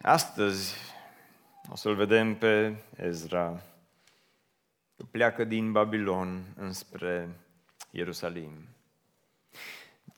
Astăzi 0.00 0.76
o 1.70 1.76
să-l 1.76 1.94
vedem 1.94 2.34
pe 2.34 2.76
Ezra. 2.96 3.62
Pleacă 5.10 5.44
din 5.44 5.72
Babilon 5.72 6.44
înspre 6.56 7.28
Ierusalim. 7.90 8.50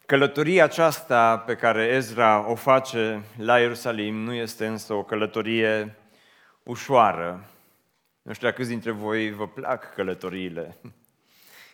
Călătoria 0.06 0.64
aceasta 0.64 1.38
pe 1.38 1.54
care 1.56 1.86
Ezra 1.86 2.50
o 2.50 2.54
face 2.54 3.22
la 3.36 3.58
Ierusalim 3.58 4.14
nu 4.14 4.32
este 4.32 4.66
însă 4.66 4.92
o 4.92 5.02
călătorie 5.02 5.96
ușoară. 6.62 7.44
Nu 8.22 8.32
știu 8.32 8.52
câți 8.52 8.68
dintre 8.68 8.90
voi 8.90 9.32
vă 9.32 9.48
plac 9.48 9.94
călătoriile. 9.94 10.76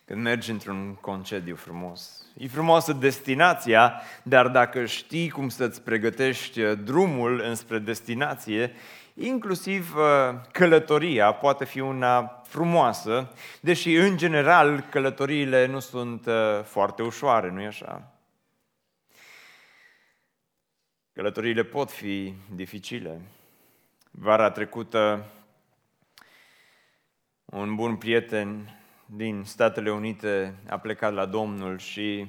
Când 0.05 0.21
mergi 0.21 0.51
într-un 0.51 0.93
concediu 0.93 1.55
frumos. 1.55 2.25
E 2.37 2.47
frumoasă 2.47 2.93
destinația, 2.93 4.01
dar 4.23 4.47
dacă 4.47 4.85
știi 4.85 5.29
cum 5.29 5.49
să-ți 5.49 5.81
pregătești 5.81 6.61
drumul 6.75 7.39
înspre 7.39 7.79
destinație, 7.79 8.71
inclusiv 9.13 9.95
uh, 9.95 10.03
călătoria 10.51 11.31
poate 11.31 11.65
fi 11.65 11.79
una 11.79 12.41
frumoasă, 12.47 13.33
deși 13.61 13.93
în 13.95 14.17
general 14.17 14.79
călătoriile 14.79 15.65
nu 15.65 15.79
sunt 15.79 16.25
uh, 16.25 16.63
foarte 16.63 17.03
ușoare, 17.03 17.51
nu-i 17.51 17.65
așa? 17.65 18.11
Călătoriile 21.13 21.63
pot 21.63 21.91
fi 21.91 22.33
dificile. 22.55 23.21
Vara 24.11 24.51
trecută, 24.51 25.25
un 27.45 27.75
bun 27.75 27.95
prieten 27.95 28.79
din 29.05 29.43
Statele 29.43 29.91
Unite 29.91 30.55
a 30.69 30.77
plecat 30.77 31.13
la 31.13 31.25
Domnul 31.25 31.77
și 31.77 32.27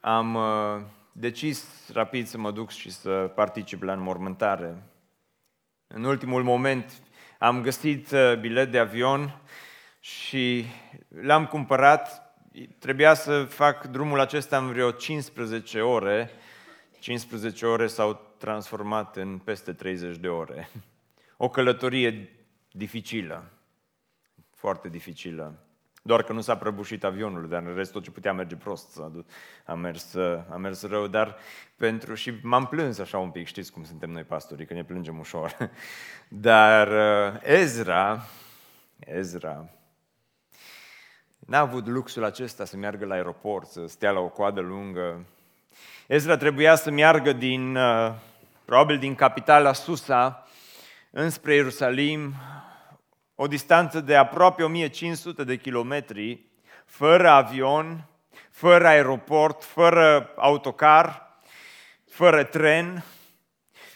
am 0.00 0.34
uh, 0.34 0.82
decis 1.12 1.88
rapid 1.92 2.26
să 2.26 2.38
mă 2.38 2.50
duc 2.50 2.70
și 2.70 2.90
să 2.90 3.32
particip 3.34 3.82
la 3.82 3.92
înmormântare. 3.92 4.82
În 5.86 6.04
ultimul 6.04 6.42
moment 6.42 7.02
am 7.38 7.62
găsit 7.62 8.10
uh, 8.10 8.36
bilet 8.38 8.70
de 8.70 8.78
avion 8.78 9.40
și 10.00 10.64
l-am 11.08 11.46
cumpărat. 11.46 12.34
Trebuia 12.78 13.14
să 13.14 13.44
fac 13.44 13.86
drumul 13.86 14.20
acesta 14.20 14.58
în 14.58 14.68
vreo 14.68 14.90
15 14.90 15.80
ore. 15.80 16.30
15 16.98 17.66
ore 17.66 17.86
s-au 17.86 18.34
transformat 18.38 19.16
în 19.16 19.38
peste 19.38 19.72
30 19.72 20.16
de 20.16 20.28
ore. 20.28 20.68
O 21.36 21.48
călătorie 21.48 22.28
dificilă, 22.70 23.50
foarte 24.60 24.88
dificilă. 24.88 25.54
Doar 26.02 26.22
că 26.22 26.32
nu 26.32 26.40
s-a 26.40 26.56
prăbușit 26.56 27.04
avionul, 27.04 27.48
dar 27.48 27.62
în 27.62 27.74
rest 27.74 27.92
tot 27.92 28.02
ce 28.02 28.10
putea 28.10 28.32
merge 28.32 28.56
prost 28.56 29.00
a 29.64 29.74
mers, 29.74 30.14
a 30.48 30.56
mers 30.56 30.82
rău, 30.82 31.06
dar 31.06 31.36
pentru... 31.76 32.14
și 32.14 32.32
m-am 32.42 32.66
plâns 32.66 32.98
așa 32.98 33.18
un 33.18 33.30
pic, 33.30 33.46
știți 33.46 33.72
cum 33.72 33.84
suntem 33.84 34.10
noi 34.10 34.22
pastorii, 34.22 34.66
că 34.66 34.74
ne 34.74 34.84
plângem 34.84 35.18
ușor. 35.18 35.56
Dar 36.28 36.88
uh, 36.88 37.40
Ezra, 37.42 38.22
Ezra, 38.98 39.68
n-a 41.38 41.58
avut 41.58 41.86
luxul 41.86 42.24
acesta 42.24 42.64
să 42.64 42.76
meargă 42.76 43.04
la 43.06 43.14
aeroport, 43.14 43.68
să 43.68 43.86
stea 43.86 44.10
la 44.10 44.20
o 44.20 44.28
coadă 44.28 44.60
lungă. 44.60 45.26
Ezra 46.06 46.36
trebuia 46.36 46.74
să 46.74 46.90
meargă 46.90 47.32
din, 47.32 47.76
uh, 47.76 48.12
probabil 48.64 48.98
din 48.98 49.14
capitala 49.14 49.72
Susa, 49.72 50.46
înspre 51.10 51.54
Ierusalim, 51.54 52.34
o 53.42 53.46
distanță 53.46 54.00
de 54.00 54.16
aproape 54.16 54.62
1500 54.62 55.44
de 55.44 55.56
kilometri, 55.56 56.40
fără 56.86 57.28
avion, 57.28 58.08
fără 58.50 58.86
aeroport, 58.86 59.64
fără 59.64 60.32
autocar, 60.36 61.38
fără 62.10 62.44
tren, 62.44 63.04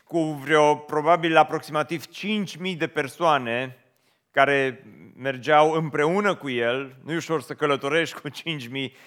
cu 0.04 0.18
vreo 0.18 0.74
probabil 0.74 1.36
aproximativ 1.36 2.04
5.000 2.06 2.76
de 2.76 2.86
persoane 2.86 3.78
care 4.30 4.84
mergeau 5.16 5.72
împreună 5.72 6.34
cu 6.34 6.50
el. 6.50 6.96
Nu 7.02 7.12
e 7.12 7.16
ușor 7.16 7.42
să 7.42 7.54
călătorești 7.54 8.20
cu 8.20 8.28
5.000, 8.28 8.34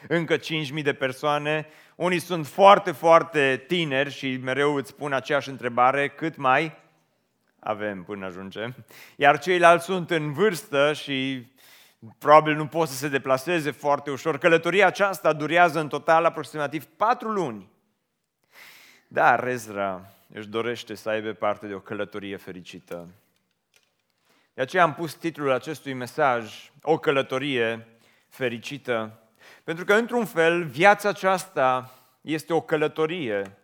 încă 0.07 0.37
5.000 0.37 0.83
de 0.83 0.93
persoane. 0.93 1.67
Unii 1.95 2.19
sunt 2.19 2.47
foarte, 2.47 2.91
foarte 2.91 3.63
tineri 3.67 4.11
și 4.11 4.39
mereu 4.43 4.75
îți 4.75 4.89
spun 4.89 5.13
aceeași 5.13 5.49
întrebare, 5.49 6.07
cât 6.07 6.35
mai 6.35 6.85
avem 7.67 8.03
până 8.03 8.25
ajungem. 8.25 8.75
Iar 9.15 9.39
ceilalți 9.39 9.85
sunt 9.85 10.11
în 10.11 10.33
vârstă 10.33 10.93
și 10.93 11.47
probabil 12.17 12.55
nu 12.55 12.67
pot 12.67 12.87
să 12.87 12.95
se 12.95 13.07
deplaseze 13.07 13.71
foarte 13.71 14.11
ușor. 14.11 14.37
Călătoria 14.37 14.85
aceasta 14.85 15.33
durează 15.33 15.79
în 15.79 15.87
total 15.87 16.25
aproximativ 16.25 16.85
patru 16.85 17.29
luni. 17.29 17.69
Dar 19.07 19.47
Ezra 19.47 20.11
își 20.33 20.47
dorește 20.47 20.95
să 20.95 21.09
aibă 21.09 21.31
parte 21.31 21.67
de 21.67 21.73
o 21.73 21.79
călătorie 21.79 22.37
fericită. 22.37 23.07
De 24.53 24.61
aceea 24.61 24.83
am 24.83 24.93
pus 24.93 25.13
titlul 25.13 25.51
acestui 25.51 25.93
mesaj, 25.93 26.71
O 26.81 26.97
călătorie 26.97 27.87
fericită. 28.29 29.19
Pentru 29.63 29.85
că, 29.85 29.93
într-un 29.93 30.25
fel, 30.25 30.63
viața 30.63 31.09
aceasta 31.09 31.91
este 32.21 32.53
o 32.53 32.61
călătorie 32.61 33.57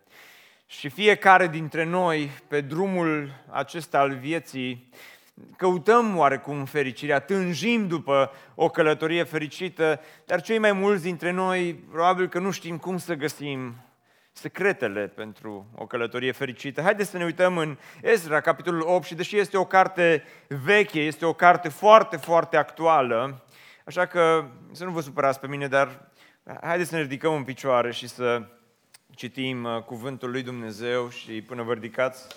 și 0.77 0.89
fiecare 0.89 1.47
dintre 1.47 1.83
noi, 1.83 2.29
pe 2.47 2.61
drumul 2.61 3.29
acesta 3.49 3.99
al 3.99 4.15
vieții, 4.15 4.89
căutăm 5.57 6.17
oarecum 6.17 6.65
fericirea, 6.65 7.19
tânjim 7.19 7.87
după 7.87 8.31
o 8.55 8.69
călătorie 8.69 9.23
fericită, 9.23 10.01
dar 10.25 10.41
cei 10.41 10.57
mai 10.57 10.71
mulți 10.71 11.03
dintre 11.03 11.31
noi 11.31 11.73
probabil 11.91 12.27
că 12.27 12.39
nu 12.39 12.51
știm 12.51 12.77
cum 12.77 12.97
să 12.97 13.13
găsim 13.13 13.75
secretele 14.31 15.07
pentru 15.07 15.67
o 15.75 15.85
călătorie 15.85 16.31
fericită. 16.31 16.81
Haideți 16.81 17.09
să 17.09 17.17
ne 17.17 17.25
uităm 17.25 17.57
în 17.57 17.77
Ezra, 18.01 18.41
capitolul 18.41 18.81
8, 18.81 19.05
și 19.05 19.15
deși 19.15 19.37
este 19.37 19.57
o 19.57 19.65
carte 19.65 20.23
veche, 20.47 20.99
este 20.99 21.25
o 21.25 21.33
carte 21.33 21.69
foarte, 21.69 22.17
foarte 22.17 22.57
actuală, 22.57 23.45
așa 23.85 24.05
că 24.05 24.45
să 24.71 24.83
nu 24.83 24.91
vă 24.91 25.01
supărați 25.01 25.39
pe 25.39 25.47
mine, 25.47 25.67
dar 25.67 26.11
haideți 26.61 26.89
să 26.89 26.95
ne 26.95 27.01
ridicăm 27.01 27.33
în 27.33 27.43
picioare 27.43 27.91
și 27.91 28.07
să 28.07 28.41
citim 29.15 29.63
uh, 29.63 29.81
cuvântul 29.81 30.31
lui 30.31 30.43
Dumnezeu 30.43 31.09
și 31.09 31.41
până 31.41 31.63
vă 31.63 31.73
ridicați 31.73 32.27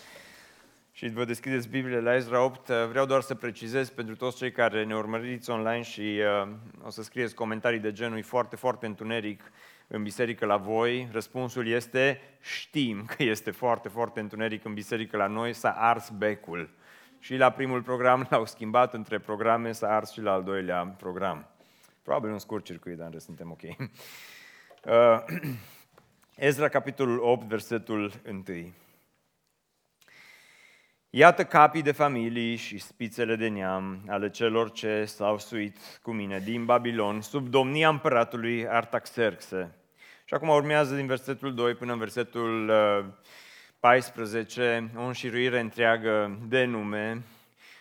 și 0.93 1.09
vă 1.09 1.25
deschideți 1.25 1.69
Biblia 1.69 1.99
la 1.99 2.15
Ezra 2.15 2.45
8, 2.45 2.69
uh, 2.69 2.75
vreau 2.89 3.07
doar 3.07 3.21
să 3.21 3.35
precizez 3.35 3.91
pentru 3.91 4.17
toți 4.17 4.37
cei 4.37 4.53
care 4.53 4.85
ne 4.85 4.97
urmăriți 4.97 5.51
online 5.51 5.83
și 5.83 6.21
uh, 6.43 6.49
o 6.85 6.91
să 6.91 7.03
scrieți 7.03 7.35
comentarii 7.35 7.79
de 7.79 7.93
genul 7.93 8.23
foarte, 8.23 8.57
foarte 8.57 8.87
întuneric 8.87 9.41
în 9.87 10.03
biserică 10.03 10.47
la 10.47 10.57
voi. 10.57 11.09
Răspunsul 11.13 11.69
este 11.69 12.21
știm 12.41 13.05
că 13.17 13.23
este 13.23 13.51
foarte, 13.51 13.89
foarte 13.89 14.21
întuneric 14.21 14.65
în 14.65 14.75
biserică 14.75 15.17
la 15.17 15.27
noi, 15.27 15.53
s-a 15.53 15.71
ars 15.71 16.11
becul. 16.11 16.71
Și 17.19 17.37
la 17.37 17.51
primul 17.51 17.83
program 17.83 18.27
l-au 18.31 18.47
schimbat 18.47 18.95
între 18.95 19.19
programe, 19.19 19.73
s-a 19.73 19.89
ars 19.89 20.13
și 20.13 20.21
la 20.21 20.33
al 20.33 20.43
doilea 20.43 20.95
program. 20.99 21.49
Probabil 22.03 22.31
un 22.31 22.39
scurt 22.39 22.65
circuit, 22.65 22.97
dar 22.97 23.19
suntem 23.19 23.51
ok. 23.51 23.63
Uh, 24.87 25.25
Ezra, 26.37 26.69
capitolul 26.69 27.19
8, 27.23 27.47
versetul 27.47 28.13
1. 28.29 28.43
Iată 31.11 31.45
capii 31.45 31.83
de 31.83 31.93
familii 31.93 32.57
și 32.57 32.79
spițele 32.79 33.37
de 33.37 33.49
neam 33.49 34.05
ale 34.09 34.31
celor 34.31 34.73
ce 34.73 35.05
s-au 35.05 35.39
suit 35.39 35.77
cu 36.03 36.13
mine 36.13 36.39
din 36.39 36.65
Babilon 36.65 37.21
sub 37.21 37.49
domnia 37.49 37.89
împăratului 37.89 38.69
Artaxerxe. 38.69 39.75
Și 40.25 40.35
acum 40.35 40.49
urmează 40.49 40.95
din 40.95 41.07
versetul 41.07 41.55
2 41.55 41.75
până 41.75 41.93
în 41.93 41.99
versetul 41.99 42.73
14 43.81 44.91
uh, 44.95 45.03
o 45.03 45.07
înșiruire 45.07 45.61
întreagă 45.61 46.39
de 46.49 46.65
nume. 46.65 47.23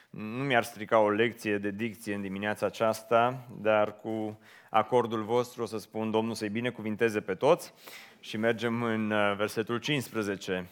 Nu 0.10 0.44
mi-ar 0.44 0.64
strica 0.64 1.00
o 1.00 1.10
lecție 1.10 1.58
de 1.58 1.72
dicție 1.72 2.14
în 2.14 2.22
dimineața 2.22 2.66
aceasta, 2.66 3.48
dar 3.62 4.00
cu 4.00 4.40
acordul 4.70 5.24
vostru 5.24 5.62
o 5.62 5.66
să 5.66 5.78
spun 5.78 6.12
Domnul 6.12 6.34
să-i 6.34 6.50
binecuvinteze 6.50 7.22
pe 7.22 7.34
toți 7.34 7.74
și 8.26 8.38
mergem 8.38 8.84
în 8.84 9.12
uh, 9.12 9.36
versetul 9.36 9.78
15. 9.78 10.70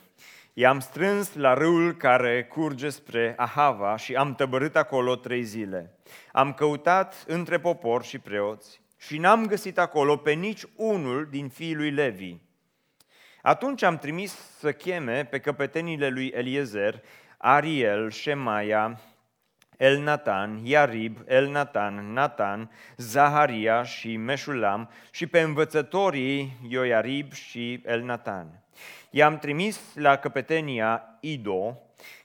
I-am 0.53 0.79
strâns 0.79 1.33
la 1.35 1.53
râul 1.53 1.95
care 1.95 2.43
curge 2.43 2.89
spre 2.89 3.33
Ahava 3.37 3.95
și 3.95 4.15
am 4.15 4.35
tăbărât 4.35 4.75
acolo 4.75 5.15
trei 5.15 5.43
zile. 5.43 5.97
Am 6.31 6.53
căutat 6.53 7.23
între 7.27 7.59
popor 7.59 8.03
și 8.03 8.19
preoți 8.19 8.81
și 8.97 9.17
n-am 9.17 9.45
găsit 9.45 9.77
acolo 9.77 10.17
pe 10.17 10.31
nici 10.31 10.63
unul 10.75 11.27
din 11.31 11.49
fiii 11.49 11.75
lui 11.75 11.91
Levi. 11.91 12.35
Atunci 13.41 13.83
am 13.83 13.97
trimis 13.97 14.31
să 14.59 14.71
cheme 14.71 15.25
pe 15.25 15.39
căpetenile 15.39 16.09
lui 16.09 16.27
Eliezer, 16.27 17.03
Ariel, 17.37 18.11
Shemaia, 18.11 18.99
El 19.77 19.99
Natan, 19.99 20.59
Iarib, 20.63 21.17
El 21.27 21.47
Natan, 21.47 22.13
Natan, 22.13 22.71
Zaharia 22.97 23.83
și 23.83 24.17
Meșulam 24.17 24.89
și 25.11 25.27
pe 25.27 25.39
învățătorii 25.39 26.57
Ioiarib 26.67 27.31
și 27.31 27.81
El 27.85 28.01
Natan. 28.01 28.63
I-am 29.09 29.37
trimis 29.37 29.79
la 29.95 30.15
căpetenia 30.15 31.17
Ido, 31.19 31.77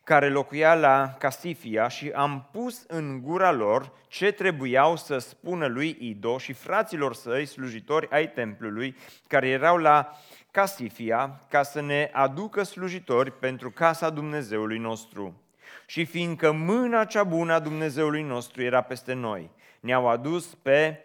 care 0.04 0.28
locuia 0.28 0.74
la 0.74 1.14
Casifia 1.18 1.88
și 1.88 2.10
am 2.14 2.48
pus 2.52 2.84
în 2.86 3.20
gura 3.22 3.52
lor 3.52 3.92
ce 4.08 4.32
trebuiau 4.32 4.96
să 4.96 5.18
spună 5.18 5.66
lui 5.66 5.96
Ido 6.00 6.38
și 6.38 6.52
fraților 6.52 7.14
săi, 7.14 7.46
slujitori 7.46 8.10
ai 8.10 8.30
templului, 8.30 8.96
care 9.26 9.48
erau 9.48 9.76
la 9.76 10.18
Casifia, 10.50 11.40
ca 11.48 11.62
să 11.62 11.80
ne 11.80 12.10
aducă 12.12 12.62
slujitori 12.62 13.32
pentru 13.32 13.70
casa 13.70 14.10
Dumnezeului 14.10 14.78
nostru. 14.78 15.42
Și 15.90 16.04
fiindcă 16.04 16.52
mâna 16.52 17.04
cea 17.04 17.24
bună 17.24 17.52
a 17.52 17.58
Dumnezeului 17.58 18.22
nostru 18.22 18.62
era 18.62 18.80
peste 18.80 19.12
noi, 19.12 19.50
ne-au 19.80 20.08
adus 20.08 20.54
pe 20.62 21.04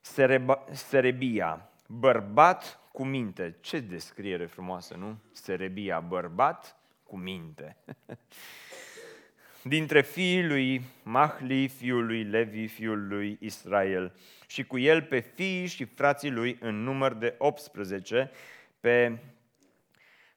Sereba, 0.00 0.64
Serebia, 0.72 1.70
bărbat 1.86 2.80
cu 2.92 3.04
minte. 3.04 3.56
Ce 3.60 3.80
descriere 3.80 4.46
frumoasă, 4.46 4.94
nu? 4.96 5.18
Serebia, 5.32 6.00
bărbat 6.00 6.76
cu 7.02 7.16
minte. 7.16 7.76
Dintre 9.62 10.02
fiii 10.02 10.46
lui 10.46 10.82
Mahli, 11.02 11.68
fiul 11.68 12.06
lui 12.06 12.24
Levi, 12.24 12.66
fiul 12.66 13.08
lui 13.08 13.38
Israel, 13.40 14.14
și 14.46 14.64
cu 14.64 14.78
el 14.78 15.02
pe 15.02 15.18
fiii 15.18 15.66
și 15.66 15.84
frații 15.84 16.30
lui 16.30 16.56
în 16.60 16.82
număr 16.82 17.12
de 17.12 17.34
18, 17.38 18.30
pe 18.80 19.18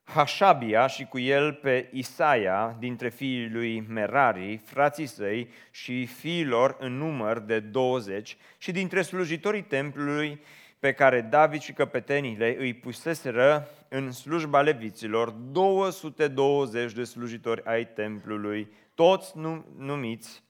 Hașabia 0.04 0.86
și 0.86 1.04
cu 1.04 1.18
el 1.18 1.52
pe 1.52 1.88
Isaia, 1.92 2.76
dintre 2.78 3.08
fiii 3.08 3.50
lui 3.50 3.80
Merari, 3.80 4.60
frații 4.64 5.06
săi 5.06 5.48
și 5.70 6.06
fiilor 6.06 6.76
în 6.78 6.96
număr 6.96 7.38
de 7.38 7.60
20, 7.60 8.36
și 8.58 8.72
dintre 8.72 9.02
slujitorii 9.02 9.62
templului 9.62 10.40
pe 10.78 10.92
care 10.92 11.20
David 11.20 11.60
și 11.60 11.72
căpetenile 11.72 12.56
îi 12.58 12.74
puseseră 12.74 13.68
în 13.88 14.12
slujba 14.12 14.60
leviților 14.60 15.30
220 15.30 16.92
de 16.92 17.04
slujitori 17.04 17.64
ai 17.64 17.86
templului, 17.86 18.72
toți 18.94 19.32
numiți 19.76 20.42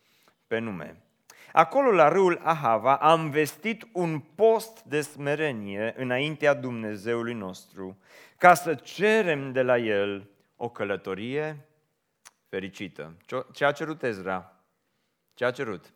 pe 0.46 0.58
nume. 0.58 1.02
Acolo, 1.52 1.90
la 1.90 2.08
râul 2.08 2.40
Ahava, 2.42 2.96
am 2.96 3.30
vestit 3.30 3.86
un 3.92 4.20
post 4.20 4.82
de 4.82 5.00
smerenie 5.00 5.94
înaintea 5.96 6.54
Dumnezeului 6.54 7.34
nostru, 7.34 7.98
ca 8.38 8.54
să 8.54 8.74
cerem 8.74 9.52
de 9.52 9.62
la 9.62 9.78
El 9.78 10.30
o 10.56 10.68
călătorie 10.68 11.66
fericită. 12.48 13.16
Ce 13.52 13.64
a 13.64 13.72
cerut 13.72 14.02
Ezra? 14.02 14.64
Ce 15.34 15.44
a 15.44 15.50
cerut? 15.50 15.92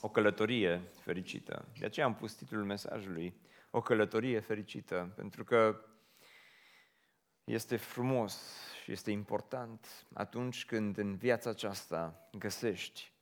O 0.00 0.08
călătorie 0.08 0.82
fericită. 1.00 1.68
De 1.78 1.84
aceea 1.84 2.06
am 2.06 2.14
pus 2.14 2.32
titlul 2.32 2.64
mesajului, 2.64 3.40
O 3.70 3.80
călătorie 3.80 4.40
fericită, 4.40 5.12
pentru 5.16 5.44
că 5.44 5.80
este 7.44 7.76
frumos 7.76 8.62
și 8.82 8.92
este 8.92 9.10
important 9.10 10.06
atunci 10.14 10.64
când 10.64 10.98
în 10.98 11.16
viața 11.16 11.50
aceasta 11.50 12.28
găsești 12.38 13.12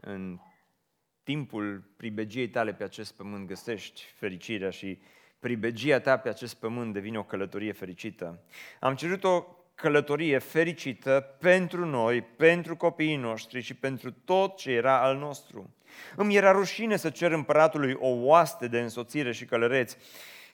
în 0.00 0.38
timpul 1.22 1.90
pribegiei 1.96 2.48
tale 2.48 2.74
pe 2.74 2.84
acest 2.84 3.16
pământ 3.16 3.46
găsești 3.46 4.02
fericirea 4.14 4.70
și 4.70 5.00
pribegia 5.38 6.00
ta 6.00 6.16
pe 6.16 6.28
acest 6.28 6.54
pământ 6.54 6.92
devine 6.92 7.18
o 7.18 7.24
călătorie 7.24 7.72
fericită. 7.72 8.42
Am 8.80 8.94
cerut 8.94 9.24
o 9.24 9.44
călătorie 9.74 10.38
fericită 10.38 11.36
pentru 11.40 11.86
noi, 11.86 12.22
pentru 12.22 12.76
copiii 12.76 13.16
noștri 13.16 13.60
și 13.60 13.74
pentru 13.74 14.10
tot 14.10 14.56
ce 14.56 14.70
era 14.70 15.02
al 15.02 15.16
nostru. 15.16 15.74
Îmi 16.16 16.36
era 16.36 16.50
rușine 16.50 16.96
să 16.96 17.10
cer 17.10 17.32
împăratului 17.32 17.92
o 17.98 18.08
oaste 18.08 18.68
de 18.68 18.80
însoțire 18.80 19.32
și 19.32 19.44
călăreți, 19.44 19.96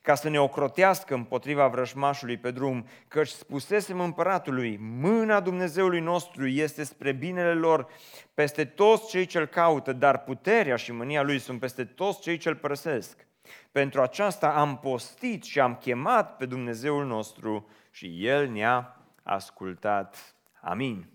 ca 0.03 0.15
să 0.15 0.29
ne 0.29 0.41
ocrotească 0.41 1.15
împotriva 1.15 1.69
vrășmașului 1.69 2.37
pe 2.37 2.51
drum, 2.51 2.87
căci 3.09 3.29
spusesem 3.29 4.01
împăratului, 4.01 4.77
mâna 4.81 5.41
Dumnezeului 5.41 6.01
nostru 6.01 6.47
este 6.47 6.85
spre 6.85 7.13
binele 7.13 7.55
lor 7.55 7.87
peste 8.35 8.65
toți 8.65 9.09
cei 9.09 9.27
ce-L 9.27 9.47
caută, 9.47 9.93
dar 9.93 10.23
puterea 10.23 10.77
și 10.77 10.93
mânia 10.93 11.23
Lui 11.23 11.39
sunt 11.39 11.61
peste 11.61 11.85
toți 11.85 12.21
cei 12.21 12.37
ce-L 12.37 12.57
părăsesc. 12.57 13.27
Pentru 13.73 14.01
aceasta 14.03 14.49
am 14.49 14.79
postit 14.79 15.45
și 15.45 15.61
am 15.61 15.75
chemat 15.75 16.37
pe 16.37 16.47
Dumnezeul 16.47 17.07
nostru 17.07 17.69
și 17.91 18.27
El 18.27 18.49
ne-a 18.49 18.97
ascultat. 19.23 20.35
Amin. 20.61 21.07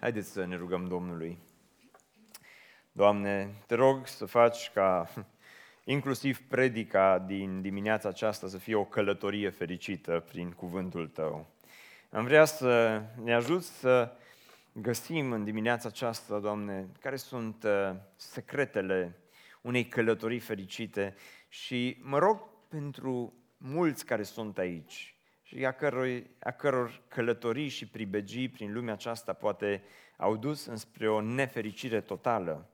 Haideți 0.00 0.30
să 0.30 0.44
ne 0.44 0.56
rugăm 0.56 0.86
Domnului. 0.86 1.38
Doamne, 2.92 3.54
te 3.66 3.74
rog 3.74 4.06
să 4.06 4.24
faci 4.24 4.70
ca 4.74 5.08
inclusiv 5.88 6.40
predica 6.48 7.18
din 7.18 7.60
dimineața 7.60 8.08
aceasta 8.08 8.48
să 8.48 8.58
fie 8.58 8.74
o 8.74 8.84
călătorie 8.84 9.50
fericită 9.50 10.24
prin 10.28 10.50
cuvântul 10.50 11.08
Tău. 11.08 11.46
Am 12.10 12.24
vrea 12.24 12.44
să 12.44 13.02
ne 13.22 13.34
ajut 13.34 13.62
să 13.62 14.12
găsim 14.72 15.32
în 15.32 15.44
dimineața 15.44 15.88
aceasta, 15.88 16.38
Doamne, 16.38 16.88
care 17.00 17.16
sunt 17.16 17.64
uh, 17.64 17.96
secretele 18.16 19.18
unei 19.60 19.86
călătorii 19.86 20.38
fericite 20.38 21.14
și 21.48 21.98
mă 22.02 22.18
rog 22.18 22.48
pentru 22.68 23.34
mulți 23.56 24.04
care 24.04 24.22
sunt 24.22 24.58
aici 24.58 25.14
și 25.42 25.64
a 25.64 25.72
căror, 25.72 26.22
a 26.38 26.50
căror 26.50 27.02
călătorii 27.08 27.68
și 27.68 27.88
pribegii 27.88 28.48
prin 28.48 28.72
lumea 28.72 28.92
aceasta 28.92 29.32
poate 29.32 29.82
au 30.16 30.36
dus 30.36 30.64
înspre 30.64 31.08
o 31.08 31.20
nefericire 31.20 32.00
totală. 32.00 32.70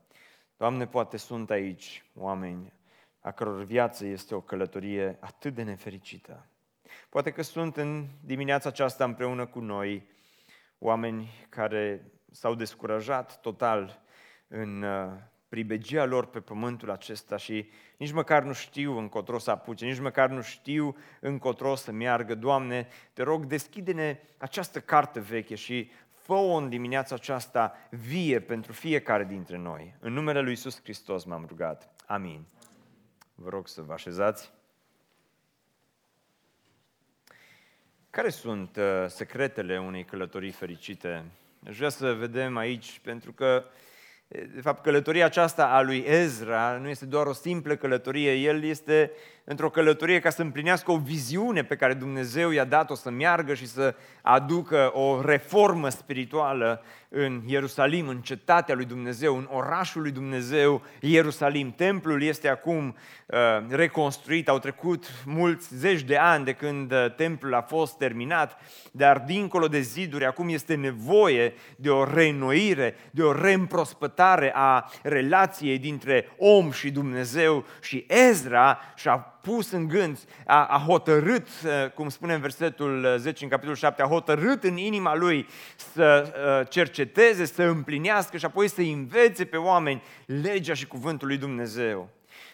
Doamne, 0.56 0.86
poate 0.86 1.16
sunt 1.16 1.50
aici 1.50 2.04
oameni 2.14 2.72
a 3.22 3.30
căror 3.30 3.64
viață 3.64 4.06
este 4.06 4.34
o 4.34 4.40
călătorie 4.40 5.16
atât 5.20 5.54
de 5.54 5.62
nefericită. 5.62 6.46
Poate 7.08 7.30
că 7.30 7.42
sunt 7.42 7.76
în 7.76 8.06
dimineața 8.20 8.68
aceasta 8.68 9.04
împreună 9.04 9.46
cu 9.46 9.60
noi 9.60 10.08
oameni 10.78 11.30
care 11.48 12.12
s-au 12.30 12.54
descurajat 12.54 13.40
total 13.40 14.02
în 14.48 14.82
uh, 14.82 15.12
pribegia 15.48 16.04
lor 16.04 16.26
pe 16.26 16.40
pământul 16.40 16.90
acesta 16.90 17.36
și 17.36 17.70
nici 17.96 18.12
măcar 18.12 18.42
nu 18.42 18.52
știu 18.52 18.98
încotro 18.98 19.38
să 19.38 19.50
apuce, 19.50 19.84
nici 19.84 20.00
măcar 20.00 20.30
nu 20.30 20.40
știu 20.40 20.96
încotro 21.20 21.74
să 21.74 21.92
meargă. 21.92 22.34
Doamne, 22.34 22.88
te 23.12 23.22
rog, 23.22 23.44
deschide-ne 23.44 24.20
această 24.38 24.80
carte 24.80 25.20
veche 25.20 25.54
și 25.54 25.90
fă-o 26.10 26.54
în 26.54 26.68
dimineața 26.68 27.14
aceasta 27.14 27.74
vie 27.90 28.40
pentru 28.40 28.72
fiecare 28.72 29.24
dintre 29.24 29.56
noi. 29.56 29.94
În 30.00 30.12
numele 30.12 30.40
Lui 30.40 30.50
Iisus 30.50 30.82
Hristos 30.82 31.24
m-am 31.24 31.44
rugat. 31.48 31.90
Amin. 32.06 32.46
Vă 33.42 33.48
rog 33.48 33.68
să 33.68 33.82
vă 33.82 33.92
așezați. 33.92 34.52
Care 38.10 38.28
sunt 38.28 38.76
uh, 38.76 39.08
secretele 39.08 39.80
unei 39.80 40.04
călătorii 40.04 40.50
fericite? 40.50 41.24
Aș 41.68 41.76
vrea 41.76 41.88
să 41.88 42.12
vedem 42.12 42.56
aici, 42.56 43.00
pentru 43.04 43.32
că, 43.32 43.64
de 44.28 44.60
fapt, 44.60 44.82
călătoria 44.82 45.24
aceasta 45.24 45.66
a 45.66 45.80
lui 45.80 46.04
Ezra 46.06 46.76
nu 46.76 46.88
este 46.88 47.06
doar 47.06 47.26
o 47.26 47.32
simplă 47.32 47.76
călătorie, 47.76 48.34
el 48.34 48.64
este 48.64 49.10
într-o 49.44 49.70
călătorie 49.70 50.20
ca 50.20 50.30
să 50.30 50.42
împlinească 50.42 50.90
o 50.90 50.98
viziune 50.98 51.64
pe 51.64 51.76
care 51.76 51.94
Dumnezeu 51.94 52.50
i-a 52.50 52.64
dat-o 52.64 52.94
să 52.94 53.10
meargă 53.10 53.54
și 53.54 53.66
să 53.66 53.94
aducă 54.20 54.90
o 54.94 55.20
reformă 55.20 55.88
spirituală 55.88 56.82
în 57.14 57.42
Ierusalim, 57.46 58.08
în 58.08 58.20
cetatea 58.20 58.74
lui 58.74 58.84
Dumnezeu, 58.84 59.36
în 59.36 59.48
orașul 59.50 60.02
lui 60.02 60.10
Dumnezeu, 60.10 60.82
Ierusalim. 61.00 61.72
Templul 61.76 62.22
este 62.22 62.48
acum 62.48 62.96
uh, 63.26 63.38
reconstruit, 63.68 64.48
au 64.48 64.58
trecut 64.58 65.24
mulți 65.24 65.76
zeci 65.76 66.02
de 66.02 66.16
ani 66.16 66.44
de 66.44 66.52
când 66.52 66.92
uh, 66.92 67.14
templul 67.14 67.54
a 67.54 67.60
fost 67.60 67.96
terminat, 67.96 68.58
dar 68.92 69.18
dincolo 69.18 69.68
de 69.68 69.80
ziduri 69.80 70.24
acum 70.24 70.48
este 70.48 70.74
nevoie 70.74 71.54
de 71.76 71.90
o 71.90 72.04
reînnoire, 72.04 72.94
de 73.10 73.22
o 73.22 73.32
reîmprospătare 73.32 74.52
a 74.54 74.90
relației 75.02 75.78
dintre 75.78 76.28
om 76.38 76.70
și 76.70 76.90
Dumnezeu 76.90 77.64
și 77.80 78.06
Ezra 78.08 78.78
și-a 78.94 79.31
pus 79.42 79.70
în 79.70 79.88
gând, 79.88 80.18
a, 80.46 80.64
a 80.64 80.84
hotărât, 80.86 81.48
uh, 81.64 81.90
cum 81.94 82.08
spune 82.08 82.34
în 82.34 82.40
versetul 82.40 83.14
10 83.18 83.44
în 83.44 83.50
capitolul 83.50 83.76
7, 83.76 84.02
a 84.02 84.06
hotărât 84.06 84.64
în 84.64 84.76
inima 84.76 85.14
lui 85.14 85.46
să 85.92 86.32
uh, 86.60 86.68
cerceteze, 86.68 87.44
să 87.44 87.62
împlinească 87.62 88.36
și 88.36 88.44
apoi 88.44 88.68
să 88.68 88.80
învețe 88.80 89.44
pe 89.44 89.56
oameni 89.56 90.02
legea 90.26 90.74
și 90.74 90.86
cuvântul 90.86 91.26
lui 91.26 91.36
Dumnezeu. 91.36 92.08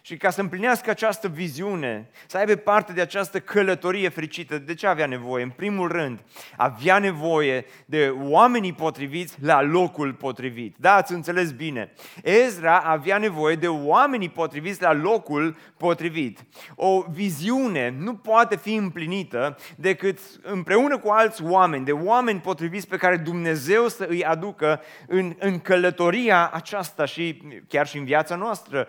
Și 0.09 0.17
ca 0.17 0.31
să 0.31 0.41
împlinească 0.41 0.91
această 0.91 1.29
viziune, 1.29 2.11
să 2.27 2.37
aibă 2.37 2.55
parte 2.55 2.93
de 2.93 3.01
această 3.01 3.41
călătorie 3.41 4.09
fericită, 4.09 4.59
de 4.59 4.75
ce 4.75 4.87
avea 4.87 5.07
nevoie? 5.07 5.43
În 5.43 5.51
primul 5.51 5.89
rând, 5.89 6.21
avea 6.57 6.99
nevoie 6.99 7.65
de 7.87 8.15
oamenii 8.21 8.73
potriviți 8.73 9.35
la 9.41 9.63
locul 9.63 10.13
potrivit. 10.13 10.77
Da, 10.79 10.95
ați 10.95 11.13
înțeles 11.13 11.53
bine. 11.53 11.93
Ezra 12.23 12.79
avea 12.79 13.19
nevoie 13.19 13.55
de 13.55 13.69
oamenii 13.69 14.29
potriviți 14.29 14.83
la 14.83 14.93
locul 14.93 15.57
potrivit. 15.77 16.45
O 16.75 17.05
viziune 17.11 17.95
nu 17.99 18.15
poate 18.15 18.57
fi 18.57 18.75
împlinită 18.75 19.57
decât 19.77 20.19
împreună 20.43 20.99
cu 20.99 21.09
alți 21.09 21.43
oameni, 21.43 21.85
de 21.85 21.93
oameni 21.93 22.41
potriviți 22.41 22.89
pe 22.89 22.97
care 22.97 23.17
Dumnezeu 23.17 23.89
să 23.89 24.07
îi 24.09 24.25
aducă 24.25 24.81
în, 25.07 25.35
în 25.39 25.61
călătoria 25.61 26.51
aceasta 26.53 27.05
și 27.05 27.43
chiar 27.69 27.87
și 27.87 27.99
în 27.99 28.05
viața 28.05 28.37
noastră 28.37 28.89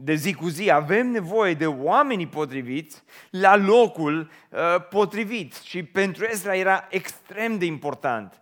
de 0.00 0.14
zi 0.14 0.34
cu 0.34 0.48
zi. 0.48 0.70
Avem 0.70 1.06
nevoie 1.06 1.54
de 1.54 1.66
oamenii 1.66 2.26
potriviți 2.26 3.02
la 3.30 3.56
locul 3.56 4.30
uh, 4.50 4.58
potrivit. 4.90 5.54
Și 5.54 5.82
pentru 5.82 6.24
Ezra 6.24 6.56
era 6.56 6.86
extrem 6.90 7.58
de 7.58 7.64
important. 7.64 8.40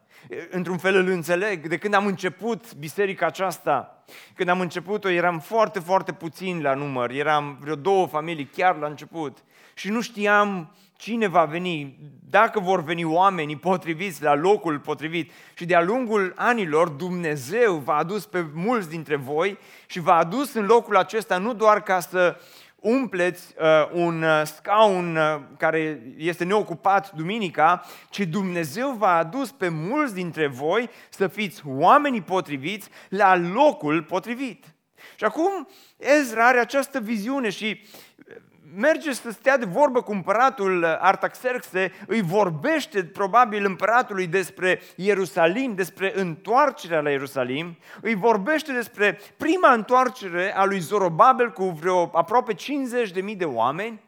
Într-un 0.51 0.79
fel 0.79 0.95
îl 0.95 1.09
înțeleg. 1.09 1.69
De 1.69 1.77
când 1.77 1.95
am 1.95 2.07
început 2.07 2.75
biserica 2.75 3.27
aceasta, 3.27 4.05
când 4.35 4.49
am 4.49 4.61
început-o, 4.61 5.09
eram 5.09 5.39
foarte, 5.39 5.79
foarte 5.79 6.13
puțin 6.13 6.63
la 6.63 6.75
număr. 6.75 7.11
Eram 7.11 7.59
vreo 7.61 7.75
două 7.75 8.07
familii 8.07 8.51
chiar 8.57 8.77
la 8.77 8.87
început. 8.87 9.45
Și 9.75 9.91
nu 9.91 10.01
știam 10.01 10.75
cine 10.97 11.27
va 11.27 11.45
veni, 11.45 11.99
dacă 12.29 12.61
vor 12.61 12.83
veni 12.83 13.05
oamenii 13.05 13.57
potriviți 13.57 14.23
la 14.23 14.35
locul 14.35 14.79
potrivit. 14.79 15.33
Și 15.55 15.65
de-a 15.65 15.83
lungul 15.83 16.33
anilor 16.37 16.89
Dumnezeu 16.89 17.75
v-a 17.75 17.97
adus 17.97 18.27
pe 18.27 18.47
mulți 18.55 18.89
dintre 18.89 19.17
voi 19.17 19.59
și 19.87 20.01
v-a 20.01 20.17
adus 20.17 20.55
în 20.55 20.67
locul 20.67 20.97
acesta 20.97 21.39
nu 21.39 21.55
doar 21.55 21.83
ca 21.83 22.01
să 22.01 22.37
umpleți 22.87 23.55
uh, 23.59 23.91
un 23.93 24.23
uh, 24.23 24.43
scaun 24.45 25.17
uh, 25.17 25.41
care 25.59 26.03
este 26.17 26.45
neocupat 26.45 27.13
duminica, 27.13 27.85
ci 28.11 28.21
Dumnezeu 28.21 28.91
v-a 28.91 29.17
adus 29.17 29.51
pe 29.51 29.69
mulți 29.69 30.15
dintre 30.15 30.47
voi 30.47 30.91
să 31.09 31.27
fiți 31.27 31.63
oamenii 31.65 32.23
potriviți 32.23 32.89
la 33.09 33.37
locul 33.37 34.03
potrivit. 34.03 34.65
Și 35.17 35.25
acum 35.25 35.69
Ezra 35.97 36.47
are 36.47 36.59
această 36.59 37.01
viziune 37.01 37.51
și 37.51 37.81
merge 38.75 39.13
să 39.13 39.31
stea 39.31 39.59
de 39.59 39.65
vorbă 39.65 40.03
cu 40.03 40.13
împăratul 40.13 40.85
Artaxerxe, 40.85 41.93
îi 42.07 42.23
vorbește 42.23 43.05
probabil 43.05 43.65
împăratului 43.65 44.27
despre 44.27 44.81
Ierusalim, 44.97 45.75
despre 45.75 46.13
întoarcerea 46.21 47.01
la 47.01 47.11
Ierusalim, 47.11 47.77
îi 48.01 48.15
vorbește 48.15 48.73
despre 48.73 49.21
prima 49.37 49.73
întoarcere 49.73 50.57
a 50.57 50.65
lui 50.65 50.79
Zorobabel 50.79 51.53
cu 51.53 51.65
vreo 51.65 52.11
aproape 52.13 52.55
50.000 52.55 53.37
de 53.37 53.45
oameni 53.45 54.01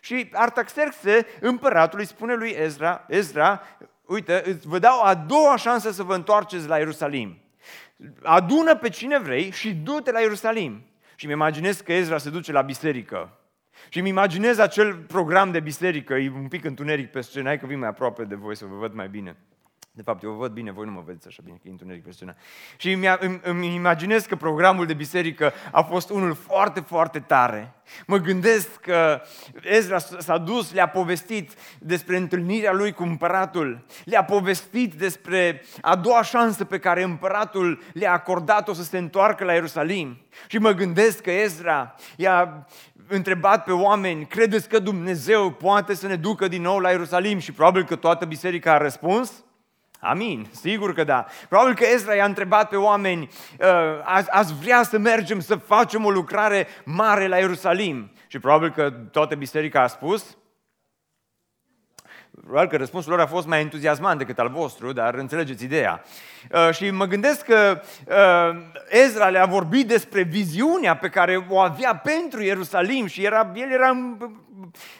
și 0.00 0.28
Artaxerxe, 0.32 1.26
împăratul, 1.40 1.98
îi 1.98 2.06
spune 2.06 2.34
lui 2.34 2.50
Ezra, 2.50 3.04
Ezra, 3.08 3.62
uite, 4.06 4.58
vă 4.64 4.78
dau 4.78 5.02
a 5.02 5.14
doua 5.14 5.56
șansă 5.56 5.90
să 5.90 6.02
vă 6.02 6.14
întoarceți 6.14 6.68
la 6.68 6.78
Ierusalim. 6.78 7.38
Adună 8.22 8.76
pe 8.76 8.88
cine 8.88 9.18
vrei 9.18 9.50
și 9.50 9.74
du-te 9.74 10.10
la 10.10 10.20
Ierusalim. 10.20 10.84
Și 11.16 11.26
mi 11.26 11.32
imaginez 11.32 11.80
că 11.80 11.92
Ezra 11.92 12.18
se 12.18 12.30
duce 12.30 12.52
la 12.52 12.60
biserică 12.60 13.30
și 13.88 13.98
îmi 13.98 14.08
imaginez 14.08 14.58
acel 14.58 14.94
program 14.94 15.50
de 15.50 15.60
biserică, 15.60 16.14
e 16.14 16.30
un 16.30 16.48
pic 16.48 16.64
întuneric 16.64 17.10
pe 17.10 17.20
scenă, 17.20 17.46
hai 17.46 17.58
că 17.58 17.66
vin 17.66 17.78
mai 17.78 17.88
aproape 17.88 18.24
de 18.24 18.34
voi 18.34 18.56
să 18.56 18.64
vă 18.64 18.76
văd 18.76 18.94
mai 18.94 19.08
bine. 19.08 19.36
De 19.96 20.02
fapt, 20.02 20.22
eu 20.22 20.30
vă 20.30 20.36
văd 20.36 20.52
bine, 20.52 20.72
voi 20.72 20.84
nu 20.84 20.90
mă 20.90 21.02
vedeți 21.06 21.26
așa 21.26 21.40
bine, 21.44 21.56
că 21.56 21.68
e 21.68 21.70
întuneric 21.70 22.04
pe 22.04 22.12
scenă. 22.12 22.34
Și 22.76 22.92
îmi, 22.92 23.06
îmi, 23.18 23.40
îmi 23.42 23.74
imaginez 23.74 24.24
că 24.24 24.36
programul 24.36 24.86
de 24.86 24.94
biserică 24.94 25.52
a 25.72 25.82
fost 25.82 26.10
unul 26.10 26.34
foarte, 26.34 26.80
foarte 26.80 27.20
tare. 27.20 27.74
Mă 28.06 28.16
gândesc 28.16 28.76
că 28.80 29.20
Ezra 29.62 29.98
s-a 29.98 30.38
dus, 30.38 30.72
le-a 30.72 30.88
povestit 30.88 31.52
despre 31.78 32.16
întâlnirea 32.16 32.72
lui 32.72 32.92
cu 32.92 33.02
împăratul, 33.02 33.84
le-a 34.04 34.24
povestit 34.24 34.94
despre 34.94 35.62
a 35.80 35.96
doua 35.96 36.22
șansă 36.22 36.64
pe 36.64 36.78
care 36.78 37.02
împăratul 37.02 37.82
le-a 37.92 38.12
acordat-o 38.12 38.72
să 38.72 38.82
se 38.82 38.98
întoarcă 38.98 39.44
la 39.44 39.52
Ierusalim. 39.52 40.18
Și 40.46 40.58
mă 40.58 40.70
gândesc 40.70 41.20
că 41.20 41.30
Ezra 41.30 41.94
i-a 42.16 42.66
întrebat 43.08 43.64
pe 43.64 43.72
oameni, 43.72 44.26
credeți 44.26 44.68
că 44.68 44.78
Dumnezeu 44.78 45.52
poate 45.52 45.94
să 45.94 46.06
ne 46.06 46.16
ducă 46.16 46.48
din 46.48 46.62
nou 46.62 46.78
la 46.78 46.90
Ierusalim? 46.90 47.38
Și 47.38 47.52
probabil 47.52 47.84
că 47.84 47.96
toată 47.96 48.24
biserica 48.24 48.72
a 48.72 48.78
răspuns, 48.78 49.44
Amin, 50.08 50.46
sigur 50.50 50.94
că 50.94 51.04
da. 51.04 51.26
Probabil 51.48 51.74
că 51.74 51.84
Ezra 51.84 52.14
i-a 52.14 52.24
întrebat 52.24 52.68
pe 52.68 52.76
oameni, 52.76 53.28
ă, 53.60 54.02
ați, 54.04 54.30
ați 54.30 54.54
vrea 54.54 54.82
să 54.82 54.98
mergem 54.98 55.40
să 55.40 55.56
facem 55.56 56.04
o 56.04 56.10
lucrare 56.10 56.66
mare 56.84 57.26
la 57.26 57.36
Ierusalim? 57.36 58.10
Și 58.26 58.38
probabil 58.38 58.70
că 58.70 58.90
toată 58.90 59.34
biserica 59.34 59.82
a 59.82 59.86
spus, 59.86 60.36
Probabil 62.40 62.68
că 62.68 62.76
răspunsul 62.76 63.10
lor 63.10 63.20
a 63.20 63.26
fost 63.26 63.46
mai 63.46 63.60
entuziasmant 63.60 64.18
decât 64.18 64.38
al 64.38 64.48
vostru, 64.48 64.92
dar 64.92 65.14
înțelegeți 65.14 65.64
ideea. 65.64 66.02
Uh, 66.50 66.74
și 66.74 66.90
mă 66.90 67.04
gândesc 67.04 67.44
că 67.44 67.80
uh, 68.06 68.62
Ezra 68.88 69.28
le-a 69.28 69.46
vorbit 69.46 69.86
despre 69.86 70.22
viziunea 70.22 70.96
pe 70.96 71.08
care 71.08 71.46
o 71.48 71.58
avea 71.58 71.96
pentru 71.96 72.42
Ierusalim 72.42 73.06
și 73.06 73.24
era, 73.24 73.52
el 73.54 73.70
era 73.70 74.16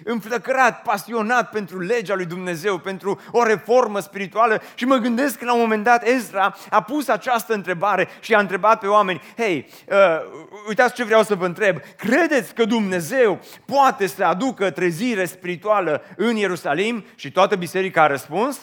înflăcărat, 0.04 0.82
pasionat 0.82 1.50
pentru 1.50 1.80
legea 1.80 2.14
lui 2.14 2.26
Dumnezeu, 2.26 2.78
pentru 2.78 3.20
o 3.30 3.42
reformă 3.42 4.00
spirituală 4.00 4.62
și 4.74 4.84
mă 4.84 4.96
gândesc 4.96 5.38
că 5.38 5.44
la 5.44 5.54
un 5.54 5.60
moment 5.60 5.84
dat 5.84 6.06
Ezra 6.06 6.56
a 6.70 6.82
pus 6.82 7.08
această 7.08 7.54
întrebare 7.54 8.08
și 8.20 8.34
a 8.34 8.40
întrebat 8.40 8.80
pe 8.80 8.86
oameni, 8.86 9.20
hei, 9.36 9.68
uh, 9.88 9.96
uitați 10.68 10.94
ce 10.94 11.04
vreau 11.04 11.22
să 11.22 11.34
vă 11.34 11.46
întreb, 11.46 11.78
credeți 11.96 12.54
că 12.54 12.64
Dumnezeu 12.64 13.40
poate 13.64 14.06
să 14.06 14.24
aducă 14.24 14.70
trezire 14.70 15.24
spirituală 15.24 16.02
în 16.16 16.36
Ierusalim? 16.36 17.04
Și 17.14 17.32
toată 17.32 17.56
biserica 17.56 18.02
a 18.02 18.06
răspuns, 18.06 18.60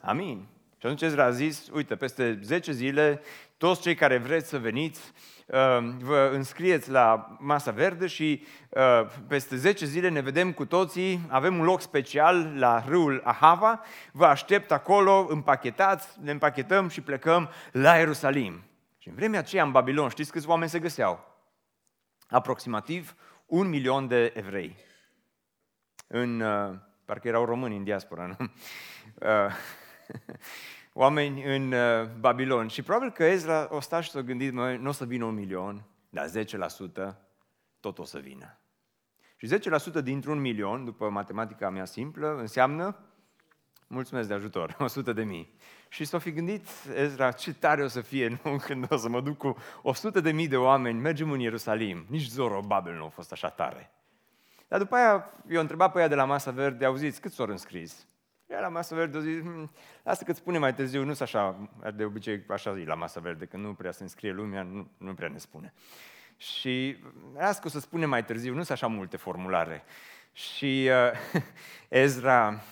amin. 0.00 0.46
Și 0.78 0.86
atunci 0.86 1.02
Ezra 1.02 1.24
a 1.24 1.30
zis, 1.30 1.68
uite, 1.72 1.96
peste 1.96 2.38
10 2.42 2.72
zile, 2.72 3.22
toți 3.56 3.80
cei 3.80 3.94
care 3.94 4.18
vreți 4.18 4.48
să 4.48 4.58
veniți, 4.58 5.00
uh, 5.00 5.29
vă 5.98 6.30
înscrieți 6.32 6.90
la 6.90 7.36
Masa 7.38 7.70
Verde 7.70 8.06
și 8.06 8.44
uh, 8.68 9.06
peste 9.26 9.56
10 9.56 9.84
zile 9.86 10.08
ne 10.08 10.20
vedem 10.20 10.52
cu 10.52 10.66
toții, 10.66 11.20
avem 11.28 11.58
un 11.58 11.64
loc 11.64 11.80
special 11.80 12.52
la 12.56 12.84
râul 12.86 13.20
Ahava, 13.24 13.80
vă 14.12 14.26
aștept 14.26 14.72
acolo, 14.72 15.26
împachetați, 15.28 16.08
ne 16.20 16.30
împachetăm 16.30 16.88
și 16.88 17.00
plecăm 17.00 17.50
la 17.72 17.96
Ierusalim. 17.96 18.62
Și 18.98 19.08
în 19.08 19.14
vremea 19.14 19.38
aceea 19.38 19.62
în 19.62 19.70
Babilon, 19.70 20.08
știți 20.08 20.30
câți 20.30 20.48
oameni 20.48 20.70
se 20.70 20.78
găseau? 20.78 21.24
Aproximativ 22.28 23.14
un 23.46 23.68
milion 23.68 24.08
de 24.08 24.32
evrei. 24.36 24.76
În, 26.06 26.40
uh, 26.40 26.76
parcă 27.04 27.28
erau 27.28 27.44
români 27.44 27.76
în 27.76 27.84
diaspora, 27.84 28.26
nu? 28.26 28.36
oameni 31.00 31.44
în 31.44 31.72
uh, 31.72 32.08
Babilon. 32.18 32.68
Și 32.68 32.82
probabil 32.82 33.10
că 33.10 33.24
Ezra 33.24 33.68
o 33.70 33.80
sta 33.80 34.00
și 34.00 34.10
s-a 34.10 34.20
gândit, 34.20 34.52
mă, 34.52 34.76
nu 34.80 34.88
o 34.88 34.92
să 34.92 35.04
vină 35.04 35.24
un 35.24 35.34
milion, 35.34 35.84
dar 36.08 36.30
10% 37.10 37.16
tot 37.80 37.98
o 37.98 38.04
să 38.04 38.18
vină. 38.18 38.58
Și 39.36 39.58
10% 40.00 40.02
dintr-un 40.02 40.40
milion, 40.40 40.84
după 40.84 41.08
matematica 41.08 41.70
mea 41.70 41.84
simplă, 41.84 42.36
înseamnă, 42.38 42.96
mulțumesc 43.86 44.28
de 44.28 44.34
ajutor, 44.34 44.76
100 44.78 45.12
de 45.12 45.24
mii. 45.24 45.54
Și 45.88 46.04
s-a 46.04 46.18
fi 46.18 46.32
gândit 46.32 46.66
Ezra, 46.94 47.32
ce 47.32 47.54
tare 47.54 47.82
o 47.82 47.88
să 47.88 48.00
fie 48.00 48.28
nu? 48.44 48.56
când 48.56 48.86
o 48.88 48.96
să 48.96 49.08
mă 49.08 49.20
duc 49.20 49.36
cu 49.36 49.56
100 49.82 50.20
de 50.20 50.32
mii 50.32 50.48
de 50.48 50.56
oameni, 50.56 50.98
mergem 51.00 51.30
în 51.30 51.40
Ierusalim. 51.40 52.04
Nici 52.08 52.26
Zorobabel 52.26 52.94
nu 52.94 53.04
a 53.04 53.08
fost 53.08 53.32
așa 53.32 53.48
tare. 53.48 53.90
Dar 54.68 54.78
după 54.78 54.94
aia, 54.94 55.30
eu 55.48 55.60
întrebat 55.60 55.92
pe 55.92 56.00
ea 56.00 56.08
de 56.08 56.14
la 56.14 56.24
Masa 56.24 56.50
Verde, 56.50 56.84
auziți, 56.84 57.20
cât 57.20 57.32
s-au 57.32 57.46
înscris? 57.46 58.06
Ea 58.50 58.60
la 58.60 58.68
masă 58.68 58.94
verde 58.94 59.20
zis, 59.20 59.40
hm, 59.40 59.70
lasă 60.02 60.24
că 60.24 60.32
spune 60.32 60.58
mai 60.58 60.74
târziu, 60.74 61.04
nu 61.04 61.14
așa, 61.20 61.70
de 61.94 62.04
obicei 62.04 62.44
așa 62.48 62.74
zi 62.74 62.84
la 62.84 62.94
masă 62.94 63.20
verde, 63.20 63.44
că 63.46 63.56
nu 63.56 63.74
prea 63.74 63.90
se 63.92 64.02
înscrie 64.02 64.32
lumea, 64.32 64.62
nu, 64.62 64.90
nu 64.98 65.14
prea 65.14 65.28
ne 65.28 65.38
spune. 65.38 65.72
Și 66.36 66.96
lasă 67.34 67.60
că 67.60 67.66
o 67.66 67.70
să 67.70 67.80
spune 67.80 68.06
mai 68.06 68.24
târziu, 68.24 68.50
nu 68.50 68.62
sunt 68.62 68.70
așa 68.70 68.86
multe 68.86 69.16
formulare. 69.16 69.82
Și 70.32 70.90
uh, 71.34 71.42
Ezra 72.04 72.62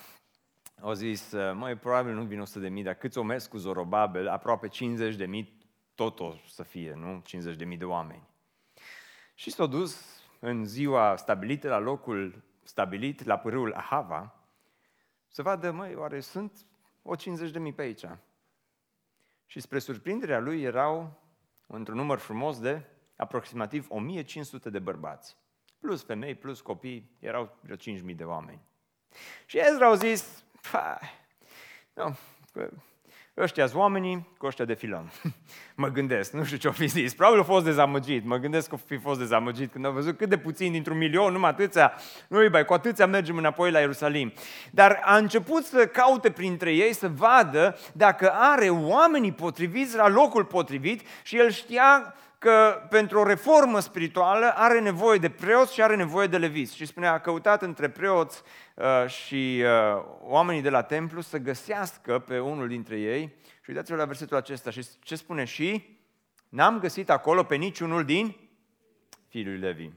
a 0.81 0.93
zis, 0.93 1.31
uh, 1.31 1.53
măi, 1.55 1.75
probabil 1.75 2.13
nu 2.13 2.23
vin 2.23 2.39
100 2.39 2.59
de 2.59 2.69
mii, 2.69 2.83
dar 2.83 2.93
câți 2.93 3.17
o 3.17 3.23
mers 3.23 3.47
cu 3.47 3.57
Zorobabel, 3.57 4.27
aproape 4.27 4.67
50 4.67 5.15
de 5.15 5.25
mii, 5.25 5.57
tot 5.95 6.19
o 6.19 6.33
să 6.47 6.63
fie, 6.63 6.93
nu? 6.95 7.21
50 7.25 7.55
de 7.55 7.65
mii 7.65 7.77
de 7.77 7.85
oameni. 7.85 8.27
Și 9.33 9.51
s-a 9.51 9.65
dus 9.65 10.21
în 10.39 10.65
ziua 10.65 11.15
stabilită, 11.15 11.69
la 11.69 11.79
locul 11.79 12.43
stabilit, 12.63 13.23
la 13.23 13.37
pârâul 13.37 13.73
Ahava, 13.73 14.38
să 15.29 15.41
vadă, 15.41 15.71
măi, 15.71 15.95
oare 15.95 16.19
sunt 16.19 16.65
o 17.01 17.15
50 17.15 17.51
de 17.51 17.59
mii 17.59 17.73
pe 17.73 17.81
aici. 17.81 18.05
Și 19.45 19.59
spre 19.59 19.79
surprinderea 19.79 20.39
lui 20.39 20.61
erau 20.61 21.21
într-un 21.67 21.97
număr 21.97 22.17
frumos 22.17 22.59
de 22.59 22.85
aproximativ 23.15 23.85
1500 23.89 24.69
de 24.69 24.79
bărbați. 24.79 25.37
Plus 25.79 26.03
femei, 26.03 26.35
plus 26.35 26.61
copii, 26.61 27.11
erau 27.19 27.57
vreo 27.61 27.75
5.000 27.75 28.15
de 28.15 28.23
oameni. 28.23 28.61
Și 29.45 29.57
Ezra 29.57 29.85
au 29.85 29.95
zis, 29.95 30.43
nu, 31.93 32.17
ăștia 33.39 33.67
sunt 33.67 33.79
oamenii, 33.79 34.27
cu 34.37 34.45
ăștia 34.45 34.65
defilăm. 34.65 35.11
mă 35.75 35.87
gândesc, 35.87 36.31
nu 36.31 36.43
știu 36.43 36.57
ce-o 36.57 36.71
fi 36.71 36.87
zis, 36.87 37.13
probabil 37.13 37.39
a 37.39 37.43
fost 37.43 37.65
dezamăgit, 37.65 38.25
mă 38.25 38.37
gândesc 38.37 38.69
că 38.69 38.75
o 38.75 38.77
fi 38.85 38.97
fost 38.97 39.19
dezamăgit 39.19 39.71
când 39.71 39.85
a 39.85 39.89
văzut 39.89 40.17
cât 40.17 40.29
de 40.29 40.37
puțin 40.37 40.71
dintr-un 40.71 40.97
milion, 40.97 41.33
numai 41.33 41.49
atâția, 41.49 41.93
nu 42.27 42.49
bai, 42.49 42.65
cu 42.65 42.73
atâția 42.73 43.07
mergem 43.07 43.37
înapoi 43.37 43.71
la 43.71 43.79
Ierusalim. 43.79 44.33
Dar 44.71 44.99
a 45.03 45.17
început 45.17 45.65
să 45.65 45.85
caute 45.85 46.31
printre 46.31 46.73
ei, 46.73 46.93
să 46.93 47.07
vadă 47.07 47.77
dacă 47.93 48.31
are 48.33 48.69
oamenii 48.69 49.31
potriviți 49.31 49.95
la 49.95 50.07
locul 50.07 50.45
potrivit 50.45 51.01
și 51.23 51.37
el 51.37 51.49
știa 51.51 52.15
că 52.39 52.87
pentru 52.89 53.19
o 53.19 53.23
reformă 53.23 53.79
spirituală 53.79 54.53
are 54.55 54.79
nevoie 54.79 55.17
de 55.17 55.29
preoți 55.29 55.73
și 55.73 55.81
are 55.81 55.95
nevoie 55.95 56.27
de 56.27 56.37
leviți. 56.37 56.75
Și 56.75 56.85
spunea, 56.85 57.11
a 57.11 57.19
căutat 57.19 57.61
între 57.61 57.89
preoți 57.89 58.41
uh, 58.75 59.09
și 59.09 59.63
uh, 59.63 60.03
oamenii 60.21 60.61
de 60.61 60.69
la 60.69 60.81
templu 60.81 61.21
să 61.21 61.37
găsească 61.37 62.19
pe 62.19 62.39
unul 62.39 62.67
dintre 62.67 62.99
ei. 62.99 63.35
Și 63.61 63.69
uitați-vă 63.69 63.97
la 63.97 64.05
versetul 64.05 64.37
acesta. 64.37 64.69
Și 64.69 64.87
ce 65.01 65.15
spune? 65.15 65.43
Și 65.43 65.97
n-am 66.49 66.79
găsit 66.79 67.09
acolo 67.09 67.43
pe 67.43 67.55
niciunul 67.55 68.05
din 68.05 68.35
fiului 69.27 69.57
Levi 69.57 69.89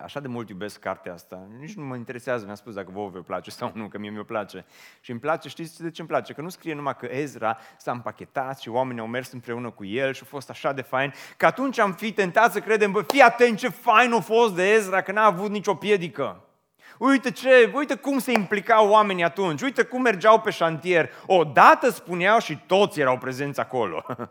așa 0.00 0.20
de 0.20 0.28
mult 0.28 0.48
iubesc 0.48 0.80
cartea 0.80 1.12
asta, 1.12 1.46
nici 1.58 1.74
nu 1.74 1.84
mă 1.84 1.96
interesează, 1.96 2.44
mi-a 2.44 2.54
spus 2.54 2.74
dacă 2.74 2.88
vouă 2.92 3.08
vă 3.08 3.18
place 3.18 3.50
sau 3.50 3.70
nu, 3.74 3.88
că 3.88 3.98
mie 3.98 4.10
mi-o 4.10 4.22
place. 4.22 4.64
Și 5.00 5.10
îmi 5.10 5.20
place, 5.20 5.48
știți 5.48 5.82
de 5.82 5.90
ce 5.90 6.00
îmi 6.00 6.10
place? 6.10 6.32
Că 6.32 6.40
nu 6.40 6.48
scrie 6.48 6.74
numai 6.74 6.96
că 6.96 7.06
Ezra 7.10 7.58
s-a 7.76 7.92
împachetat 7.92 8.60
și 8.60 8.68
oamenii 8.68 9.00
au 9.00 9.06
mers 9.06 9.32
împreună 9.32 9.70
cu 9.70 9.84
el 9.84 10.12
și 10.12 10.22
a 10.24 10.26
fost 10.28 10.50
așa 10.50 10.72
de 10.72 10.82
fain, 10.82 11.12
că 11.36 11.46
atunci 11.46 11.78
am 11.78 11.92
fi 11.92 12.12
tentat 12.12 12.52
să 12.52 12.60
credem, 12.60 12.92
bă, 12.92 13.02
fii 13.02 13.20
atent 13.20 13.58
ce 13.58 13.68
fain 13.68 14.12
a 14.12 14.20
fost 14.20 14.54
de 14.54 14.72
Ezra, 14.72 15.00
că 15.02 15.12
n-a 15.12 15.24
avut 15.24 15.50
nicio 15.50 15.74
piedică. 15.74 16.42
Uite 16.98 17.30
ce, 17.30 17.70
uite 17.74 17.94
cum 17.94 18.18
se 18.18 18.32
implicau 18.32 18.88
oamenii 18.88 19.24
atunci, 19.24 19.62
uite 19.62 19.82
cum 19.82 20.02
mergeau 20.02 20.40
pe 20.40 20.50
șantier. 20.50 21.10
Odată 21.26 21.90
spuneau 21.90 22.38
și 22.38 22.58
toți 22.66 23.00
erau 23.00 23.18
prezenți 23.18 23.60
acolo. 23.60 24.04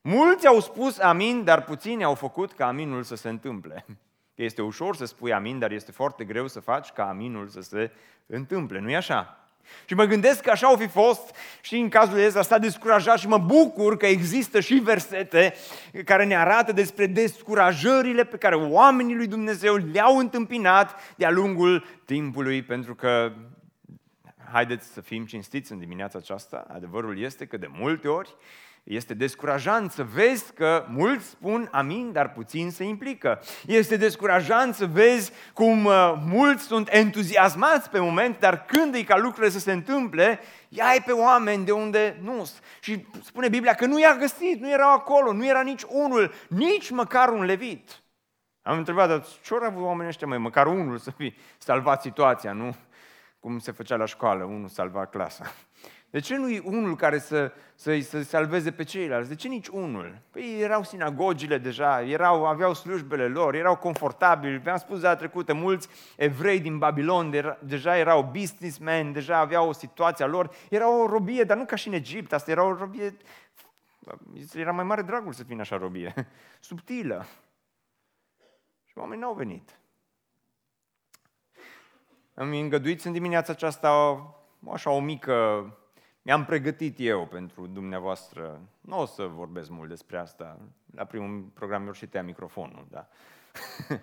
Mulți 0.00 0.46
au 0.46 0.60
spus 0.60 0.98
amin, 0.98 1.44
dar 1.44 1.64
puțini 1.64 2.04
au 2.04 2.14
făcut 2.14 2.52
ca 2.52 2.66
aminul 2.66 3.02
să 3.02 3.14
se 3.14 3.28
întâmple. 3.28 3.84
Este 4.34 4.62
ușor 4.62 4.96
să 4.96 5.04
spui 5.04 5.32
amin, 5.32 5.58
dar 5.58 5.70
este 5.70 5.92
foarte 5.92 6.24
greu 6.24 6.46
să 6.46 6.60
faci 6.60 6.90
ca 6.90 7.08
aminul 7.08 7.48
să 7.48 7.60
se 7.60 7.90
întâmple, 8.26 8.78
nu-i 8.78 8.96
așa? 8.96 9.38
Și 9.84 9.94
mă 9.94 10.04
gândesc 10.04 10.42
că 10.42 10.50
așa 10.50 10.66
au 10.66 10.76
fi 10.76 10.86
fost 10.86 11.36
și 11.60 11.76
în 11.76 11.88
cazul 11.88 12.24
ăsta 12.24 12.42
s-a 12.42 12.58
descurajat 12.58 13.18
și 13.18 13.28
mă 13.28 13.38
bucur 13.38 13.96
că 13.96 14.06
există 14.06 14.60
și 14.60 14.74
versete 14.74 15.54
care 16.04 16.24
ne 16.24 16.36
arată 16.36 16.72
despre 16.72 17.06
descurajările 17.06 18.24
pe 18.24 18.36
care 18.36 18.54
oamenii 18.54 19.14
lui 19.14 19.26
Dumnezeu 19.26 19.74
le-au 19.74 20.18
întâmpinat 20.18 21.14
de-a 21.16 21.30
lungul 21.30 21.84
timpului, 22.04 22.62
pentru 22.62 22.94
că, 22.94 23.32
haideți 24.52 24.86
să 24.86 25.00
fim 25.00 25.24
cinstiți 25.24 25.72
în 25.72 25.78
dimineața 25.78 26.18
aceasta, 26.18 26.66
adevărul 26.68 27.18
este 27.18 27.46
că 27.46 27.56
de 27.56 27.68
multe 27.70 28.08
ori 28.08 28.34
este 28.84 29.14
descurajant 29.14 29.90
să 29.90 30.02
vezi 30.02 30.52
că 30.52 30.86
mulți 30.88 31.28
spun 31.28 31.68
amin, 31.72 32.12
dar 32.12 32.32
puțin 32.32 32.70
se 32.70 32.84
implică. 32.84 33.40
Este 33.66 33.96
descurajant 33.96 34.74
să 34.74 34.86
vezi 34.86 35.32
cum 35.52 35.84
uh, 35.84 36.14
mulți 36.26 36.64
sunt 36.64 36.88
entuziasmați 36.90 37.90
pe 37.90 37.98
moment, 37.98 38.38
dar 38.38 38.64
când 38.64 38.94
e 38.94 39.02
ca 39.02 39.16
lucrurile 39.16 39.52
să 39.52 39.58
se 39.58 39.72
întâmple, 39.72 40.40
ia 40.68 40.84
pe 41.06 41.12
oameni 41.12 41.64
de 41.64 41.72
unde 41.72 42.18
nu 42.22 42.46
Și 42.80 43.06
spune 43.22 43.48
Biblia 43.48 43.74
că 43.74 43.86
nu 43.86 44.00
i-a 44.00 44.16
găsit, 44.16 44.60
nu 44.60 44.70
erau 44.70 44.92
acolo, 44.92 45.32
nu 45.32 45.46
era 45.46 45.60
nici 45.60 45.82
unul, 45.88 46.32
nici 46.48 46.90
măcar 46.90 47.28
un 47.28 47.44
levit. 47.44 48.02
Am 48.62 48.78
întrebat, 48.78 49.08
dar 49.08 49.24
ce 49.42 49.54
ori 49.54 49.64
avut 49.64 49.82
oamenii 49.82 50.08
ăștia, 50.08 50.26
mai 50.26 50.38
măcar 50.38 50.66
unul 50.66 50.98
să 50.98 51.10
fi 51.10 51.34
salvat 51.58 52.02
situația, 52.02 52.52
nu? 52.52 52.76
Cum 53.40 53.58
se 53.58 53.72
făcea 53.72 53.96
la 53.96 54.04
școală, 54.04 54.44
unul 54.44 54.68
salva 54.68 55.06
clasa. 55.06 55.44
De 56.14 56.20
ce 56.20 56.36
nu 56.36 56.50
e 56.50 56.62
unul 56.64 56.96
care 56.96 57.18
să, 57.18 57.52
să, 57.74 58.00
să 58.00 58.22
salveze 58.22 58.72
pe 58.72 58.82
ceilalți? 58.82 59.28
De 59.28 59.34
ce 59.34 59.48
nici 59.48 59.68
unul? 59.68 60.18
Păi 60.30 60.60
erau 60.60 60.82
sinagogile 60.82 61.58
deja, 61.58 62.02
erau, 62.02 62.46
aveau 62.46 62.74
slujbele 62.74 63.28
lor, 63.28 63.54
erau 63.54 63.76
confortabili. 63.76 64.58
V-am 64.58 64.76
spus 64.76 65.00
data 65.00 65.16
trecută, 65.16 65.54
mulți 65.54 65.88
evrei 66.16 66.60
din 66.60 66.78
Babilon 66.78 67.30
de, 67.30 67.58
deja 67.60 67.96
erau 67.96 68.22
businessmen, 68.22 69.12
deja 69.12 69.38
aveau 69.38 69.68
o 69.68 69.72
situație 69.72 70.24
a 70.24 70.28
lor. 70.28 70.54
Era 70.70 71.02
o 71.02 71.06
robie, 71.06 71.44
dar 71.44 71.56
nu 71.56 71.64
ca 71.64 71.76
și 71.76 71.88
în 71.88 71.94
Egipt, 71.94 72.32
asta 72.32 72.50
era 72.50 72.64
o 72.64 72.74
robie... 72.74 73.16
Era 74.54 74.72
mai 74.72 74.84
mare 74.84 75.02
dragul 75.02 75.32
să 75.32 75.44
fie 75.44 75.54
în 75.54 75.60
așa 75.60 75.76
robie. 75.76 76.14
Subtilă. 76.60 77.26
Și 78.84 78.98
oamenii 78.98 79.22
n-au 79.22 79.34
venit. 79.34 79.78
Îmi 82.34 82.60
îngăduiți 82.60 83.06
în 83.06 83.12
dimineața 83.12 83.52
aceasta 83.52 83.90
așa 84.72 84.90
o 84.90 85.00
mică 85.00 85.68
mi-am 86.24 86.44
pregătit 86.44 86.96
eu 86.98 87.26
pentru 87.26 87.66
dumneavoastră, 87.66 88.60
nu 88.80 89.00
o 89.00 89.06
să 89.06 89.22
vorbesc 89.22 89.70
mult 89.70 89.88
despre 89.88 90.18
asta, 90.18 90.58
la 90.94 91.04
primul 91.04 91.40
program 91.54 91.86
eu 91.86 91.92
și 91.92 92.06
tăia 92.06 92.22
microfonul, 92.22 92.86
da. 92.90 93.08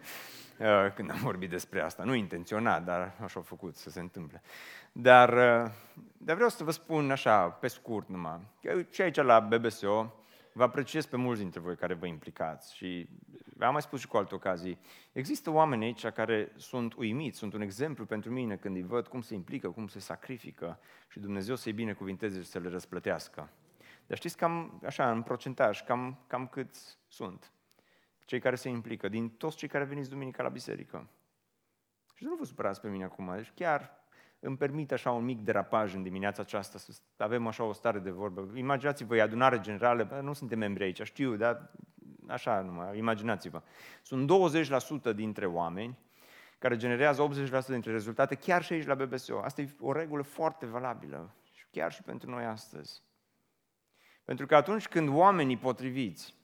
Uh, 0.59 0.91
când 0.93 1.11
am 1.11 1.19
vorbit 1.21 1.49
despre 1.49 1.81
asta, 1.81 2.03
nu 2.03 2.13
intenționat, 2.13 2.83
dar 2.83 3.13
așa 3.23 3.33
au 3.35 3.41
făcut 3.41 3.75
să 3.75 3.89
se 3.89 3.99
întâmple. 3.99 4.41
Dar, 4.91 5.29
uh, 5.29 5.71
dar 6.17 6.35
vreau 6.35 6.49
să 6.49 6.63
vă 6.63 6.71
spun 6.71 7.11
așa, 7.11 7.47
pe 7.47 7.67
scurt 7.67 8.09
numai, 8.09 8.39
și 8.89 9.01
aici 9.01 9.15
la 9.15 9.39
BBSO, 9.39 10.13
vă 10.53 10.63
apreciez 10.63 11.05
pe 11.05 11.17
mulți 11.17 11.41
dintre 11.41 11.59
voi 11.59 11.75
care 11.75 11.93
vă 11.93 12.05
implicați 12.05 12.75
și 12.75 13.09
am 13.59 13.71
mai 13.71 13.81
spus 13.81 13.99
și 13.99 14.07
cu 14.07 14.17
alte 14.17 14.35
ocazii, 14.35 14.79
există 15.11 15.49
oameni 15.49 15.83
aici 15.83 16.07
care 16.07 16.51
sunt 16.55 16.93
uimiți, 16.93 17.37
sunt 17.37 17.53
un 17.53 17.61
exemplu 17.61 18.05
pentru 18.05 18.31
mine 18.31 18.55
când 18.55 18.75
îi 18.75 18.83
văd 18.83 19.07
cum 19.07 19.21
se 19.21 19.33
implică, 19.33 19.69
cum 19.69 19.87
se 19.87 19.99
sacrifică 19.99 20.79
și 21.07 21.19
Dumnezeu 21.19 21.55
să-i 21.55 21.73
binecuvinteze 21.73 22.41
și 22.41 22.47
să 22.47 22.59
le 22.59 22.69
răsplătească. 22.69 23.49
Dar 24.07 24.17
știți 24.17 24.37
cam, 24.37 24.81
așa, 24.85 25.11
în 25.11 25.21
procentaj, 25.21 25.83
cam, 25.83 26.19
cam 26.27 26.47
câți 26.47 26.97
sunt 27.07 27.51
cei 28.25 28.39
care 28.39 28.55
se 28.55 28.69
implică, 28.69 29.09
din 29.09 29.29
toți 29.29 29.57
cei 29.57 29.67
care 29.67 29.83
veniți 29.83 30.09
duminica 30.09 30.43
la 30.43 30.49
biserică. 30.49 31.09
Și 32.15 32.23
nu 32.23 32.35
vă 32.35 32.45
supărați 32.45 32.81
pe 32.81 32.89
mine 32.89 33.03
acum, 33.03 33.31
deci 33.35 33.51
chiar 33.55 34.00
îmi 34.43 34.57
permit 34.57 34.91
așa 34.91 35.11
un 35.11 35.23
mic 35.23 35.39
derapaj 35.39 35.93
în 35.93 36.03
dimineața 36.03 36.41
aceasta, 36.41 36.77
să 36.77 37.01
avem 37.17 37.47
așa 37.47 37.63
o 37.63 37.73
stare 37.73 37.99
de 37.99 38.09
vorbă. 38.09 38.49
Imaginați-vă, 38.55 39.15
e 39.15 39.21
adunare 39.21 39.59
generală, 39.59 40.19
nu 40.23 40.33
suntem 40.33 40.59
membri 40.59 40.83
aici, 40.83 41.01
știu, 41.01 41.35
dar 41.35 41.71
așa 42.27 42.61
numai, 42.61 42.97
imaginați-vă. 42.97 43.61
Sunt 44.01 44.31
20% 45.11 45.15
dintre 45.15 45.45
oameni 45.45 45.97
care 46.59 46.75
generează 46.75 47.29
80% 47.63 47.65
dintre 47.67 47.91
rezultate, 47.91 48.35
chiar 48.35 48.63
și 48.63 48.73
aici 48.73 48.85
la 48.85 48.95
BBSO. 48.95 49.39
Asta 49.39 49.61
e 49.61 49.69
o 49.79 49.91
regulă 49.91 50.21
foarte 50.21 50.65
valabilă, 50.65 51.35
chiar 51.71 51.91
și 51.91 52.01
pentru 52.01 52.29
noi 52.29 52.45
astăzi. 52.45 53.01
Pentru 54.23 54.45
că 54.45 54.55
atunci 54.55 54.87
când 54.87 55.09
oamenii 55.09 55.57
potriviți 55.57 56.35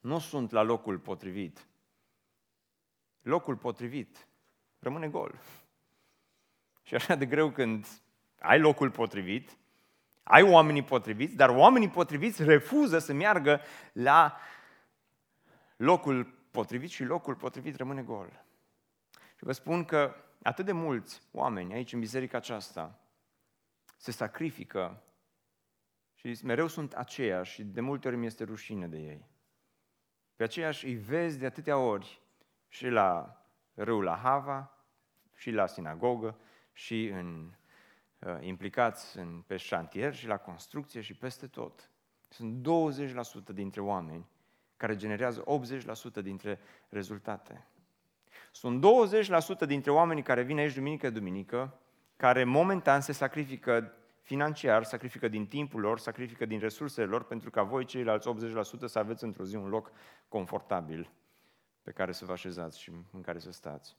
nu 0.00 0.18
sunt 0.18 0.50
la 0.50 0.62
locul 0.62 0.98
potrivit, 0.98 1.66
locul 3.22 3.56
potrivit 3.56 4.26
rămâne 4.78 5.08
gol. 5.08 5.40
Și 6.82 6.94
așa 6.94 7.14
de 7.14 7.26
greu 7.26 7.50
când 7.50 7.86
ai 8.38 8.60
locul 8.60 8.90
potrivit, 8.90 9.56
ai 10.22 10.42
oamenii 10.42 10.82
potriviți, 10.82 11.36
dar 11.36 11.48
oamenii 11.48 11.88
potriviți 11.88 12.44
refuză 12.44 12.98
să 12.98 13.12
meargă 13.12 13.60
la 13.92 14.36
locul 15.76 16.24
potrivit 16.50 16.90
și 16.90 17.04
locul 17.04 17.34
potrivit 17.34 17.76
rămâne 17.76 18.02
gol. 18.02 18.44
Și 19.36 19.44
vă 19.44 19.52
spun 19.52 19.84
că 19.84 20.14
atât 20.42 20.64
de 20.64 20.72
mulți 20.72 21.22
oameni 21.32 21.72
aici 21.72 21.92
în 21.92 22.00
biserica 22.00 22.36
aceasta 22.36 22.98
se 23.96 24.10
sacrifică 24.10 25.02
și 26.14 26.38
mereu 26.44 26.66
sunt 26.66 26.92
aceiași 26.92 27.52
și 27.52 27.64
de 27.64 27.80
multe 27.80 28.08
ori 28.08 28.16
mi 28.16 28.26
este 28.26 28.44
rușine 28.44 28.86
de 28.86 28.98
ei. 28.98 29.30
Pe 30.36 30.42
aceiași 30.42 30.86
îi 30.86 30.94
vezi 30.94 31.38
de 31.38 31.46
atâtea 31.46 31.78
ori 31.78 32.20
și 32.68 32.88
la 32.88 33.42
râul 33.74 34.04
la 34.04 34.16
Hava, 34.16 34.76
și 35.34 35.50
la 35.50 35.66
sinagogă, 35.66 36.38
și 36.72 37.06
în, 37.06 37.50
uh, 38.18 38.36
implicați 38.40 39.18
în, 39.18 39.42
pe 39.46 39.56
șantier 39.56 40.14
și 40.14 40.26
la 40.26 40.36
construcție 40.36 41.00
și 41.00 41.14
peste 41.14 41.46
tot. 41.46 41.90
Sunt 42.28 42.62
20% 42.62 43.52
dintre 43.52 43.80
oameni 43.80 44.26
care 44.76 44.96
generează 44.96 45.44
80% 45.44 46.22
dintre 46.22 46.58
rezultate. 46.88 47.66
Sunt 48.52 48.80
20% 48.80 49.66
dintre 49.66 49.90
oamenii 49.90 50.22
care 50.22 50.42
vin 50.42 50.58
aici 50.58 50.74
duminică 50.74 51.10
duminică, 51.10 51.78
care 52.16 52.44
momentan 52.44 53.00
se 53.00 53.12
sacrifică 53.12 53.94
financiar, 54.22 54.84
sacrifică 54.84 55.28
din 55.28 55.46
timpul 55.46 55.80
lor, 55.80 55.98
sacrifică 55.98 56.46
din 56.46 56.58
resursele 56.58 57.06
lor, 57.06 57.24
pentru 57.24 57.50
ca 57.50 57.62
voi, 57.62 57.84
ceilalți 57.84 58.28
80%, 58.28 58.84
să 58.84 58.98
aveți 58.98 59.24
într-o 59.24 59.44
zi 59.44 59.56
un 59.56 59.68
loc 59.68 59.92
confortabil 60.28 61.10
pe 61.82 61.90
care 61.90 62.12
să 62.12 62.24
vă 62.24 62.32
așezați 62.32 62.80
și 62.80 62.92
în 63.12 63.20
care 63.20 63.38
să 63.38 63.52
stați. 63.52 63.96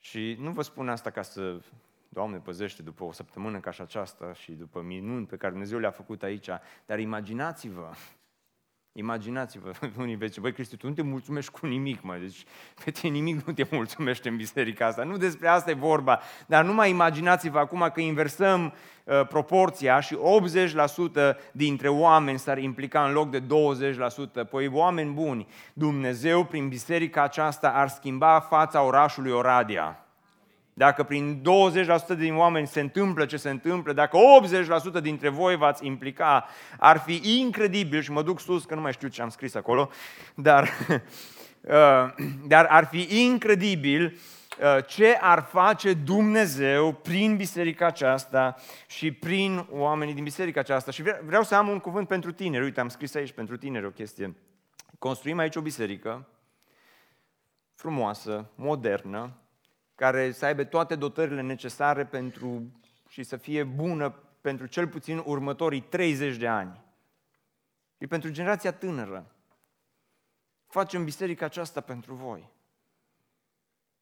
Și 0.00 0.36
nu 0.40 0.50
vă 0.50 0.62
spun 0.62 0.88
asta 0.88 1.10
ca 1.10 1.22
să, 1.22 1.60
Doamne, 2.08 2.38
păzește 2.38 2.82
după 2.82 3.04
o 3.04 3.12
săptămână 3.12 3.60
ca 3.60 3.70
și 3.70 3.80
aceasta 3.80 4.32
și 4.32 4.52
după 4.52 4.80
minuni 4.80 5.26
pe 5.26 5.36
care 5.36 5.50
Dumnezeu 5.50 5.78
le-a 5.78 5.90
făcut 5.90 6.22
aici, 6.22 6.48
dar 6.86 6.98
imaginați-vă 6.98 7.92
Imaginați-vă, 8.92 9.72
unii 10.02 10.14
veți 10.14 10.40
băi 10.40 10.52
Cristi, 10.52 10.76
tu 10.76 10.86
nu 10.86 10.92
te 10.92 11.02
mulțumești 11.02 11.50
cu 11.50 11.66
nimic, 11.66 12.02
mă, 12.02 12.16
deci 12.20 12.44
pe 12.84 12.90
tine 12.90 13.12
nimic 13.12 13.46
nu 13.46 13.52
te 13.52 13.66
mulțumește 13.70 14.28
în 14.28 14.36
biserica 14.36 14.86
asta. 14.86 15.02
Nu 15.02 15.16
despre 15.16 15.48
asta 15.48 15.70
e 15.70 15.74
vorba, 15.74 16.20
dar 16.46 16.64
numai 16.64 16.90
imaginați-vă 16.90 17.58
acum 17.58 17.90
că 17.94 18.00
inversăm 18.00 18.74
uh, 19.04 19.26
proporția 19.26 20.00
și 20.00 20.16
80% 20.16 21.36
dintre 21.52 21.88
oameni 21.88 22.38
s-ar 22.38 22.58
implica 22.58 23.04
în 23.04 23.12
loc 23.12 23.30
de 23.30 23.42
20%. 24.44 24.48
Păi 24.50 24.66
oameni 24.66 25.12
buni, 25.12 25.46
Dumnezeu 25.72 26.44
prin 26.44 26.68
biserica 26.68 27.22
aceasta 27.22 27.68
ar 27.68 27.88
schimba 27.88 28.40
fața 28.40 28.82
orașului 28.82 29.32
Oradea. 29.32 30.07
Dacă 30.78 31.02
prin 31.02 31.42
20% 32.14 32.16
din 32.16 32.36
oameni 32.36 32.66
se 32.66 32.80
întâmplă 32.80 33.24
ce 33.24 33.36
se 33.36 33.50
întâmplă, 33.50 33.92
dacă 33.92 34.18
80% 34.98 35.02
dintre 35.02 35.28
voi 35.28 35.56
v-ați 35.56 35.86
implica, 35.86 36.46
ar 36.78 36.98
fi 36.98 37.40
incredibil, 37.40 38.00
și 38.00 38.10
mă 38.10 38.22
duc 38.22 38.40
sus 38.40 38.64
că 38.64 38.74
nu 38.74 38.80
mai 38.80 38.92
știu 38.92 39.08
ce 39.08 39.22
am 39.22 39.28
scris 39.28 39.54
acolo, 39.54 39.90
dar, 40.34 40.68
uh, 41.60 42.14
dar 42.46 42.66
ar 42.68 42.84
fi 42.84 43.24
incredibil 43.24 44.04
uh, 44.60 44.84
ce 44.86 45.18
ar 45.20 45.42
face 45.42 45.94
Dumnezeu 45.94 46.92
prin 46.92 47.36
biserica 47.36 47.86
aceasta 47.86 48.54
și 48.86 49.12
prin 49.12 49.66
oamenii 49.70 50.14
din 50.14 50.24
biserica 50.24 50.60
aceasta. 50.60 50.90
Și 50.90 51.02
vreau 51.02 51.42
să 51.42 51.54
am 51.54 51.68
un 51.68 51.78
cuvânt 51.78 52.08
pentru 52.08 52.32
tineri. 52.32 52.64
Uite, 52.64 52.80
am 52.80 52.88
scris 52.88 53.14
aici 53.14 53.32
pentru 53.32 53.56
tineri 53.56 53.86
o 53.86 53.90
chestie. 53.90 54.36
Construim 54.98 55.38
aici 55.38 55.56
o 55.56 55.60
biserică 55.60 56.28
frumoasă, 57.74 58.50
modernă, 58.54 59.32
care 59.98 60.32
să 60.32 60.44
aibă 60.44 60.64
toate 60.64 60.94
dotările 60.94 61.40
necesare 61.40 62.06
pentru 62.06 62.72
și 63.08 63.22
să 63.22 63.36
fie 63.36 63.64
bună 63.64 64.10
pentru 64.40 64.66
cel 64.66 64.88
puțin 64.88 65.22
următorii 65.24 65.80
30 65.80 66.36
de 66.36 66.48
ani. 66.48 66.84
Și 68.00 68.06
pentru 68.06 68.30
generația 68.30 68.72
tânără. 68.72 69.32
Facem 70.66 71.04
biserica 71.04 71.44
aceasta 71.44 71.80
pentru 71.80 72.14
voi. 72.14 72.50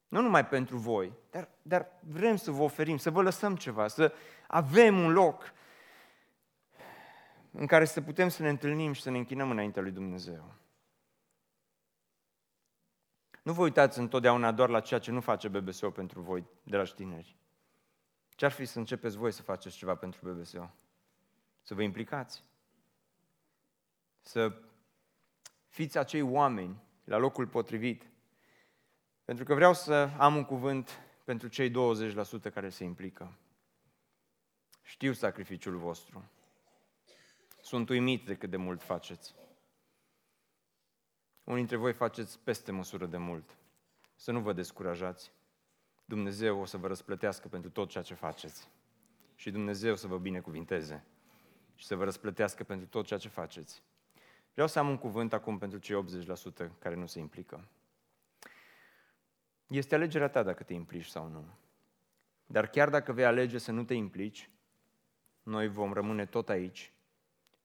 Nu 0.09 0.21
numai 0.21 0.47
pentru 0.47 0.77
voi, 0.77 1.13
dar, 1.31 1.49
dar 1.63 1.87
vrem 2.01 2.37
să 2.37 2.51
vă 2.51 2.63
oferim, 2.63 2.97
să 2.97 3.11
vă 3.11 3.23
lăsăm 3.23 3.57
ceva, 3.57 3.89
să 3.89 4.13
avem 4.47 4.99
un 4.99 5.13
loc 5.13 5.53
în 7.51 7.67
care 7.67 7.85
să 7.85 8.01
putem 8.01 8.29
să 8.29 8.43
ne 8.43 8.49
întâlnim 8.49 8.93
și 8.93 9.03
să 9.03 9.11
ne 9.11 9.19
închinăm 9.19 9.51
înaintea 9.51 9.83
lui 9.83 9.91
Dumnezeu. 9.91 10.55
Nu 13.47 13.53
vă 13.53 13.63
uitați 13.63 13.99
întotdeauna 13.99 14.53
doar 14.53 14.69
la 14.69 14.81
ceea 14.81 15.01
ce 15.01 15.11
nu 15.11 15.21
face 15.21 15.49
BBSO 15.49 15.91
pentru 15.91 16.21
voi, 16.21 16.47
dragi 16.63 16.95
tineri. 16.95 17.37
Ce-ar 18.29 18.51
fi 18.51 18.65
să 18.65 18.79
începeți 18.79 19.17
voi 19.17 19.33
să 19.33 19.43
faceți 19.43 19.77
ceva 19.77 19.95
pentru 19.95 20.33
BBSO? 20.33 20.71
Să 21.63 21.75
vă 21.75 21.83
implicați. 21.83 22.43
Să 24.21 24.63
fiți 25.69 25.99
acei 25.99 26.23
oameni 26.23 26.83
la 27.05 27.17
locul 27.17 27.47
potrivit. 27.47 28.11
Pentru 29.25 29.45
că 29.45 29.55
vreau 29.55 29.75
să 29.75 30.11
am 30.19 30.37
un 30.37 30.45
cuvânt 30.45 31.01
pentru 31.25 31.49
cei 31.49 31.71
20% 31.71 31.73
care 32.53 32.69
se 32.69 32.85
implică. 32.85 33.39
Știu 34.83 35.13
sacrificiul 35.13 35.77
vostru. 35.77 36.31
Sunt 37.61 37.89
uimit 37.89 38.27
de 38.27 38.37
cât 38.37 38.51
de 38.51 38.57
mult 38.57 38.83
faceți. 38.83 39.35
Unii 41.47 41.59
dintre 41.59 41.77
voi 41.77 41.93
faceți 41.93 42.39
peste 42.39 42.73
măsură 42.73 43.07
de 43.07 43.17
mult. 43.17 43.57
Să 44.15 44.33
nu 44.33 44.41
vă 44.41 44.53
descurajați. 44.53 45.33
Dumnezeu 46.05 46.61
o 46.61 46.65
să 46.65 46.77
vă 46.77 46.87
răsplătească 46.87 47.49
pentru 47.49 47.71
tot 47.71 47.89
ceea 47.89 48.05
ce 48.05 48.15
faceți. 48.15 48.69
Și 49.35 49.51
Dumnezeu 49.51 49.97
să 49.97 50.07
vă 50.07 50.19
binecuvinteze 50.19 51.05
și 51.75 51.87
să 51.87 51.97
vă 51.97 52.05
răsplătească 52.05 52.65
pentru 52.65 52.87
tot 52.87 53.07
ceea 53.07 53.19
ce 53.19 53.29
faceți. 53.29 53.83
Vreau 54.53 54.69
să 54.69 54.79
am 54.79 54.89
un 54.89 54.99
cuvânt 54.99 55.33
acum 55.33 55.59
pentru 55.59 55.79
cei 55.79 56.05
80% 56.67 56.71
care 56.79 56.95
nu 56.95 57.07
se 57.07 57.19
implică. 57.19 57.69
Este 59.67 59.95
alegerea 59.95 60.29
ta 60.29 60.43
dacă 60.43 60.63
te 60.63 60.73
implici 60.73 61.07
sau 61.07 61.29
nu. 61.29 61.45
Dar 62.47 62.67
chiar 62.67 62.91
dacă 62.91 63.13
vei 63.13 63.25
alege 63.25 63.59
să 63.59 63.73
nu 63.73 63.85
te 63.85 63.95
implici, 63.95 64.51
noi 65.43 65.69
vom 65.69 65.93
rămâne 65.93 66.27
tot 66.27 66.49
aici, 66.49 66.93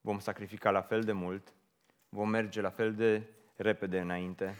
vom 0.01 0.19
sacrifica 0.19 0.71
la 0.71 0.81
fel 0.81 1.03
de 1.03 1.11
mult, 1.11 1.53
vom 2.09 2.29
merge 2.29 2.61
la 2.61 2.69
fel 2.69 2.95
de 2.95 3.29
repede 3.61 3.99
înainte 3.99 4.55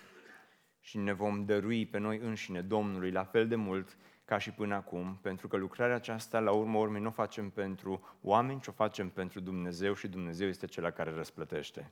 și 0.80 0.98
ne 0.98 1.14
vom 1.14 1.46
dărui 1.46 1.86
pe 1.86 1.98
noi 1.98 2.18
înșine 2.18 2.62
Domnului 2.62 3.12
la 3.12 3.24
fel 3.24 3.48
de 3.48 3.56
mult 3.56 3.98
ca 4.26 4.38
și 4.38 4.52
până 4.52 4.76
acum, 4.76 5.20
pentru 5.22 5.48
că 5.48 5.58
lucrarea 5.58 5.96
aceasta, 5.96 6.40
la 6.40 6.52
urmă 6.52 6.78
urmei, 6.78 7.02
nu 7.02 7.08
o 7.08 7.12
facem 7.12 7.50
pentru 7.50 8.18
oameni, 8.22 8.62
ci 8.62 8.68
o 8.68 8.72
facem 8.72 9.10
pentru 9.10 9.40
Dumnezeu 9.40 9.94
și 9.94 10.08
Dumnezeu 10.08 10.48
este 10.48 10.66
cel 10.66 10.90
care 10.90 11.12
răsplătește. 11.12 11.92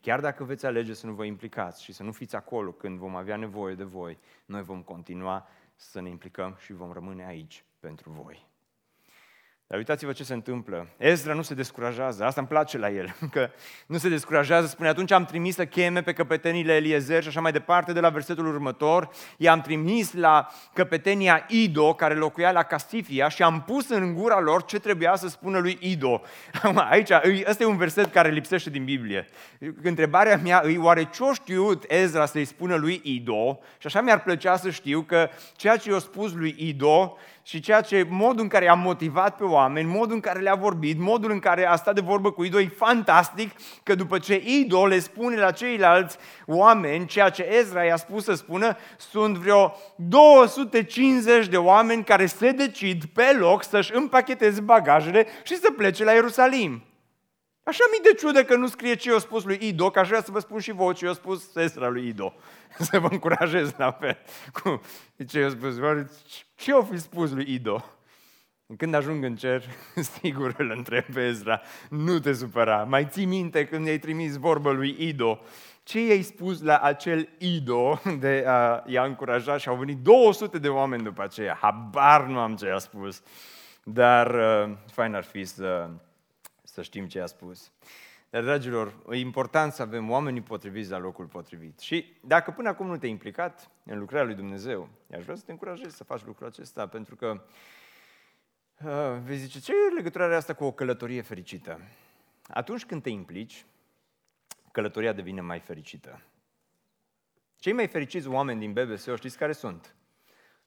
Chiar 0.00 0.20
dacă 0.20 0.44
veți 0.44 0.66
alege 0.66 0.92
să 0.92 1.06
nu 1.06 1.12
vă 1.12 1.24
implicați 1.24 1.82
și 1.82 1.92
să 1.92 2.02
nu 2.02 2.12
fiți 2.12 2.36
acolo 2.36 2.72
când 2.72 2.98
vom 2.98 3.16
avea 3.16 3.36
nevoie 3.36 3.74
de 3.74 3.84
voi, 3.84 4.18
noi 4.46 4.62
vom 4.62 4.82
continua 4.82 5.48
să 5.74 6.00
ne 6.00 6.08
implicăm 6.08 6.56
și 6.58 6.72
vom 6.72 6.92
rămâne 6.92 7.26
aici 7.26 7.64
pentru 7.80 8.10
voi. 8.10 8.46
Dar 9.68 9.78
uitați-vă 9.78 10.12
ce 10.12 10.24
se 10.24 10.32
întâmplă. 10.32 10.88
Ezra 10.96 11.32
nu 11.32 11.42
se 11.42 11.54
descurajează, 11.54 12.24
asta 12.24 12.40
îmi 12.40 12.48
place 12.48 12.78
la 12.78 12.90
el, 12.90 13.14
că 13.32 13.50
nu 13.86 13.98
se 13.98 14.08
descurajează, 14.08 14.66
spune 14.66 14.88
atunci 14.88 15.10
am 15.10 15.24
trimis 15.24 15.54
să 15.54 15.66
cheme 15.66 16.02
pe 16.02 16.12
căpetenile 16.12 16.74
Eliezer 16.74 17.22
și 17.22 17.28
așa 17.28 17.40
mai 17.40 17.52
departe, 17.52 17.92
de 17.92 18.00
la 18.00 18.08
versetul 18.08 18.46
următor, 18.46 19.08
i-am 19.36 19.60
trimis 19.60 20.12
la 20.12 20.48
căpetenia 20.72 21.44
Ido, 21.48 21.94
care 21.94 22.14
locuia 22.14 22.52
la 22.52 22.62
Castifia 22.62 23.28
și 23.28 23.42
am 23.42 23.62
pus 23.62 23.88
în 23.88 24.14
gura 24.14 24.40
lor 24.40 24.64
ce 24.64 24.78
trebuia 24.78 25.16
să 25.16 25.28
spună 25.28 25.58
lui 25.58 25.78
Ido. 25.80 26.22
Aici, 26.90 27.10
ăsta 27.46 27.62
e 27.62 27.66
un 27.66 27.76
verset 27.76 28.12
care 28.12 28.30
lipsește 28.30 28.70
din 28.70 28.84
Biblie. 28.84 29.28
Întrebarea 29.82 30.40
mea 30.42 30.60
îi, 30.64 30.76
oare 30.76 31.08
ce-o 31.14 31.32
știut 31.32 31.84
Ezra 31.88 32.26
să-i 32.26 32.44
spună 32.44 32.76
lui 32.76 33.00
Ido? 33.04 33.58
Și 33.78 33.86
așa 33.86 34.00
mi-ar 34.00 34.22
plăcea 34.22 34.56
să 34.56 34.70
știu 34.70 35.00
că 35.00 35.28
ceea 35.56 35.76
ce 35.76 35.90
i-a 35.90 35.98
spus 35.98 36.32
lui 36.32 36.54
Ido 36.58 37.16
și 37.46 37.60
ceea 37.60 37.80
ce, 37.80 38.06
modul 38.08 38.42
în 38.42 38.48
care 38.48 38.68
a 38.68 38.74
motivat 38.74 39.36
pe 39.36 39.44
oameni, 39.56 39.88
modul 39.88 40.14
în 40.14 40.20
care 40.20 40.40
le-a 40.40 40.54
vorbit, 40.54 40.98
modul 40.98 41.30
în 41.30 41.38
care 41.38 41.66
a 41.66 41.76
stat 41.76 41.94
de 41.94 42.00
vorbă 42.00 42.30
cu 42.30 42.44
Ido, 42.44 42.60
e 42.60 42.68
fantastic 42.76 43.50
că 43.82 43.94
după 43.94 44.18
ce 44.18 44.42
Ido 44.44 44.86
le 44.86 44.98
spune 44.98 45.36
la 45.36 45.50
ceilalți 45.50 46.16
oameni 46.46 47.06
ceea 47.06 47.28
ce 47.28 47.42
Ezra 47.42 47.84
i-a 47.84 47.96
spus 47.96 48.24
să 48.24 48.34
spună, 48.34 48.76
sunt 48.96 49.36
vreo 49.36 49.76
250 49.96 51.46
de 51.46 51.56
oameni 51.56 52.04
care 52.04 52.26
se 52.26 52.50
decid 52.50 53.04
pe 53.04 53.36
loc 53.38 53.64
să-și 53.64 53.94
împacheteze 53.94 54.60
bagajele 54.60 55.26
și 55.42 55.56
să 55.56 55.70
plece 55.76 56.04
la 56.04 56.12
Ierusalim. 56.12 56.82
Așa 57.68 57.84
mi 57.92 58.02
de 58.02 58.14
ciudă 58.14 58.44
că 58.44 58.56
nu 58.56 58.66
scrie 58.66 58.94
ce 58.94 59.10
i-a 59.10 59.18
spus 59.18 59.44
lui 59.44 59.58
Ido, 59.60 59.90
că 59.90 59.98
aș 59.98 60.08
vrea 60.08 60.22
să 60.22 60.30
vă 60.30 60.38
spun 60.38 60.58
și 60.58 60.72
voi 60.72 60.94
ce 60.94 61.04
i-a 61.04 61.12
spus 61.12 61.56
Ezra 61.56 61.88
lui 61.88 62.08
Ido. 62.08 62.34
Să 62.78 62.98
vă 62.98 63.08
încurajez 63.10 63.74
la 63.76 63.92
fel. 63.92 64.18
Cu 64.52 64.80
ce 65.28 65.38
i-a 65.38 65.48
spus? 65.48 65.74
Ce 66.54 66.70
i-a 66.70 66.82
fi 66.82 66.98
spus 66.98 67.32
lui 67.32 67.52
Ido? 67.54 67.95
Când 68.76 68.94
ajung 68.94 69.24
în 69.24 69.36
cer, 69.36 69.64
sigur 70.20 70.54
îl 70.58 70.70
întreb 70.70 71.04
pe 71.04 71.26
Ezra, 71.26 71.60
nu 71.88 72.18
te 72.18 72.32
supăra. 72.32 72.84
Mai 72.84 73.06
ții 73.06 73.24
minte 73.24 73.66
când 73.66 73.86
i-ai 73.86 73.98
trimis 73.98 74.36
vorbă 74.36 74.70
lui 74.70 74.96
Ido? 74.98 75.40
Ce 75.82 76.06
i-ai 76.06 76.22
spus 76.22 76.62
la 76.62 76.78
acel 76.78 77.28
Ido 77.38 78.00
de 78.20 78.44
a 78.46 78.82
i-a 78.86 79.04
încurajat 79.04 79.60
și 79.60 79.68
au 79.68 79.76
venit 79.76 79.98
200 79.98 80.58
de 80.58 80.68
oameni 80.68 81.02
după 81.02 81.22
aceea. 81.22 81.58
Habar 81.60 82.26
nu 82.26 82.38
am 82.38 82.56
ce 82.56 82.68
a 82.68 82.78
spus. 82.78 83.22
Dar 83.82 84.34
uh, 84.34 84.76
fain 84.92 85.14
ar 85.14 85.24
fi 85.24 85.44
să 85.44 85.90
să 86.62 86.82
știm 86.82 87.06
ce 87.06 87.20
a 87.20 87.26
spus. 87.26 87.72
Dar, 88.30 88.42
dragilor, 88.42 88.94
e 89.10 89.16
important 89.16 89.72
să 89.72 89.82
avem 89.82 90.10
oamenii 90.10 90.40
potriviți 90.40 90.90
la 90.90 90.98
locul 90.98 91.24
potrivit. 91.24 91.78
Și 91.78 92.12
dacă 92.20 92.50
până 92.50 92.68
acum 92.68 92.86
nu 92.86 92.96
te-ai 92.96 93.10
implicat 93.10 93.70
în 93.84 93.98
lucrarea 93.98 94.26
lui 94.26 94.34
Dumnezeu, 94.34 94.88
aș 95.16 95.22
vrea 95.22 95.36
să 95.36 95.42
te 95.44 95.50
încurajez 95.50 95.94
să 95.94 96.04
faci 96.04 96.24
lucrul 96.24 96.46
acesta, 96.46 96.86
pentru 96.86 97.16
că 97.16 97.26
uh, 97.26 97.40
vei 99.24 99.36
zice, 99.36 99.60
ce 99.60 99.72
e 99.72 99.94
legătura 99.94 100.36
asta 100.36 100.54
cu 100.54 100.64
o 100.64 100.72
călătorie 100.72 101.22
fericită? 101.22 101.80
Atunci 102.48 102.84
când 102.84 103.02
te 103.02 103.10
implici, 103.10 103.64
călătoria 104.72 105.12
devine 105.12 105.40
mai 105.40 105.60
fericită. 105.60 106.20
Cei 107.56 107.72
mai 107.72 107.86
fericiți 107.86 108.28
oameni 108.28 108.60
din 108.60 108.72
BBSO, 108.72 109.16
știți 109.16 109.38
care 109.38 109.52
sunt? 109.52 109.94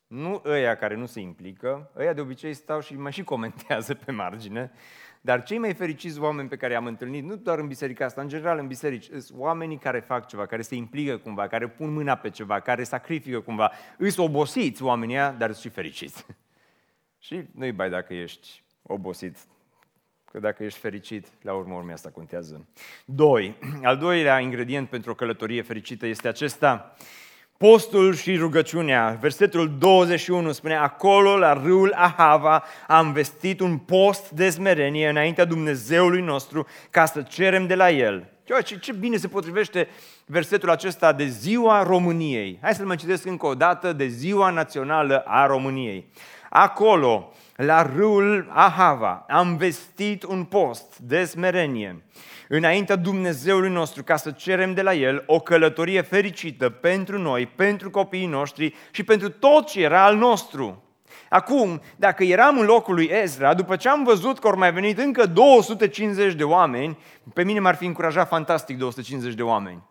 Nu 0.08 0.42
ăia 0.46 0.76
care 0.76 0.96
nu 0.96 1.06
se 1.06 1.20
implică, 1.20 1.92
ăia 1.98 2.14
de 2.14 2.22
obicei 2.22 2.54
stau 2.54 2.82
și 2.82 2.96
mai 2.96 3.12
și 3.12 3.24
comentează 3.24 3.94
pe 3.94 4.12
margine, 4.12 4.72
dar 5.22 5.44
cei 5.44 5.58
mai 5.58 5.74
fericiți 5.74 6.20
oameni 6.20 6.50
pe 6.50 6.56
care 6.56 6.74
i-am 6.74 6.86
întâlnit, 6.86 7.24
nu 7.24 7.36
doar 7.36 7.60
în 7.60 7.68
biserica 7.68 8.06
asta, 8.06 8.22
în 8.22 8.28
general 8.28 8.58
în 8.58 8.68
biserici, 8.68 9.04
sunt 9.06 9.40
oamenii 9.40 9.78
care 9.78 10.00
fac 10.00 10.28
ceva, 10.28 10.46
care 10.46 10.62
se 10.62 10.76
implică 10.76 11.18
cumva, 11.18 11.48
care 11.48 11.68
pun 11.68 11.94
mâna 11.94 12.16
pe 12.16 12.30
ceva, 12.30 12.60
care 12.60 12.84
sacrifică 12.84 13.42
cumva. 13.42 13.72
Îs 13.98 14.18
obosiți 14.18 14.84
oamenii 14.84 15.16
ăia, 15.16 15.32
dar 15.32 15.52
sunt 15.52 15.62
și 15.62 15.70
fericiți. 15.70 16.26
Și 17.20 17.44
nu-i 17.52 17.72
bai 17.72 17.90
dacă 17.90 18.14
ești 18.14 18.64
obosit, 18.82 19.38
că 20.32 20.40
dacă 20.40 20.64
ești 20.64 20.80
fericit, 20.80 21.28
la 21.42 21.54
urmă 21.54 21.76
urmei 21.76 21.94
asta 21.94 22.10
contează. 22.10 22.68
Doi, 23.06 23.56
al 23.84 23.98
doilea 23.98 24.40
ingredient 24.40 24.90
pentru 24.90 25.12
o 25.12 25.16
călătorie 25.16 25.62
fericită 25.62 26.06
este 26.06 26.28
acesta, 26.28 26.96
Postul 27.60 28.16
și 28.16 28.36
rugăciunea, 28.36 29.18
versetul 29.22 29.78
21 29.78 30.52
spune, 30.52 30.76
acolo 30.76 31.38
la 31.38 31.54
râul 31.54 31.94
Ahava 31.96 32.64
am 32.88 33.12
vestit 33.12 33.60
un 33.60 33.78
post 33.78 34.30
de 34.30 34.50
smerenie 34.50 35.10
înaintea 35.10 35.46
Dumnezeului 35.46 36.22
nostru 36.22 36.68
ca 36.90 37.06
să 37.06 37.22
cerem 37.22 37.68
de 37.68 37.76
la 37.76 37.92
El. 37.92 38.30
Ce, 38.64 38.78
ce 38.80 38.94
bine 38.94 39.18
se 39.18 39.28
potrivește 39.28 39.88
versetul 40.26 40.70
acesta 40.70 41.14
de 41.14 41.26
ziua 41.26 41.84
României. 41.84 42.60
Hai 42.62 42.74
să-l 42.74 42.86
mai 42.86 42.96
citesc 42.96 43.26
încă 43.26 43.46
o 43.46 43.56
dată, 43.56 43.94
de 43.94 44.08
ziua 44.08 44.50
națională 44.50 45.24
a 45.26 45.46
României. 45.46 46.12
Acolo, 46.50 47.34
la 47.56 47.82
râul 47.82 48.52
Ahava, 48.54 49.26
am 49.30 49.58
vestit 49.58 50.24
un 50.24 50.44
post 50.44 50.98
de 50.98 51.24
smerenie 51.24 52.04
înaintea 52.52 52.96
Dumnezeului 52.96 53.70
nostru 53.70 54.04
ca 54.04 54.16
să 54.16 54.32
cerem 54.32 54.74
de 54.74 54.82
la 54.82 54.94
El 54.94 55.24
o 55.26 55.40
călătorie 55.40 56.02
fericită 56.02 56.70
pentru 56.70 57.18
noi, 57.18 57.46
pentru 57.46 57.90
copiii 57.90 58.26
noștri 58.26 58.74
și 58.92 59.04
pentru 59.04 59.30
tot 59.30 59.68
ce 59.68 59.82
era 59.82 60.06
al 60.06 60.16
nostru. 60.16 60.84
Acum, 61.30 61.82
dacă 61.96 62.24
eram 62.24 62.60
în 62.60 62.66
locul 62.66 62.94
lui 62.94 63.10
Ezra, 63.12 63.54
după 63.54 63.76
ce 63.76 63.90
am 63.90 64.04
văzut 64.04 64.40
că 64.40 64.48
au 64.48 64.58
mai 64.58 64.74
venit 64.74 64.98
încă 64.98 65.26
250 65.26 66.34
de 66.34 66.44
oameni, 66.44 66.98
pe 67.34 67.44
mine 67.44 67.60
m-ar 67.60 67.76
fi 67.76 67.86
încurajat 67.86 68.28
fantastic 68.28 68.78
250 68.78 69.34
de 69.34 69.44
oameni. 69.44 69.84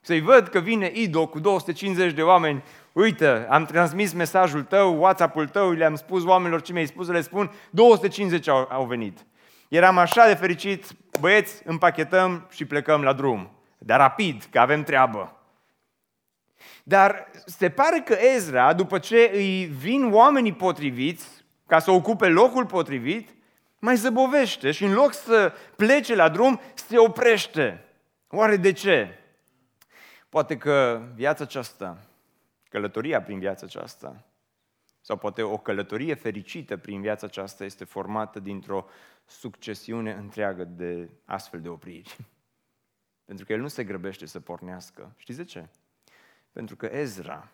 Să-i 0.00 0.20
văd 0.20 0.48
că 0.48 0.58
vine 0.58 0.90
Ido 0.94 1.26
cu 1.26 1.38
250 1.38 2.12
de 2.12 2.22
oameni, 2.22 2.62
uite, 2.94 3.46
am 3.48 3.64
transmis 3.64 4.12
mesajul 4.12 4.62
tău, 4.62 4.98
WhatsApp-ul 4.98 5.48
tău, 5.48 5.70
le-am 5.70 5.94
spus 5.94 6.24
oamenilor 6.24 6.62
ce 6.62 6.72
mi-ai 6.72 6.86
spus, 6.86 7.08
le 7.08 7.20
spun, 7.20 7.52
250 7.70 8.48
au, 8.48 8.68
au 8.70 8.84
venit. 8.84 9.26
Eram 9.68 9.98
așa 9.98 10.26
de 10.26 10.34
fericit, 10.34 10.86
băieți, 11.20 11.62
împachetăm 11.64 12.46
și 12.50 12.64
plecăm 12.64 13.02
la 13.02 13.12
drum. 13.12 13.50
Dar 13.78 13.98
rapid, 13.98 14.48
că 14.50 14.60
avem 14.60 14.82
treabă. 14.82 15.38
Dar 16.82 17.30
se 17.46 17.70
pare 17.70 18.00
că 18.00 18.16
Ezra, 18.34 18.72
după 18.72 18.98
ce 18.98 19.30
îi 19.32 19.64
vin 19.64 20.12
oamenii 20.12 20.52
potriviți, 20.52 21.28
ca 21.66 21.78
să 21.78 21.90
ocupe 21.90 22.28
locul 22.28 22.66
potrivit, 22.66 23.34
mai 23.78 23.96
zăbovește 23.96 24.70
și 24.70 24.84
în 24.84 24.92
loc 24.92 25.12
să 25.12 25.52
plece 25.76 26.14
la 26.14 26.28
drum, 26.28 26.60
se 26.74 26.98
oprește. 26.98 27.84
Oare 28.28 28.56
de 28.56 28.72
ce? 28.72 29.18
Poate 30.28 30.56
că 30.56 31.02
viața 31.14 31.44
aceasta, 31.44 31.98
călătoria 32.74 33.22
prin 33.22 33.38
viața 33.38 33.66
aceasta, 33.66 34.24
sau 35.00 35.16
poate 35.16 35.42
o 35.42 35.58
călătorie 35.58 36.14
fericită 36.14 36.76
prin 36.76 37.00
viața 37.00 37.26
aceasta 37.26 37.64
este 37.64 37.84
formată 37.84 38.40
dintr-o 38.40 38.86
succesiune 39.24 40.12
întreagă 40.12 40.64
de 40.64 41.10
astfel 41.24 41.60
de 41.60 41.68
opriri. 41.68 42.16
Pentru 43.26 43.44
că 43.44 43.52
el 43.52 43.60
nu 43.60 43.68
se 43.68 43.84
grăbește 43.84 44.26
să 44.26 44.40
pornească. 44.40 45.14
Știți 45.16 45.38
de 45.38 45.44
ce? 45.44 45.68
Pentru 46.52 46.76
că 46.76 46.86
Ezra 46.86 47.50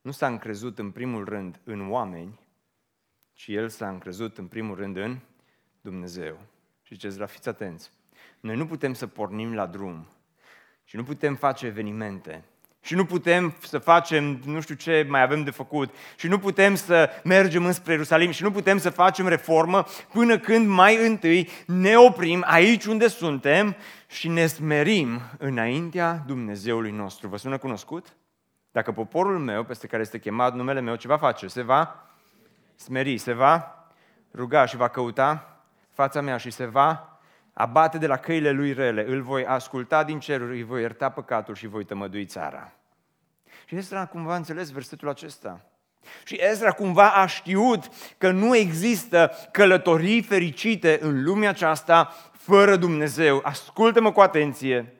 nu 0.00 0.10
s-a 0.10 0.26
încrezut 0.26 0.78
în 0.78 0.90
primul 0.90 1.24
rând 1.24 1.60
în 1.64 1.90
oameni, 1.90 2.40
ci 3.32 3.48
el 3.48 3.68
s-a 3.68 3.88
încrezut 3.88 4.38
în 4.38 4.46
primul 4.46 4.76
rând 4.76 4.96
în 4.96 5.18
Dumnezeu. 5.80 6.38
Și 6.82 6.96
ce 6.96 7.06
Ezra, 7.06 7.26
fiți 7.26 7.48
atenți. 7.48 7.90
Noi 8.40 8.56
nu 8.56 8.66
putem 8.66 8.94
să 8.94 9.06
pornim 9.06 9.54
la 9.54 9.66
drum 9.66 10.06
și 10.84 10.96
nu 10.96 11.02
putem 11.02 11.36
face 11.36 11.66
evenimente 11.66 12.44
și 12.84 12.94
nu 12.94 13.04
putem 13.04 13.54
să 13.62 13.78
facem 13.78 14.40
nu 14.44 14.60
știu 14.60 14.74
ce 14.74 15.06
mai 15.08 15.22
avem 15.22 15.44
de 15.44 15.50
făcut 15.50 15.94
și 16.16 16.28
nu 16.28 16.38
putem 16.38 16.74
să 16.74 17.10
mergem 17.24 17.64
înspre 17.64 17.92
Ierusalim 17.92 18.30
și 18.30 18.42
nu 18.42 18.50
putem 18.50 18.78
să 18.78 18.90
facem 18.90 19.28
reformă 19.28 19.84
până 20.12 20.38
când 20.38 20.68
mai 20.68 21.06
întâi 21.06 21.48
ne 21.66 21.96
oprim 21.96 22.44
aici 22.46 22.84
unde 22.84 23.08
suntem 23.08 23.76
și 24.06 24.28
ne 24.28 24.46
smerim 24.46 25.20
înaintea 25.38 26.22
Dumnezeului 26.26 26.90
nostru. 26.90 27.28
Vă 27.28 27.36
sună 27.36 27.58
cunoscut? 27.58 28.16
Dacă 28.72 28.92
poporul 28.92 29.38
meu, 29.38 29.64
peste 29.64 29.86
care 29.86 30.02
este 30.02 30.18
chemat 30.18 30.54
numele 30.54 30.80
meu, 30.80 30.94
ce 30.94 31.08
va 31.08 31.16
face? 31.16 31.46
Se 31.46 31.62
va 31.62 32.08
smeri, 32.76 33.18
se 33.18 33.32
va 33.32 33.86
ruga 34.34 34.66
și 34.66 34.76
va 34.76 34.88
căuta 34.88 35.58
fața 35.90 36.20
mea 36.20 36.36
și 36.36 36.50
se 36.50 36.64
va 36.64 37.13
abate 37.54 37.98
de 37.98 38.06
la 38.06 38.16
căile 38.16 38.50
lui 38.50 38.72
rele, 38.72 39.04
îl 39.08 39.22
voi 39.22 39.46
asculta 39.46 40.04
din 40.04 40.18
ceruri, 40.18 40.56
îi 40.56 40.64
voi 40.64 40.80
ierta 40.80 41.10
păcatul 41.10 41.54
și 41.54 41.66
voi 41.66 41.84
tămădui 41.84 42.26
țara. 42.26 42.72
Și 43.66 43.76
Ezra 43.76 44.06
cumva 44.06 44.32
a 44.32 44.36
înțeles 44.36 44.70
versetul 44.70 45.08
acesta. 45.08 45.64
Și 46.24 46.38
Ezra 46.40 46.72
cumva 46.72 47.10
a 47.10 47.26
știut 47.26 47.88
că 48.18 48.30
nu 48.30 48.56
există 48.56 49.30
călătorii 49.52 50.22
fericite 50.22 50.98
în 51.02 51.22
lumea 51.22 51.48
aceasta 51.48 52.14
fără 52.32 52.76
Dumnezeu. 52.76 53.40
Ascultă-mă 53.42 54.12
cu 54.12 54.20
atenție. 54.20 54.94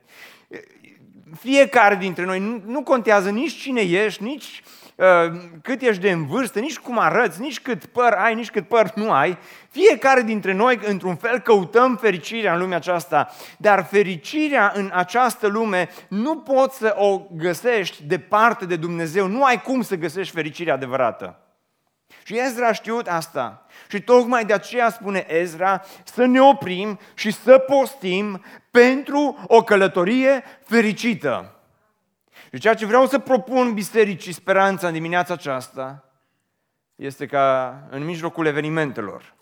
Fiecare 1.38 1.94
dintre 1.94 2.24
noi, 2.24 2.38
nu, 2.38 2.62
nu 2.66 2.82
contează 2.82 3.30
nici 3.30 3.60
cine 3.60 3.80
ești, 3.80 4.22
nici 4.22 4.62
uh, 4.64 4.83
cât 5.62 5.82
ești 5.82 6.02
de 6.02 6.10
în 6.10 6.26
vârstă, 6.26 6.58
nici 6.58 6.78
cum 6.78 6.98
arăți, 6.98 7.40
nici 7.40 7.60
cât 7.60 7.84
păr 7.84 8.12
ai, 8.12 8.34
nici 8.34 8.50
cât 8.50 8.68
păr 8.68 8.92
nu 8.94 9.12
ai. 9.12 9.38
Fiecare 9.70 10.22
dintre 10.22 10.52
noi, 10.52 10.78
într-un 10.82 11.16
fel, 11.16 11.38
căutăm 11.38 11.96
fericirea 11.96 12.52
în 12.52 12.60
lumea 12.60 12.76
aceasta, 12.76 13.30
dar 13.58 13.84
fericirea 13.84 14.72
în 14.74 14.90
această 14.94 15.46
lume 15.46 15.88
nu 16.08 16.36
poți 16.36 16.76
să 16.76 16.94
o 16.98 17.18
găsești 17.36 18.02
departe 18.06 18.64
de 18.66 18.76
Dumnezeu. 18.76 19.26
Nu 19.26 19.44
ai 19.44 19.62
cum 19.62 19.82
să 19.82 19.96
găsești 19.96 20.34
fericirea 20.34 20.74
adevărată. 20.74 21.38
Și 22.24 22.38
Ezra 22.38 22.66
a 22.66 22.72
știut 22.72 23.08
asta. 23.08 23.66
Și 23.88 24.00
tocmai 24.00 24.44
de 24.44 24.52
aceea 24.52 24.90
spune 24.90 25.26
Ezra 25.28 25.82
să 26.04 26.24
ne 26.24 26.40
oprim 26.40 26.98
și 27.14 27.30
să 27.30 27.58
postim 27.58 28.44
pentru 28.70 29.44
o 29.46 29.62
călătorie 29.62 30.44
fericită. 30.64 31.54
Și 32.54 32.60
ceea 32.60 32.74
ce 32.74 32.86
vreau 32.86 33.06
să 33.06 33.18
propun 33.18 33.72
bisericii 33.72 34.32
speranța 34.32 34.86
în 34.86 34.92
dimineața 34.92 35.34
aceasta 35.34 36.04
este 36.96 37.26
ca 37.26 37.78
în 37.90 38.04
mijlocul 38.04 38.46
evenimentelor, 38.46 39.34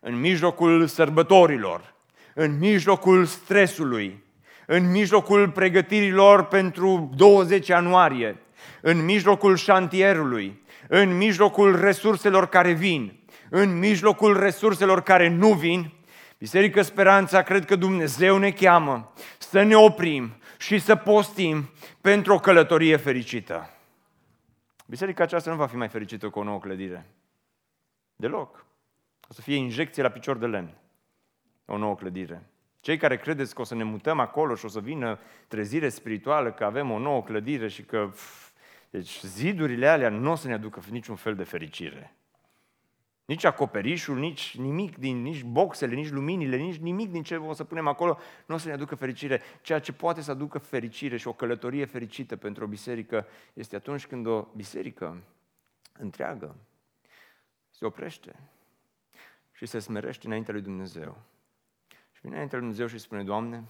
în 0.00 0.20
mijlocul 0.20 0.86
sărbătorilor, 0.86 1.94
în 2.34 2.58
mijlocul 2.58 3.24
stresului, 3.24 4.24
în 4.66 4.90
mijlocul 4.90 5.50
pregătirilor 5.50 6.44
pentru 6.44 7.10
20 7.16 7.68
ianuarie, 7.68 8.36
în 8.80 9.04
mijlocul 9.04 9.56
șantierului, 9.56 10.62
în 10.88 11.16
mijlocul 11.16 11.80
resurselor 11.80 12.46
care 12.48 12.72
vin, 12.72 13.18
în 13.50 13.78
mijlocul 13.78 14.40
resurselor 14.40 15.02
care 15.02 15.28
nu 15.28 15.52
vin, 15.52 15.92
Biserică 16.38 16.82
Speranța, 16.82 17.42
cred 17.42 17.64
că 17.64 17.76
Dumnezeu 17.76 18.38
ne 18.38 18.50
cheamă 18.50 19.12
să 19.38 19.62
ne 19.62 19.76
oprim 19.76 20.37
și 20.58 20.78
să 20.78 20.96
postim 20.96 21.70
pentru 22.00 22.32
o 22.32 22.38
călătorie 22.38 22.96
fericită. 22.96 23.70
Biserica 24.86 25.22
aceasta 25.22 25.50
nu 25.50 25.56
va 25.56 25.66
fi 25.66 25.76
mai 25.76 25.88
fericită 25.88 26.28
cu 26.28 26.38
o 26.38 26.42
nouă 26.42 26.58
clădire. 26.58 27.06
Deloc. 28.16 28.66
O 29.28 29.32
să 29.32 29.40
fie 29.40 29.56
injecție 29.56 30.02
la 30.02 30.08
picior 30.08 30.36
de 30.36 30.46
lemn. 30.46 30.74
O 31.66 31.76
nouă 31.76 31.94
clădire. 31.94 32.42
Cei 32.80 32.96
care 32.96 33.16
credeți 33.16 33.54
că 33.54 33.60
o 33.60 33.64
să 33.64 33.74
ne 33.74 33.82
mutăm 33.82 34.20
acolo 34.20 34.54
și 34.54 34.64
o 34.64 34.68
să 34.68 34.80
vină 34.80 35.18
trezire 35.48 35.88
spirituală, 35.88 36.52
că 36.52 36.64
avem 36.64 36.90
o 36.90 36.98
nouă 36.98 37.22
clădire 37.22 37.68
și 37.68 37.82
că... 37.82 38.08
Pf, 38.12 38.48
deci 38.90 39.20
zidurile 39.20 39.86
alea 39.86 40.08
nu 40.08 40.30
o 40.30 40.34
să 40.34 40.46
ne 40.46 40.52
aducă 40.52 40.82
niciun 40.90 41.16
fel 41.16 41.34
de 41.34 41.44
fericire. 41.44 42.14
Nici 43.28 43.44
acoperișul, 43.44 44.18
nici 44.18 44.56
nimic 44.56 44.98
din, 44.98 45.22
nici 45.22 45.42
boxele, 45.42 45.94
nici 45.94 46.10
luminile, 46.10 46.56
nici 46.56 46.76
nimic 46.76 47.10
din 47.10 47.22
ce 47.22 47.36
o 47.36 47.52
să 47.52 47.64
punem 47.64 47.86
acolo 47.86 48.18
nu 48.46 48.54
o 48.54 48.58
să 48.58 48.66
ne 48.66 48.72
aducă 48.72 48.94
fericire. 48.94 49.40
Ceea 49.62 49.78
ce 49.78 49.92
poate 49.92 50.20
să 50.20 50.30
aducă 50.30 50.58
fericire 50.58 51.16
și 51.16 51.28
o 51.28 51.32
călătorie 51.32 51.84
fericită 51.84 52.36
pentru 52.36 52.64
o 52.64 52.66
biserică 52.66 53.26
este 53.52 53.76
atunci 53.76 54.06
când 54.06 54.26
o 54.26 54.42
biserică 54.42 55.22
întreagă 55.92 56.56
se 57.70 57.84
oprește 57.84 58.40
și 59.52 59.66
se 59.66 59.78
smerește 59.78 60.26
înaintea 60.26 60.52
lui 60.52 60.62
Dumnezeu. 60.62 61.18
Și 61.88 62.20
vine 62.20 62.34
înaintea 62.34 62.58
lui 62.58 62.66
Dumnezeu 62.66 62.86
și 62.86 63.04
spune, 63.04 63.24
Doamne, 63.24 63.64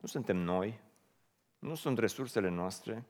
nu 0.00 0.08
suntem 0.08 0.36
noi, 0.36 0.80
nu 1.58 1.74
sunt 1.74 1.98
resursele 1.98 2.48
noastre, 2.48 3.04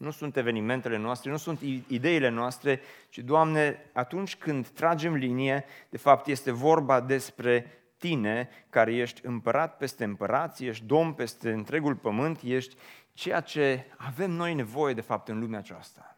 nu 0.00 0.10
sunt 0.10 0.36
evenimentele 0.36 0.96
noastre, 0.96 1.30
nu 1.30 1.36
sunt 1.36 1.60
ideile 1.86 2.28
noastre, 2.28 2.80
ci, 3.08 3.18
Doamne, 3.18 3.90
atunci 3.92 4.36
când 4.36 4.68
tragem 4.68 5.14
linie, 5.14 5.64
de 5.88 5.96
fapt 5.96 6.26
este 6.26 6.50
vorba 6.50 7.00
despre 7.00 7.80
Tine, 7.96 8.48
care 8.70 8.94
ești 8.94 9.26
împărat 9.26 9.76
peste 9.76 10.04
împărați, 10.04 10.64
ești 10.64 10.84
domn 10.84 11.12
peste 11.12 11.52
întregul 11.52 11.96
pământ, 11.96 12.40
ești 12.42 12.76
ceea 13.12 13.40
ce 13.40 13.86
avem 13.96 14.30
noi 14.30 14.54
nevoie, 14.54 14.94
de 14.94 15.00
fapt, 15.00 15.28
în 15.28 15.38
lumea 15.38 15.58
aceasta. 15.58 16.16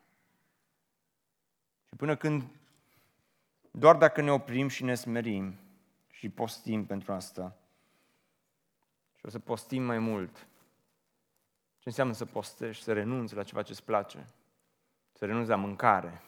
Și 1.89 1.97
până 1.97 2.17
când, 2.17 2.43
doar 3.71 3.97
dacă 3.97 4.21
ne 4.21 4.33
oprim 4.33 4.69
și 4.69 4.85
ne 4.85 4.95
smerim 4.95 5.55
și 6.11 6.29
postim 6.29 6.85
pentru 6.87 7.13
asta, 7.13 7.57
și 9.17 9.27
o 9.27 9.29
să 9.29 9.39
postim 9.39 9.83
mai 9.83 9.99
mult, 9.99 10.47
ce 11.83 11.89
înseamnă 11.89 12.13
să 12.13 12.25
postești, 12.25 12.83
să 12.83 12.93
renunți 12.93 13.35
la 13.35 13.43
ceva 13.43 13.63
ce 13.63 13.73
îți 13.73 13.85
place, 13.85 14.27
să 15.13 15.25
renunți 15.25 15.49
la 15.49 15.57
mâncare. 15.57 16.23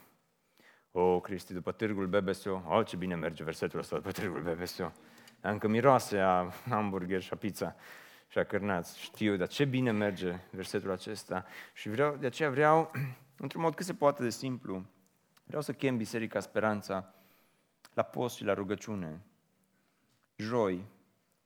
O, 0.93 1.21
Cristi, 1.21 1.53
după 1.53 1.73
târgul 1.73 2.07
BBSO, 2.07 2.63
oh, 2.69 2.87
ce 2.87 2.97
bine 2.97 3.15
merge 3.15 3.45
versetul 3.45 3.79
ăsta 3.79 3.97
după 3.97 4.11
târgul 4.11 4.43
BBSO. 4.43 4.93
Încă 5.41 5.69
miroase 5.69 6.19
a 6.19 6.49
hamburger 6.69 7.23
și 7.23 7.33
a 7.33 7.37
pizza 7.37 7.77
și 8.29 8.39
a 8.39 8.45
cărnați. 8.45 9.01
Știu, 9.01 9.37
dar 9.37 9.49
ce 9.49 9.65
bine 9.65 9.91
merge 9.91 10.39
versetul 10.51 10.91
acesta. 10.91 11.45
Și 11.73 11.89
vreau, 11.89 12.17
de 12.17 12.27
aceea 12.27 12.51
vreau, 12.51 12.91
într-un 13.43 13.63
mod 13.63 13.75
cât 13.75 13.87
se 13.87 13.95
poate 13.95 14.23
de 14.23 14.31
simplu, 14.31 14.85
vreau 15.45 15.63
să 15.63 15.73
chem 15.73 15.97
Biserica 15.97 16.41
Speranța 16.41 17.15
la 17.93 18.03
post 18.03 18.37
și 18.37 18.45
la 18.45 18.55
rugăciune. 18.55 19.21
Joi, 20.37 20.85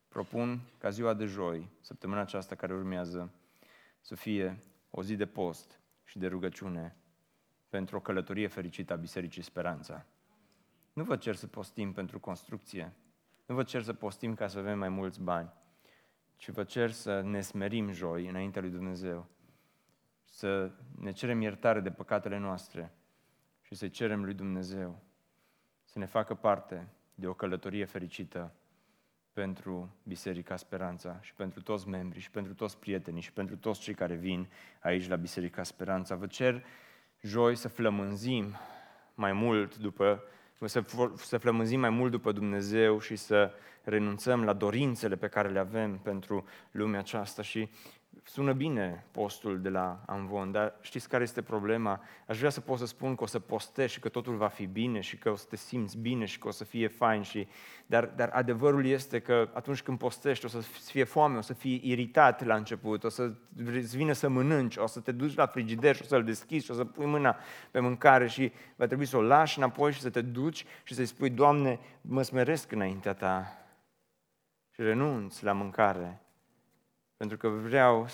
propun 0.08 0.60
ca 0.78 0.90
ziua 0.90 1.14
de 1.14 1.24
joi, 1.24 1.68
săptămâna 1.80 2.20
aceasta 2.20 2.54
care 2.54 2.74
urmează, 2.74 3.32
să 4.00 4.14
fie 4.14 4.58
o 4.90 5.02
zi 5.02 5.16
de 5.16 5.26
post 5.26 5.80
și 6.04 6.18
de 6.18 6.26
rugăciune 6.26 6.96
pentru 7.68 7.96
o 7.96 8.00
călătorie 8.00 8.46
fericită 8.46 8.92
a 8.92 8.96
Bisericii 8.96 9.42
Speranța. 9.42 10.06
Nu 10.92 11.04
vă 11.04 11.16
cer 11.16 11.34
să 11.34 11.46
postim 11.46 11.92
pentru 11.92 12.20
construcție, 12.20 12.92
nu 13.46 13.54
vă 13.54 13.62
cer 13.62 13.82
să 13.82 13.92
postim 13.92 14.34
ca 14.34 14.46
să 14.46 14.58
avem 14.58 14.78
mai 14.78 14.88
mulți 14.88 15.20
bani, 15.20 15.52
ci 16.36 16.48
vă 16.48 16.64
cer 16.64 16.90
să 16.90 17.20
ne 17.20 17.40
smerim 17.40 17.90
joi 17.90 18.28
înaintea 18.28 18.60
lui 18.60 18.70
Dumnezeu, 18.70 19.26
să 20.24 20.72
ne 20.98 21.12
cerem 21.12 21.40
iertare 21.40 21.80
de 21.80 21.90
păcatele 21.90 22.38
noastre 22.38 22.92
și 23.62 23.74
să 23.74 23.88
cerem 23.88 24.24
lui 24.24 24.34
Dumnezeu 24.34 25.02
să 25.84 25.98
ne 25.98 26.06
facă 26.06 26.34
parte 26.34 26.88
de 27.14 27.26
o 27.26 27.34
călătorie 27.34 27.84
fericită 27.84 28.54
pentru 29.38 29.88
Biserica 30.02 30.56
Speranța 30.56 31.18
și 31.20 31.34
pentru 31.34 31.62
toți 31.62 31.88
membrii 31.88 32.22
și 32.22 32.30
pentru 32.30 32.54
toți 32.54 32.78
prietenii 32.78 33.20
și 33.20 33.32
pentru 33.32 33.56
toți 33.56 33.80
cei 33.80 33.94
care 33.94 34.14
vin 34.14 34.48
aici 34.80 35.08
la 35.08 35.16
Biserica 35.16 35.62
Speranța. 35.62 36.14
Vă 36.14 36.26
cer 36.26 36.64
joi 37.20 37.56
să 37.56 37.68
flămânzim 37.68 38.56
mai 39.14 39.32
mult 39.32 39.76
după 39.76 40.22
să, 40.64 40.84
să 41.16 41.38
flămânzim 41.38 41.80
mai 41.80 41.90
mult 41.90 42.10
după 42.10 42.32
Dumnezeu 42.32 43.00
și 43.00 43.16
să 43.16 43.52
renunțăm 43.82 44.44
la 44.44 44.52
dorințele 44.52 45.16
pe 45.16 45.28
care 45.28 45.48
le 45.48 45.58
avem 45.58 45.98
pentru 45.98 46.44
lumea 46.70 47.00
aceasta 47.00 47.42
și 47.42 47.68
Sună 48.24 48.52
bine 48.52 49.06
postul 49.10 49.60
de 49.60 49.68
la 49.68 50.02
Amvon, 50.06 50.52
dar 50.52 50.74
știți 50.80 51.08
care 51.08 51.22
este 51.22 51.42
problema? 51.42 52.00
Aș 52.26 52.38
vrea 52.38 52.50
să 52.50 52.60
pot 52.60 52.78
să 52.78 52.86
spun 52.86 53.14
că 53.14 53.22
o 53.22 53.26
să 53.26 53.38
postești 53.38 53.92
și 53.92 54.00
că 54.00 54.08
totul 54.08 54.36
va 54.36 54.48
fi 54.48 54.66
bine 54.66 55.00
și 55.00 55.18
că 55.18 55.30
o 55.30 55.36
să 55.36 55.46
te 55.48 55.56
simți 55.56 55.98
bine 55.98 56.24
și 56.24 56.38
că 56.38 56.48
o 56.48 56.50
să 56.50 56.64
fie 56.64 56.88
fain. 56.88 57.22
Și... 57.22 57.48
Dar, 57.86 58.06
dar 58.06 58.28
adevărul 58.28 58.86
este 58.86 59.20
că 59.20 59.50
atunci 59.52 59.82
când 59.82 59.98
postești 59.98 60.44
o 60.44 60.48
să 60.48 60.58
fie 60.60 61.04
foame, 61.04 61.36
o 61.36 61.40
să 61.40 61.52
fii 61.52 61.80
iritat 61.84 62.44
la 62.44 62.54
început, 62.54 63.04
o 63.04 63.08
să 63.08 63.32
îți 63.64 63.96
vină 63.96 64.12
să 64.12 64.28
mănânci, 64.28 64.76
o 64.76 64.86
să 64.86 65.00
te 65.00 65.12
duci 65.12 65.34
la 65.34 65.46
frigider 65.46 65.94
și 65.94 66.02
o 66.02 66.06
să-l 66.06 66.24
deschizi 66.24 66.64
și 66.64 66.70
o 66.70 66.74
să 66.74 66.84
pui 66.84 67.06
mâna 67.06 67.36
pe 67.70 67.80
mâncare 67.80 68.26
și 68.26 68.52
va 68.76 68.86
trebui 68.86 69.06
să 69.06 69.16
o 69.16 69.22
lași 69.22 69.58
înapoi 69.58 69.92
și 69.92 70.00
să 70.00 70.10
te 70.10 70.20
duci 70.20 70.64
și 70.82 70.94
să-i 70.94 71.06
spui, 71.06 71.30
Doamne, 71.30 71.80
mă 72.00 72.22
smeresc 72.22 72.72
înaintea 72.72 73.14
Ta 73.14 73.58
și 74.70 74.82
renunți 74.82 75.44
la 75.44 75.52
mâncare 75.52 76.22
pentru 77.18 77.36
că 77.36 77.48
vreau 77.48 78.08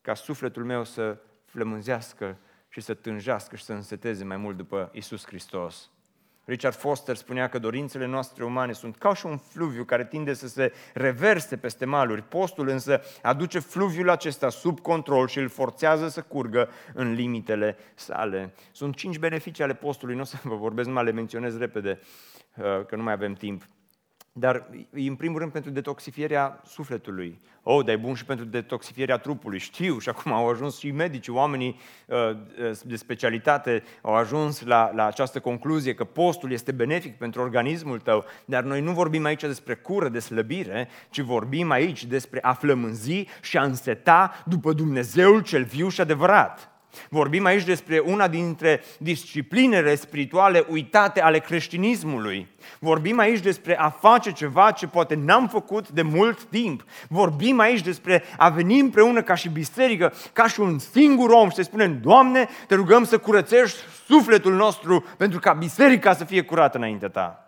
ca 0.00 0.14
sufletul 0.14 0.64
meu 0.64 0.84
să 0.84 1.18
flămânzească 1.44 2.38
și 2.68 2.80
să 2.80 2.94
tânjească 2.94 3.56
și 3.56 3.64
să 3.64 3.72
înseteze 3.72 4.24
mai 4.24 4.36
mult 4.36 4.56
după 4.56 4.90
Isus 4.92 5.26
Hristos. 5.26 5.90
Richard 6.44 6.74
Foster 6.74 7.16
spunea 7.16 7.48
că 7.48 7.58
dorințele 7.58 8.06
noastre 8.06 8.44
umane 8.44 8.72
sunt 8.72 8.96
ca 8.96 9.14
și 9.14 9.26
un 9.26 9.36
fluviu 9.36 9.84
care 9.84 10.06
tinde 10.06 10.32
să 10.32 10.48
se 10.48 10.72
reverse 10.94 11.56
peste 11.56 11.84
maluri. 11.84 12.22
Postul 12.22 12.68
însă 12.68 13.00
aduce 13.22 13.58
fluviul 13.58 14.10
acesta 14.10 14.48
sub 14.48 14.80
control 14.80 15.28
și 15.28 15.38
îl 15.38 15.48
forțează 15.48 16.08
să 16.08 16.22
curgă 16.22 16.68
în 16.94 17.12
limitele 17.12 17.76
sale. 17.94 18.54
Sunt 18.72 18.96
cinci 18.96 19.18
beneficii 19.18 19.64
ale 19.64 19.74
postului, 19.74 20.14
nu 20.14 20.20
o 20.20 20.24
să 20.24 20.36
vă 20.42 20.54
vorbesc, 20.54 20.88
numai 20.88 21.04
le 21.04 21.12
menționez 21.12 21.58
repede, 21.58 22.00
uh, 22.56 22.86
că 22.86 22.96
nu 22.96 23.02
mai 23.02 23.12
avem 23.12 23.32
timp. 23.32 23.62
Dar 24.34 24.68
e 24.94 25.08
în 25.08 25.14
primul 25.14 25.38
rând 25.38 25.52
pentru 25.52 25.70
detoxifierea 25.70 26.60
sufletului. 26.66 27.40
Oh, 27.62 27.84
dar 27.84 27.94
e 27.94 27.98
bun 27.98 28.14
și 28.14 28.24
pentru 28.24 28.44
detoxifierea 28.44 29.18
trupului. 29.18 29.58
Știu 29.58 29.98
și 29.98 30.08
acum 30.08 30.32
au 30.32 30.48
ajuns 30.48 30.78
și 30.78 30.90
medicii, 30.90 31.32
oamenii 31.32 31.80
uh, 32.06 32.30
uh, 32.30 32.78
de 32.84 32.96
specialitate 32.96 33.82
au 34.00 34.14
ajuns 34.14 34.62
la, 34.62 34.90
la 34.94 35.06
această 35.06 35.40
concluzie 35.40 35.94
că 35.94 36.04
postul 36.04 36.52
este 36.52 36.72
benefic 36.72 37.16
pentru 37.16 37.40
organismul 37.40 38.00
tău. 38.00 38.24
Dar 38.44 38.62
noi 38.62 38.80
nu 38.80 38.92
vorbim 38.92 39.24
aici 39.24 39.40
despre 39.40 39.74
cură, 39.74 40.08
de 40.08 40.18
slăbire, 40.18 40.88
ci 41.10 41.20
vorbim 41.20 41.70
aici 41.70 42.04
despre 42.04 42.38
a 42.42 42.52
flămânzi 42.52 43.26
și 43.42 43.58
a 43.58 43.64
înseta 43.64 44.42
după 44.46 44.72
Dumnezeul 44.72 45.42
cel 45.42 45.64
viu 45.64 45.88
și 45.88 46.00
adevărat. 46.00 46.71
Vorbim 47.08 47.44
aici 47.44 47.64
despre 47.64 47.98
una 47.98 48.28
dintre 48.28 48.82
disciplinele 48.98 49.94
spirituale 49.94 50.64
uitate 50.68 51.22
ale 51.22 51.38
creștinismului. 51.38 52.46
Vorbim 52.78 53.18
aici 53.18 53.40
despre 53.40 53.78
a 53.78 53.88
face 53.88 54.32
ceva 54.32 54.70
ce 54.70 54.86
poate 54.86 55.14
n-am 55.14 55.48
făcut 55.48 55.88
de 55.88 56.02
mult 56.02 56.42
timp. 56.42 56.84
Vorbim 57.08 57.58
aici 57.58 57.80
despre 57.80 58.22
a 58.36 58.48
veni 58.48 58.80
împreună 58.80 59.22
ca 59.22 59.34
și 59.34 59.48
biserică, 59.48 60.12
ca 60.32 60.48
și 60.48 60.60
un 60.60 60.78
singur 60.78 61.30
om 61.30 61.48
și 61.48 61.54
să 61.54 61.62
spunem, 61.62 62.00
Doamne, 62.00 62.48
te 62.66 62.74
rugăm 62.74 63.04
să 63.04 63.18
curățești 63.18 63.78
sufletul 64.06 64.54
nostru 64.54 65.04
pentru 65.16 65.38
ca 65.38 65.52
biserica 65.52 66.14
să 66.14 66.24
fie 66.24 66.42
curată 66.42 66.76
înaintea 66.76 67.08
Ta 67.08 67.41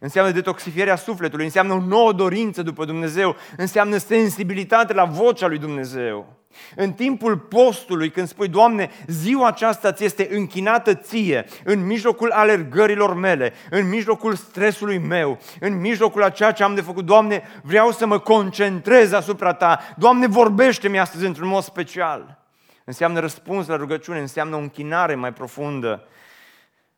înseamnă 0.00 0.32
detoxifierea 0.32 0.96
sufletului, 0.96 1.44
înseamnă 1.44 1.72
o 1.72 1.80
nouă 1.80 2.12
dorință 2.12 2.62
după 2.62 2.84
Dumnezeu, 2.84 3.36
înseamnă 3.56 3.96
sensibilitate 3.96 4.92
la 4.92 5.04
vocea 5.04 5.46
lui 5.46 5.58
Dumnezeu. 5.58 6.36
În 6.76 6.92
timpul 6.92 7.38
postului, 7.38 8.10
când 8.10 8.28
spui, 8.28 8.48
Doamne, 8.48 8.90
ziua 9.06 9.46
aceasta 9.46 9.92
ți 9.92 10.04
este 10.04 10.28
închinată 10.30 10.94
ție, 10.94 11.46
în 11.64 11.86
mijlocul 11.86 12.30
alergărilor 12.30 13.14
mele, 13.14 13.52
în 13.70 13.88
mijlocul 13.88 14.34
stresului 14.34 14.98
meu, 14.98 15.38
în 15.60 15.80
mijlocul 15.80 16.22
a 16.22 16.30
ceea 16.30 16.52
ce 16.52 16.62
am 16.62 16.74
de 16.74 16.80
făcut, 16.80 17.04
Doamne, 17.04 17.42
vreau 17.62 17.90
să 17.90 18.06
mă 18.06 18.18
concentrez 18.18 19.12
asupra 19.12 19.52
Ta. 19.52 19.80
Doamne, 19.96 20.26
vorbește-mi 20.26 20.98
astăzi 20.98 21.24
într-un 21.24 21.48
mod 21.48 21.62
special. 21.62 22.38
Înseamnă 22.84 23.20
răspuns 23.20 23.66
la 23.66 23.76
rugăciune, 23.76 24.18
înseamnă 24.18 24.56
o 24.56 24.58
închinare 24.58 25.14
mai 25.14 25.32
profundă. 25.32 26.08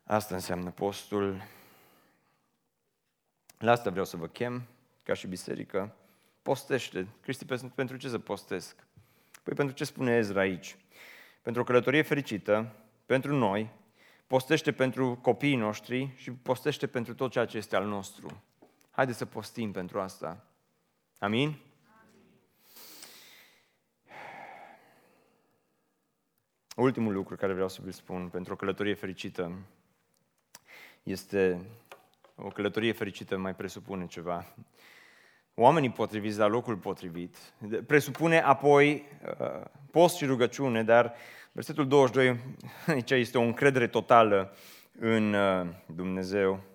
Asta 0.03 0.35
înseamnă 0.35 0.69
postul. 0.69 1.41
La 3.61 3.71
asta 3.71 3.89
vreau 3.89 4.05
să 4.05 4.17
vă 4.17 4.27
chem, 4.27 4.67
ca 5.03 5.13
și 5.13 5.27
biserică. 5.27 5.95
Postește. 6.41 7.07
Cristi, 7.21 7.45
pentru 7.75 7.97
ce 7.97 8.09
să 8.09 8.19
postesc? 8.19 8.75
Păi 9.43 9.53
pentru 9.53 9.75
ce 9.75 9.83
spune 9.83 10.15
Ezra 10.15 10.39
aici? 10.39 10.77
Pentru 11.41 11.61
o 11.61 11.65
călătorie 11.65 12.01
fericită, 12.01 12.75
pentru 13.05 13.35
noi, 13.35 13.69
postește 14.27 14.71
pentru 14.71 15.15
copiii 15.21 15.55
noștri 15.55 16.13
și 16.15 16.31
postește 16.31 16.87
pentru 16.87 17.13
tot 17.13 17.31
ceea 17.31 17.45
ce 17.45 17.57
este 17.57 17.75
al 17.75 17.85
nostru. 17.85 18.43
Haideți 18.91 19.17
să 19.17 19.25
postim 19.25 19.71
pentru 19.71 19.99
asta. 19.99 20.45
Amin? 21.19 21.57
Ultimul 26.75 27.13
lucru 27.13 27.35
care 27.35 27.53
vreau 27.53 27.69
să 27.69 27.79
vi-l 27.81 27.91
spun 27.91 28.29
pentru 28.29 28.53
o 28.53 28.55
călătorie 28.55 28.93
fericită 28.93 29.51
este 31.03 31.65
o 32.41 32.47
călătorie 32.47 32.91
fericită 32.91 33.37
mai 33.37 33.55
presupune 33.55 34.05
ceva 34.05 34.45
oamenii 35.55 35.89
potriviți 35.89 36.37
la 36.37 36.47
locul 36.47 36.75
potrivit. 36.75 37.37
Presupune 37.87 38.39
apoi 38.39 39.03
uh, 39.39 39.65
post 39.91 40.15
și 40.15 40.25
rugăciune, 40.25 40.83
dar 40.83 41.13
versetul 41.51 41.87
22 41.87 42.39
aici 42.87 43.11
este 43.11 43.37
o 43.37 43.41
încredere 43.41 43.87
totală 43.87 44.55
în 44.99 45.33
uh, 45.33 45.67
Dumnezeu. 45.85 46.70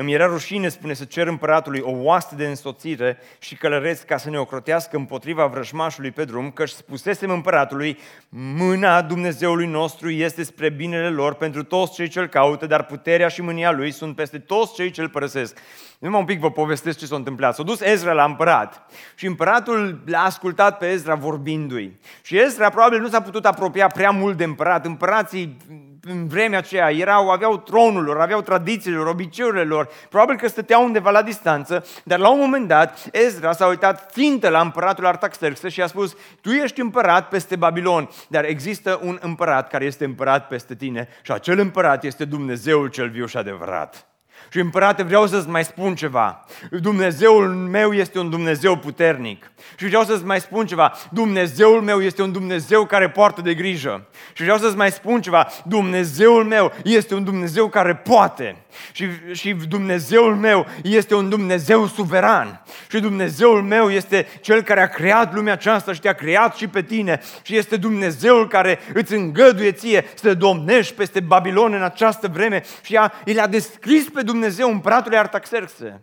Îmi 0.00 0.12
era 0.12 0.26
rușine, 0.26 0.68
spune, 0.68 0.92
să 0.92 1.04
cer 1.04 1.26
împăratului 1.26 1.80
o 1.80 1.90
oaste 1.90 2.34
de 2.34 2.46
însoțire 2.46 3.18
și 3.38 3.56
călăreți 3.56 4.06
ca 4.06 4.16
să 4.16 4.30
ne 4.30 4.38
ocrotească 4.38 4.96
împotriva 4.96 5.46
vrăjmașului 5.46 6.10
pe 6.10 6.24
drum, 6.24 6.50
căci 6.50 6.68
spusesem 6.68 7.30
împăratului, 7.30 7.98
mâna 8.28 9.02
Dumnezeului 9.02 9.66
nostru 9.66 10.10
este 10.10 10.42
spre 10.42 10.68
binele 10.68 11.08
lor 11.08 11.34
pentru 11.34 11.64
toți 11.64 11.92
cei 11.92 12.08
ce-L 12.08 12.26
caută, 12.26 12.66
dar 12.66 12.84
puterea 12.84 13.28
și 13.28 13.42
mânia 13.42 13.72
Lui 13.72 13.90
sunt 13.90 14.16
peste 14.16 14.38
toți 14.38 14.74
cei 14.74 14.90
ce-L 14.90 15.08
părăsesc. 15.08 15.58
Numai 15.98 16.20
un 16.20 16.26
pic 16.26 16.40
vă 16.40 16.50
povestesc 16.50 16.98
ce 16.98 17.06
s-a 17.06 17.16
întâmplat. 17.16 17.54
S-a 17.54 17.62
dus 17.62 17.80
Ezra 17.80 18.12
la 18.12 18.24
împărat 18.24 18.92
și 19.14 19.26
împăratul 19.26 20.02
l-a 20.06 20.22
ascultat 20.22 20.78
pe 20.78 20.86
Ezra 20.86 21.14
vorbindu-i. 21.14 21.98
Și 22.22 22.38
Ezra 22.38 22.68
probabil 22.68 23.00
nu 23.00 23.08
s-a 23.08 23.22
putut 23.22 23.46
apropia 23.46 23.86
prea 23.86 24.10
mult 24.10 24.36
de 24.36 24.44
împărat. 24.44 24.86
Împărații 24.86 25.56
în 26.02 26.28
vremea 26.28 26.58
aceea 26.58 26.90
erau, 26.90 27.30
aveau 27.30 27.56
tronul 27.58 28.04
lor, 28.04 28.20
aveau 28.20 28.40
tradițiile 28.40 28.96
lor, 28.96 29.06
obiceiurile 29.06 29.62
lor, 29.62 29.88
probabil 30.08 30.36
că 30.36 30.48
stăteau 30.48 30.84
undeva 30.84 31.10
la 31.10 31.22
distanță, 31.22 31.86
dar 32.04 32.18
la 32.18 32.30
un 32.30 32.38
moment 32.38 32.68
dat 32.68 33.08
Ezra 33.12 33.52
s-a 33.52 33.66
uitat 33.66 34.12
țintă 34.12 34.48
la 34.48 34.60
împăratul 34.60 35.06
Artaxerxes 35.06 35.72
și 35.72 35.82
a 35.82 35.86
spus, 35.86 36.16
tu 36.40 36.50
ești 36.50 36.80
împărat 36.80 37.28
peste 37.28 37.56
Babilon, 37.56 38.08
dar 38.28 38.44
există 38.44 39.00
un 39.02 39.18
împărat 39.20 39.68
care 39.68 39.84
este 39.84 40.04
împărat 40.04 40.46
peste 40.48 40.74
tine 40.74 41.08
și 41.22 41.32
acel 41.32 41.58
împărat 41.58 42.04
este 42.04 42.24
Dumnezeul 42.24 42.88
cel 42.88 43.08
viu 43.08 43.26
și 43.26 43.36
adevărat. 43.36 44.09
Și 44.52 44.58
împărate, 44.58 45.02
vreau 45.02 45.26
să-ți 45.26 45.48
mai 45.48 45.64
spun 45.64 45.94
ceva. 45.94 46.44
Dumnezeul 46.70 47.48
meu 47.48 47.92
este 47.92 48.18
un 48.18 48.30
Dumnezeu 48.30 48.76
puternic. 48.76 49.50
Și 49.76 49.86
vreau 49.86 50.04
să-ți 50.04 50.24
mai 50.24 50.40
spun 50.40 50.66
ceva. 50.66 50.92
Dumnezeul 51.10 51.80
meu 51.80 52.02
este 52.02 52.22
un 52.22 52.32
Dumnezeu 52.32 52.86
care 52.86 53.10
poartă 53.10 53.40
de 53.40 53.54
grijă. 53.54 54.06
Și 54.32 54.42
vreau 54.42 54.58
să-ți 54.58 54.76
mai 54.76 54.90
spun 54.90 55.20
ceva. 55.20 55.46
Dumnezeul 55.64 56.44
meu 56.44 56.72
este 56.84 57.14
un 57.14 57.24
Dumnezeu 57.24 57.68
care 57.68 57.94
poate. 57.94 58.56
Și, 58.92 59.06
și 59.32 59.56
Dumnezeul 59.68 60.36
meu 60.36 60.66
este 60.82 61.14
un 61.14 61.28
Dumnezeu 61.28 61.86
suveran. 61.86 62.62
Și 62.88 63.00
Dumnezeul 63.00 63.62
meu 63.62 63.90
este 63.90 64.26
Cel 64.40 64.62
care 64.62 64.80
a 64.80 64.86
creat 64.86 65.34
lumea 65.34 65.52
aceasta 65.52 65.92
și 65.92 66.00
te-a 66.00 66.12
creat 66.12 66.56
și 66.56 66.68
pe 66.68 66.82
tine. 66.82 67.20
Și 67.42 67.56
este 67.56 67.76
Dumnezeul 67.76 68.48
care 68.48 68.78
îți 68.94 69.14
îngăduie 69.14 69.72
ție 69.72 70.04
să 70.14 70.34
domnești 70.34 70.94
peste 70.94 71.20
Babilon 71.20 71.72
în 71.72 71.82
această 71.82 72.28
vreme. 72.28 72.62
Și 72.82 72.96
a, 72.96 73.12
El 73.24 73.40
a 73.40 73.46
descris 73.46 74.08
pe 74.08 74.22
Dumnezeu 74.22 74.38
împăratului 74.70 75.18
Artaxerxe. 75.18 76.02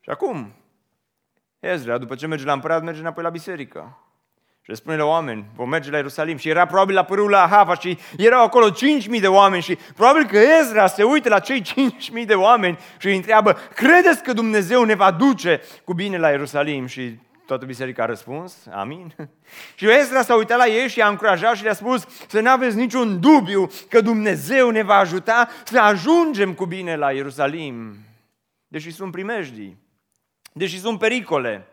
Și 0.00 0.10
acum, 0.10 0.54
Ezra, 1.58 1.98
după 1.98 2.14
ce 2.14 2.26
merge 2.26 2.44
la 2.44 2.52
împărat, 2.52 2.82
merge 2.82 3.00
înapoi 3.00 3.22
la 3.22 3.30
biserică. 3.30 3.98
Și 4.60 4.72
le 4.72 4.78
spune 4.78 4.96
la 4.96 5.04
oameni, 5.04 5.46
vom 5.54 5.68
merge 5.68 5.90
la 5.90 5.96
Ierusalim. 5.96 6.36
Și 6.36 6.48
era 6.48 6.66
probabil 6.66 6.94
la 6.94 7.04
pârâul 7.04 7.30
la 7.30 7.46
Hava 7.50 7.74
și 7.74 7.98
erau 8.16 8.44
acolo 8.44 8.70
5.000 8.70 9.20
de 9.20 9.28
oameni 9.28 9.62
și 9.62 9.78
probabil 9.94 10.26
că 10.26 10.38
Ezra 10.60 10.86
se 10.86 11.02
uită 11.02 11.28
la 11.28 11.38
cei 11.38 11.62
5.000 11.62 12.26
de 12.26 12.34
oameni 12.34 12.78
și 12.98 13.06
îi 13.06 13.16
întreabă, 13.16 13.56
credeți 13.74 14.22
că 14.22 14.32
Dumnezeu 14.32 14.84
ne 14.84 14.94
va 14.94 15.10
duce 15.10 15.60
cu 15.84 15.94
bine 15.94 16.18
la 16.18 16.30
Ierusalim? 16.30 16.86
Și 16.86 17.18
toată 17.46 17.64
biserica 17.64 18.02
a 18.02 18.06
răspuns, 18.06 18.66
amin. 18.70 19.14
Și 19.76 19.90
Ezra 19.90 20.22
s-a 20.22 20.34
uitat 20.34 20.58
la 20.58 20.66
ei 20.66 20.88
și 20.88 20.98
i-a 20.98 21.08
încurajat 21.08 21.56
și 21.56 21.62
le-a 21.62 21.74
spus 21.74 22.06
să 22.28 22.40
nu 22.40 22.50
aveți 22.50 22.76
niciun 22.76 23.20
dubiu 23.20 23.70
că 23.88 24.00
Dumnezeu 24.00 24.70
ne 24.70 24.82
va 24.82 24.94
ajuta 24.94 25.48
să 25.64 25.80
ajungem 25.80 26.54
cu 26.54 26.64
bine 26.66 26.96
la 26.96 27.12
Ierusalim. 27.12 27.96
Deși 28.68 28.90
sunt 28.90 29.12
primejdii, 29.12 29.78
deși 30.52 30.80
sunt 30.80 30.98
pericole, 30.98 31.66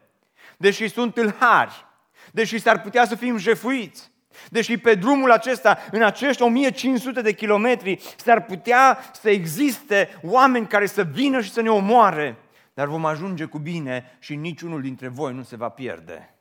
deși 0.58 0.88
sunt 0.88 1.14
tâlhari, 1.14 1.86
deși 2.32 2.60
s-ar 2.60 2.82
putea 2.82 3.06
să 3.06 3.16
fim 3.16 3.38
jefuiți, 3.38 4.12
deși 4.50 4.78
pe 4.78 4.96
drumul 4.96 5.32
acesta, 5.32 5.78
în 5.92 6.04
acești 6.04 6.42
1500 6.42 7.22
de 7.22 7.34
kilometri, 7.34 8.00
s-ar 8.16 8.46
putea 8.46 9.00
să 9.22 9.30
existe 9.30 10.20
oameni 10.24 10.68
care 10.68 10.86
să 10.86 11.04
vină 11.04 11.42
și 11.42 11.52
să 11.52 11.62
ne 11.62 11.70
omoare, 11.70 12.38
dar 12.74 12.88
vom 12.88 13.06
ajunge 13.06 13.46
cu 13.46 13.60
bine 13.60 14.18
și 14.20 14.36
niciunul 14.36 14.82
dintre 14.82 15.08
voi 15.08 15.34
nu 15.34 15.44
se 15.44 15.56
va 15.56 15.70
pierde. 15.70 16.36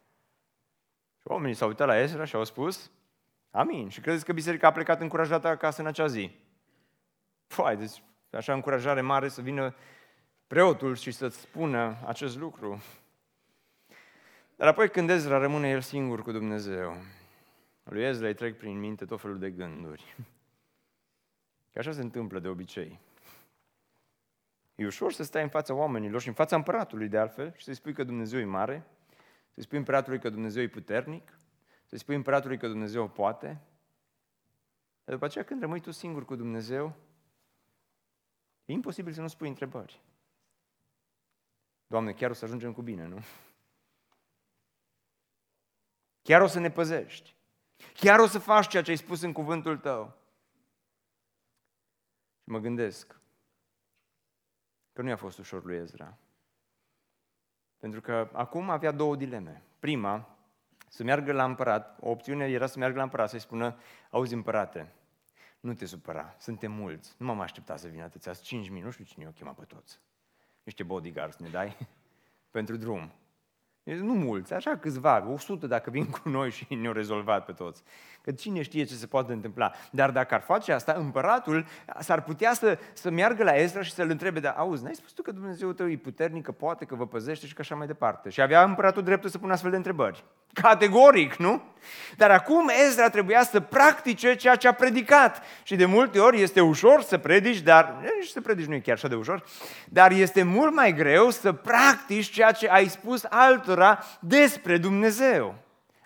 Și 1.21 1.29
oamenii 1.29 1.55
s-au 1.55 1.69
uitat 1.69 1.87
la 1.87 1.99
Ezra 1.99 2.25
și 2.25 2.35
au 2.35 2.45
spus, 2.45 2.91
amin. 3.51 3.89
Și 3.89 4.01
credeți 4.01 4.25
că 4.25 4.33
biserica 4.33 4.67
a 4.67 4.73
plecat 4.73 5.01
încurajată 5.01 5.49
acasă 5.49 5.81
în 5.81 5.87
acea 5.87 6.07
zi? 6.07 6.31
Păi, 7.57 7.77
deci 7.77 8.03
așa 8.31 8.53
încurajare 8.53 9.01
mare 9.01 9.29
să 9.29 9.41
vină 9.41 9.75
preotul 10.47 10.97
și 10.97 11.11
să-ți 11.11 11.41
spună 11.41 11.97
acest 12.07 12.37
lucru. 12.37 12.83
Dar 14.57 14.69
apoi 14.69 14.91
când 14.91 15.11
Ezra 15.11 15.39
rămâne 15.39 15.69
el 15.69 15.81
singur 15.81 16.23
cu 16.23 16.33
Dumnezeu, 16.33 16.97
lui 17.85 18.03
Ezra 18.03 18.27
îi 18.27 18.35
trec 18.35 18.59
prin 18.59 18.79
minte 18.79 19.05
tot 19.05 19.21
felul 19.21 19.39
de 19.39 19.51
gânduri. 19.51 20.17
Că 21.73 21.79
așa 21.79 21.93
se 21.93 22.01
întâmplă 22.01 22.39
de 22.39 22.49
obicei. 22.49 22.99
E 24.75 24.87
ușor 24.87 25.13
să 25.13 25.23
stai 25.23 25.43
în 25.43 25.49
fața 25.49 25.75
oamenilor 25.75 26.21
și 26.21 26.29
în 26.29 26.35
fața 26.35 26.57
împăratului 26.57 27.09
de 27.09 27.19
altfel 27.19 27.53
și 27.57 27.65
să-i 27.65 27.75
spui 27.75 27.93
că 27.93 28.05
Dumnezeu 28.05 28.41
e 28.41 28.45
mare, 28.45 28.87
să-i 29.51 29.63
spui 29.63 29.79
împăratului 29.79 30.19
că 30.19 30.31
Dumnezeu 30.31 30.63
e 30.63 30.69
puternic, 30.69 31.39
să-i 31.85 31.99
spui 31.99 32.15
împăratului 32.15 32.59
că 32.59 32.69
Dumnezeu 32.69 33.09
poate. 33.09 33.47
Dar 35.05 35.15
după 35.15 35.25
aceea 35.25 35.45
când 35.45 35.61
rămâi 35.61 35.81
tu 35.81 35.91
singur 35.91 36.25
cu 36.25 36.37
Dumnezeu, 36.37 36.97
e 38.65 38.73
imposibil 38.73 39.13
să 39.13 39.21
nu 39.21 39.29
spui 39.29 39.49
întrebări. 39.49 40.01
Doamne, 41.87 42.13
chiar 42.13 42.31
o 42.31 42.35
să 42.35 42.45
ajungem 42.45 42.73
cu 42.73 42.83
bine, 42.83 43.07
nu? 43.07 43.19
Chiar 46.23 46.41
o 46.41 46.47
să 46.47 46.59
ne 46.59 46.71
păzești. 46.71 47.35
Chiar 47.95 48.19
o 48.19 48.27
să 48.27 48.39
faci 48.39 48.69
ceea 48.69 48.83
ce 48.83 48.91
ai 48.91 48.97
spus 48.97 49.23
în 49.23 49.33
cuvântul 49.33 49.79
tău. 49.79 50.17
Și 52.43 52.49
mă 52.49 52.59
gândesc 52.59 53.22
că 54.93 55.03
nu 55.03 55.09
i-a 55.09 55.17
fost 55.17 55.39
ușor 55.39 55.65
lui 55.65 55.77
Ezra. 55.77 56.19
Pentru 57.79 58.01
că 58.01 58.31
acum 58.33 58.71
avea 58.71 58.91
două 58.91 59.17
dileme. 59.17 59.63
Prima, 59.79 60.37
să 60.89 61.03
meargă 61.05 61.33
la 61.33 61.45
împărat. 61.45 61.99
O 62.01 62.11
opțiune 62.11 62.45
era 62.45 62.67
să 62.67 62.79
meargă 62.79 62.97
la 62.97 63.03
împărat, 63.03 63.29
să-i 63.29 63.39
spună, 63.39 63.79
auzi 64.11 64.35
împărate, 64.35 64.93
nu 65.61 65.75
te 65.75 65.85
supăra, 65.85 66.37
suntem 66.39 66.73
mulți, 66.73 67.15
nu 67.19 67.27
m-am 67.27 67.41
așteptat 67.41 67.79
să 67.79 67.89
vină 67.89 68.03
atâția, 68.03 68.33
5 68.33 68.69
minute, 68.69 68.85
nu 68.85 68.91
știu 68.91 69.05
cine 69.05 69.27
o 69.27 69.31
chema 69.31 69.53
pe 69.53 69.65
toți. 69.65 70.01
Niște 70.63 70.83
bodyguards 70.83 71.37
ne 71.37 71.49
dai 71.49 71.77
pentru 72.51 72.77
drum. 72.77 73.13
Nu 73.85 74.13
mulți, 74.13 74.55
așa 74.55 74.77
câțiva, 74.77 75.27
100 75.33 75.67
dacă 75.67 75.91
vin 75.91 76.07
cu 76.07 76.29
noi 76.29 76.51
și 76.51 76.75
ne-au 76.75 76.93
rezolvat 76.93 77.45
pe 77.45 77.53
toți. 77.53 77.83
Că 78.21 78.33
cine 78.33 78.63
știe 78.63 78.85
ce 78.85 78.95
se 78.95 79.07
poate 79.07 79.33
întâmpla. 79.33 79.73
Dar 79.91 80.11
dacă 80.11 80.35
ar 80.35 80.41
face 80.41 80.73
asta, 80.73 80.93
împăratul 80.93 81.67
s-ar 82.01 82.23
putea 82.23 82.53
să, 82.53 82.79
să 82.93 83.11
meargă 83.11 83.45
la 83.45 83.57
Ezra 83.57 83.83
și 83.83 83.93
să-l 83.93 84.11
întrebe, 84.11 84.41
dar 84.41 84.55
auzi, 84.57 84.83
n-ai 84.83 84.95
spus 84.95 85.13
tu 85.13 85.23
că 85.23 85.31
Dumnezeu 85.31 85.73
tău 85.73 85.91
e 85.91 85.97
puternic, 85.97 86.45
că 86.45 86.53
poate, 86.53 86.85
că 86.85 86.95
vă 86.95 87.07
păzește 87.07 87.47
și 87.47 87.55
că 87.55 87.61
așa 87.61 87.75
mai 87.75 87.87
departe. 87.87 88.29
Și 88.29 88.41
avea 88.41 88.65
împăratul 88.65 89.03
dreptul 89.03 89.31
să 89.31 89.39
pună 89.39 89.53
astfel 89.53 89.71
de 89.71 89.77
întrebări. 89.77 90.25
Categoric, 90.53 91.35
nu? 91.35 91.63
Dar 92.17 92.31
acum 92.31 92.71
Ezra 92.87 93.09
trebuia 93.09 93.43
să 93.43 93.61
practice 93.61 94.35
ceea 94.35 94.55
ce 94.55 94.69
a 94.69 94.73
predicat. 94.73 95.43
Și 95.63 95.77
de 95.77 95.85
multe 95.85 96.19
ori 96.19 96.41
este 96.41 96.61
ușor 96.61 97.03
să 97.03 97.19
predici, 97.19 97.61
dar 97.61 97.97
nici 98.21 98.29
să 98.29 98.41
predici 98.41 98.67
nu 98.67 98.75
e 98.75 98.81
chiar 98.81 98.95
așa 98.95 99.09
de 99.09 99.15
ușor, 99.15 99.45
dar 99.89 100.11
este 100.11 100.43
mult 100.43 100.75
mai 100.75 100.95
greu 100.95 101.31
să 101.31 101.53
practici 101.53 102.31
ceea 102.31 102.53
ce 102.53 102.69
ai 102.69 102.89
spus 102.89 103.25
altora 103.73 104.03
despre 104.21 104.79
Dumnezeu. 104.79 105.55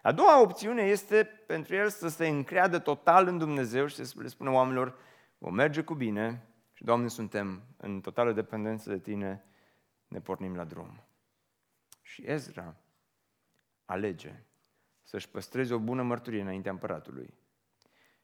A 0.03 0.13
doua 0.13 0.41
opțiune 0.41 0.83
este 0.83 1.25
pentru 1.25 1.75
el 1.75 1.89
să 1.89 2.09
se 2.09 2.27
încreadă 2.27 2.79
total 2.79 3.27
în 3.27 3.39
Dumnezeu 3.39 3.87
și 3.87 4.05
să 4.05 4.15
le 4.17 4.29
spună 4.29 4.51
oamenilor, 4.51 4.99
vom 5.39 5.55
merge 5.55 5.83
cu 5.83 5.95
bine 5.95 6.47
și, 6.73 6.85
Doamne, 6.85 7.09
suntem 7.09 7.63
în 7.77 8.01
totală 8.01 8.33
dependență 8.33 8.91
de 8.91 8.99
Tine, 8.99 9.45
ne 10.09 10.21
pornim 10.21 10.57
la 10.57 10.65
drum. 10.65 11.05
Și 12.03 12.23
Ezra 12.27 12.77
alege 13.85 14.43
să-și 15.03 15.29
păstreze 15.29 15.75
o 15.75 15.79
bună 15.79 16.03
mărturie 16.03 16.41
înaintea 16.41 16.71
împăratului 16.71 17.35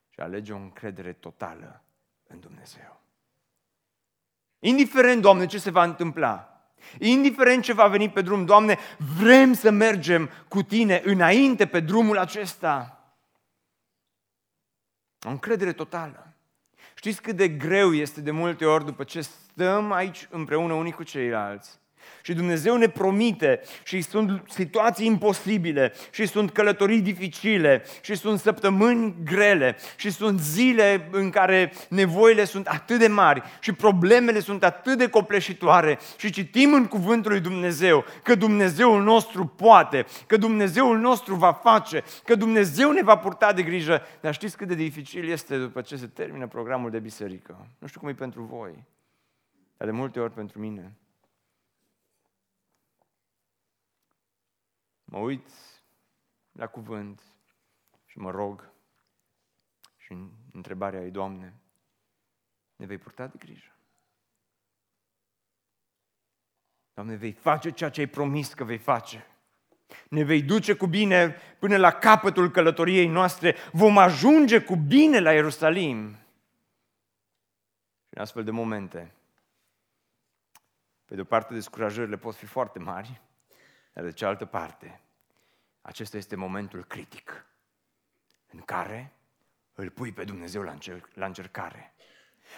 și 0.08 0.20
alege 0.20 0.52
o 0.52 0.56
încredere 0.56 1.12
totală 1.12 1.84
în 2.26 2.40
Dumnezeu. 2.40 3.00
Indiferent, 4.58 5.22
Doamne, 5.22 5.46
ce 5.46 5.58
se 5.58 5.70
va 5.70 5.84
întâmpla, 5.84 6.51
indiferent 6.98 7.62
ce 7.62 7.72
va 7.72 7.86
veni 7.86 8.10
pe 8.10 8.22
drum, 8.22 8.44
Doamne, 8.44 8.78
vrem 9.18 9.52
să 9.52 9.70
mergem 9.70 10.30
cu 10.48 10.62
Tine 10.62 11.02
înainte 11.04 11.66
pe 11.66 11.80
drumul 11.80 12.18
acesta. 12.18 12.96
O 15.26 15.28
încredere 15.28 15.72
totală. 15.72 16.26
Știți 16.94 17.22
cât 17.22 17.36
de 17.36 17.48
greu 17.48 17.94
este 17.94 18.20
de 18.20 18.30
multe 18.30 18.64
ori 18.64 18.84
după 18.84 19.04
ce 19.04 19.20
stăm 19.20 19.92
aici 19.92 20.28
împreună 20.30 20.72
unii 20.72 20.92
cu 20.92 21.02
ceilalți 21.02 21.80
și 22.22 22.34
Dumnezeu 22.34 22.76
ne 22.76 22.88
promite 22.88 23.60
și 23.84 24.00
sunt 24.00 24.42
situații 24.48 25.06
imposibile 25.06 25.92
și 26.10 26.26
sunt 26.26 26.50
călătorii 26.50 27.00
dificile 27.00 27.82
și 28.00 28.14
sunt 28.14 28.38
săptămâni 28.38 29.14
grele 29.24 29.76
și 29.96 30.10
sunt 30.10 30.40
zile 30.40 31.08
în 31.10 31.30
care 31.30 31.72
nevoile 31.88 32.44
sunt 32.44 32.66
atât 32.66 32.98
de 32.98 33.06
mari 33.06 33.42
și 33.60 33.72
problemele 33.72 34.40
sunt 34.40 34.64
atât 34.64 34.98
de 34.98 35.08
copleșitoare 35.08 35.98
și 36.16 36.30
citim 36.30 36.74
în 36.74 36.86
cuvântul 36.86 37.30
lui 37.30 37.40
Dumnezeu 37.40 38.04
că 38.22 38.34
Dumnezeul 38.34 39.02
nostru 39.02 39.46
poate, 39.46 40.04
că 40.26 40.36
Dumnezeul 40.36 40.98
nostru 40.98 41.34
va 41.34 41.52
face, 41.52 42.02
că 42.24 42.34
Dumnezeu 42.34 42.90
ne 42.90 43.02
va 43.02 43.16
purta 43.16 43.52
de 43.52 43.62
grijă. 43.62 44.02
Dar 44.20 44.34
știți 44.34 44.56
cât 44.56 44.68
de 44.68 44.74
dificil 44.74 45.28
este 45.28 45.58
după 45.58 45.80
ce 45.80 45.96
se 45.96 46.06
termină 46.06 46.46
programul 46.46 46.90
de 46.90 46.98
biserică? 46.98 47.66
Nu 47.78 47.86
știu 47.86 48.00
cum 48.00 48.08
e 48.08 48.14
pentru 48.14 48.42
voi, 48.42 48.84
dar 49.76 49.88
de 49.88 49.94
multe 49.94 50.20
ori 50.20 50.32
pentru 50.32 50.58
mine. 50.58 50.96
Mă 55.12 55.18
uit 55.18 55.48
la 56.52 56.66
cuvânt 56.66 57.22
și 58.04 58.18
mă 58.18 58.30
rog 58.30 58.70
și 59.96 60.16
întrebarea 60.52 61.00
e, 61.00 61.10
Doamne, 61.10 61.54
ne 62.76 62.86
vei 62.86 62.98
purta 62.98 63.26
de 63.26 63.36
grijă? 63.38 63.76
Doamne, 66.94 67.14
vei 67.14 67.32
face 67.32 67.70
ceea 67.70 67.90
ce 67.90 68.00
ai 68.00 68.06
promis 68.06 68.54
că 68.54 68.64
vei 68.64 68.78
face. 68.78 69.26
Ne 70.08 70.22
vei 70.22 70.42
duce 70.42 70.74
cu 70.74 70.86
bine 70.86 71.36
până 71.58 71.76
la 71.76 71.90
capătul 71.90 72.50
călătoriei 72.50 73.06
noastre. 73.06 73.56
Vom 73.72 73.98
ajunge 73.98 74.62
cu 74.62 74.76
bine 74.76 75.18
la 75.18 75.32
Ierusalim. 75.32 76.10
Și 78.08 78.14
în 78.14 78.20
astfel 78.20 78.44
de 78.44 78.50
momente, 78.50 79.14
pe 81.04 81.14
de 81.14 81.20
o 81.20 81.24
parte, 81.24 81.54
descurajările 81.54 82.16
pot 82.16 82.34
fi 82.34 82.46
foarte 82.46 82.78
mari, 82.78 83.20
dar 83.92 84.04
de 84.04 84.12
cealaltă 84.12 84.44
parte, 84.44 85.00
acesta 85.82 86.16
este 86.16 86.36
momentul 86.36 86.84
critic 86.84 87.46
în 88.52 88.60
care 88.60 89.12
îl 89.74 89.90
pui 89.90 90.12
pe 90.12 90.24
Dumnezeu 90.24 90.62
la, 90.62 90.72
încer- 90.72 91.08
la 91.14 91.26
încercare. 91.26 91.94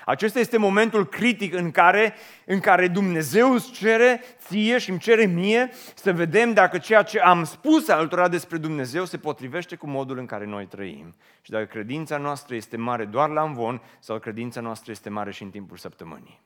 Acesta 0.04 0.38
este 0.38 0.56
momentul 0.56 1.06
critic 1.06 1.54
în 1.54 1.70
care, 1.70 2.14
în 2.46 2.60
care 2.60 2.88
Dumnezeu 2.88 3.52
îți 3.52 3.70
cere 3.70 4.20
ție 4.38 4.78
și 4.78 4.90
îmi 4.90 4.98
cere 4.98 5.24
mie 5.24 5.70
să 5.94 6.12
vedem 6.12 6.52
dacă 6.52 6.78
ceea 6.78 7.02
ce 7.02 7.20
am 7.20 7.44
spus 7.44 7.88
altora 7.88 8.28
despre 8.28 8.56
Dumnezeu 8.56 9.04
se 9.04 9.18
potrivește 9.18 9.76
cu 9.76 9.86
modul 9.86 10.18
în 10.18 10.26
care 10.26 10.44
noi 10.44 10.66
trăim. 10.66 11.14
Și 11.42 11.50
dacă 11.50 11.64
credința 11.64 12.16
noastră 12.16 12.54
este 12.54 12.76
mare 12.76 13.04
doar 13.04 13.30
la 13.30 13.42
învon 13.42 13.82
sau 13.98 14.18
credința 14.18 14.60
noastră 14.60 14.90
este 14.90 15.10
mare 15.10 15.30
și 15.30 15.42
în 15.42 15.50
timpul 15.50 15.76
săptămânii. 15.76 16.42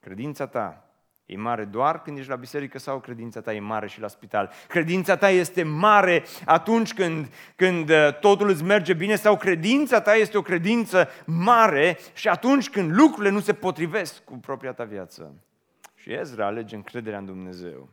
Credința 0.00 0.46
ta 0.46 0.91
E 1.26 1.36
mare 1.36 1.64
doar 1.64 2.02
când 2.02 2.18
ești 2.18 2.30
la 2.30 2.36
biserică 2.36 2.78
sau 2.78 3.00
credința 3.00 3.40
ta 3.40 3.52
e 3.54 3.60
mare 3.60 3.88
și 3.88 4.00
la 4.00 4.08
spital? 4.08 4.50
Credința 4.68 5.16
ta 5.16 5.30
este 5.30 5.62
mare 5.62 6.24
atunci 6.44 6.94
când, 6.94 7.32
când 7.56 7.90
uh, 7.90 8.18
totul 8.20 8.48
îți 8.48 8.64
merge 8.64 8.92
bine 8.92 9.16
sau 9.16 9.36
credința 9.36 10.00
ta 10.00 10.14
este 10.14 10.38
o 10.38 10.42
credință 10.42 11.08
mare 11.26 11.98
și 12.14 12.28
atunci 12.28 12.70
când 12.70 12.92
lucrurile 12.94 13.30
nu 13.30 13.40
se 13.40 13.52
potrivesc 13.52 14.24
cu 14.24 14.38
propria 14.38 14.72
ta 14.72 14.84
viață? 14.84 15.34
Și 15.94 16.12
Ezra 16.12 16.46
alege 16.46 16.74
încrederea 16.74 17.18
în 17.18 17.24
Dumnezeu. 17.24 17.88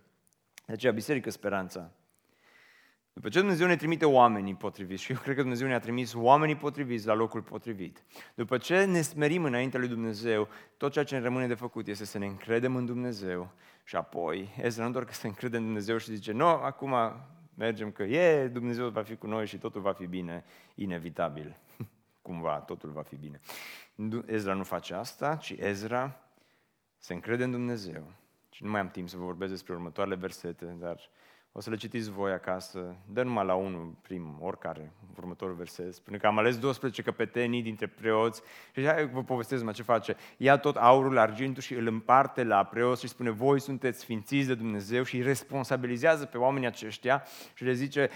De 0.65 0.73
aceea, 0.73 0.91
Biserică 0.91 1.29
Speranța 1.29 1.91
după 3.19 3.31
ce 3.31 3.39
Dumnezeu 3.39 3.67
ne 3.67 3.75
trimite 3.75 4.05
oamenii 4.05 4.55
potriviți, 4.55 5.03
și 5.03 5.11
eu 5.11 5.17
cred 5.17 5.35
că 5.35 5.41
Dumnezeu 5.41 5.67
ne-a 5.67 5.79
trimis 5.79 6.13
oamenii 6.13 6.55
potriviți 6.55 7.05
la 7.05 7.13
locul 7.13 7.41
potrivit, 7.41 8.03
după 8.35 8.57
ce 8.57 8.83
ne 8.83 9.01
smerim 9.01 9.43
înainte 9.43 9.77
lui 9.77 9.87
Dumnezeu, 9.87 10.47
tot 10.77 10.91
ceea 10.91 11.05
ce 11.05 11.15
ne 11.15 11.21
rămâne 11.21 11.47
de 11.47 11.53
făcut 11.53 11.87
este 11.87 12.05
să 12.05 12.17
ne 12.17 12.25
încredem 12.25 12.75
în 12.75 12.85
Dumnezeu 12.85 13.51
și 13.83 13.95
apoi, 13.95 14.49
Ezra 14.61 14.85
nu 14.85 14.91
doar 14.91 15.05
că 15.05 15.13
se 15.13 15.27
încrede 15.27 15.57
în 15.57 15.63
Dumnezeu 15.63 15.97
și 15.97 16.13
zice, 16.13 16.31
nu, 16.31 16.45
acum 16.45 16.95
mergem 17.55 17.91
că 17.91 18.03
e, 18.03 18.47
Dumnezeu 18.47 18.89
va 18.89 19.03
fi 19.03 19.15
cu 19.15 19.27
noi 19.27 19.45
și 19.45 19.57
totul 19.57 19.81
va 19.81 19.93
fi 19.93 20.05
bine, 20.05 20.43
inevitabil. 20.75 21.57
Cumva, 22.21 22.59
totul 22.59 22.89
va 22.89 23.01
fi 23.01 23.15
bine. 23.15 23.39
Ezra 24.25 24.53
nu 24.53 24.63
face 24.63 24.93
asta, 24.93 25.35
ci 25.35 25.55
Ezra 25.57 26.19
se 26.97 27.13
încrede 27.13 27.43
în 27.43 27.51
Dumnezeu. 27.51 28.11
Și 28.49 28.63
nu 28.63 28.69
mai 28.69 28.79
am 28.79 28.89
timp 28.89 29.09
să 29.09 29.17
vă 29.17 29.23
vorbesc 29.23 29.51
despre 29.51 29.73
următoarele 29.73 30.15
versete, 30.15 30.65
dar 30.65 31.09
O 31.51 31.61
să 31.61 31.69
le 31.69 31.75
citiți 31.75 32.11
voi 32.11 32.31
acasă, 32.31 32.95
dă 33.05 33.23
numai 33.23 33.45
la 33.45 33.53
unul 33.53 33.95
prim, 34.01 34.37
oricare, 34.39 34.91
următorul 35.17 35.55
verset. 35.55 35.93
Spune 35.93 36.17
că 36.17 36.27
am 36.27 36.37
ales 36.37 36.57
12 36.57 37.01
căpetenii 37.01 37.61
dintre 37.61 37.87
preoți 37.87 38.41
și 38.75 38.85
hai 38.85 39.07
vă 39.07 39.23
povestesc 39.23 39.63
mă 39.63 39.71
ce 39.71 39.83
face. 39.83 40.15
Ia 40.37 40.57
tot 40.57 40.75
aurul, 40.75 41.17
argintul 41.17 41.61
și 41.61 41.73
îl 41.73 41.87
împarte 41.87 42.43
la 42.43 42.63
preoți 42.63 43.01
și 43.01 43.07
spune 43.07 43.29
voi 43.29 43.59
sunteți 43.59 43.99
sfințiți 43.99 44.47
de 44.47 44.55
Dumnezeu 44.55 45.03
și 45.03 45.15
îi 45.15 45.21
responsabilizează 45.21 46.25
pe 46.25 46.37
oamenii 46.37 46.67
aceștia 46.67 47.23
și 47.53 47.63
le 47.63 47.73
zice 47.73 48.09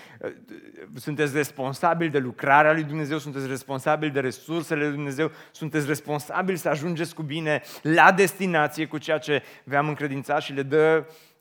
sunteți 0.95 1.35
responsabili 1.35 2.09
de 2.09 2.19
lucrarea 2.19 2.73
lui 2.73 2.83
Dumnezeu, 2.83 3.17
sunteți 3.17 3.47
responsabili 3.47 4.11
de 4.11 4.19
resursele 4.19 4.83
lui 4.83 4.93
Dumnezeu, 4.93 5.31
sunteți 5.51 5.87
responsabili 5.87 6.57
să 6.57 6.69
ajungeți 6.69 7.15
cu 7.15 7.21
bine 7.21 7.61
la 7.81 8.11
destinație 8.11 8.87
cu 8.87 8.97
ceea 8.97 9.17
ce 9.17 9.43
v-am 9.63 9.87
încredințat 9.87 10.41
și 10.41 10.53
le 10.53 10.63
dă 10.63 11.05
Uh, 11.07 11.32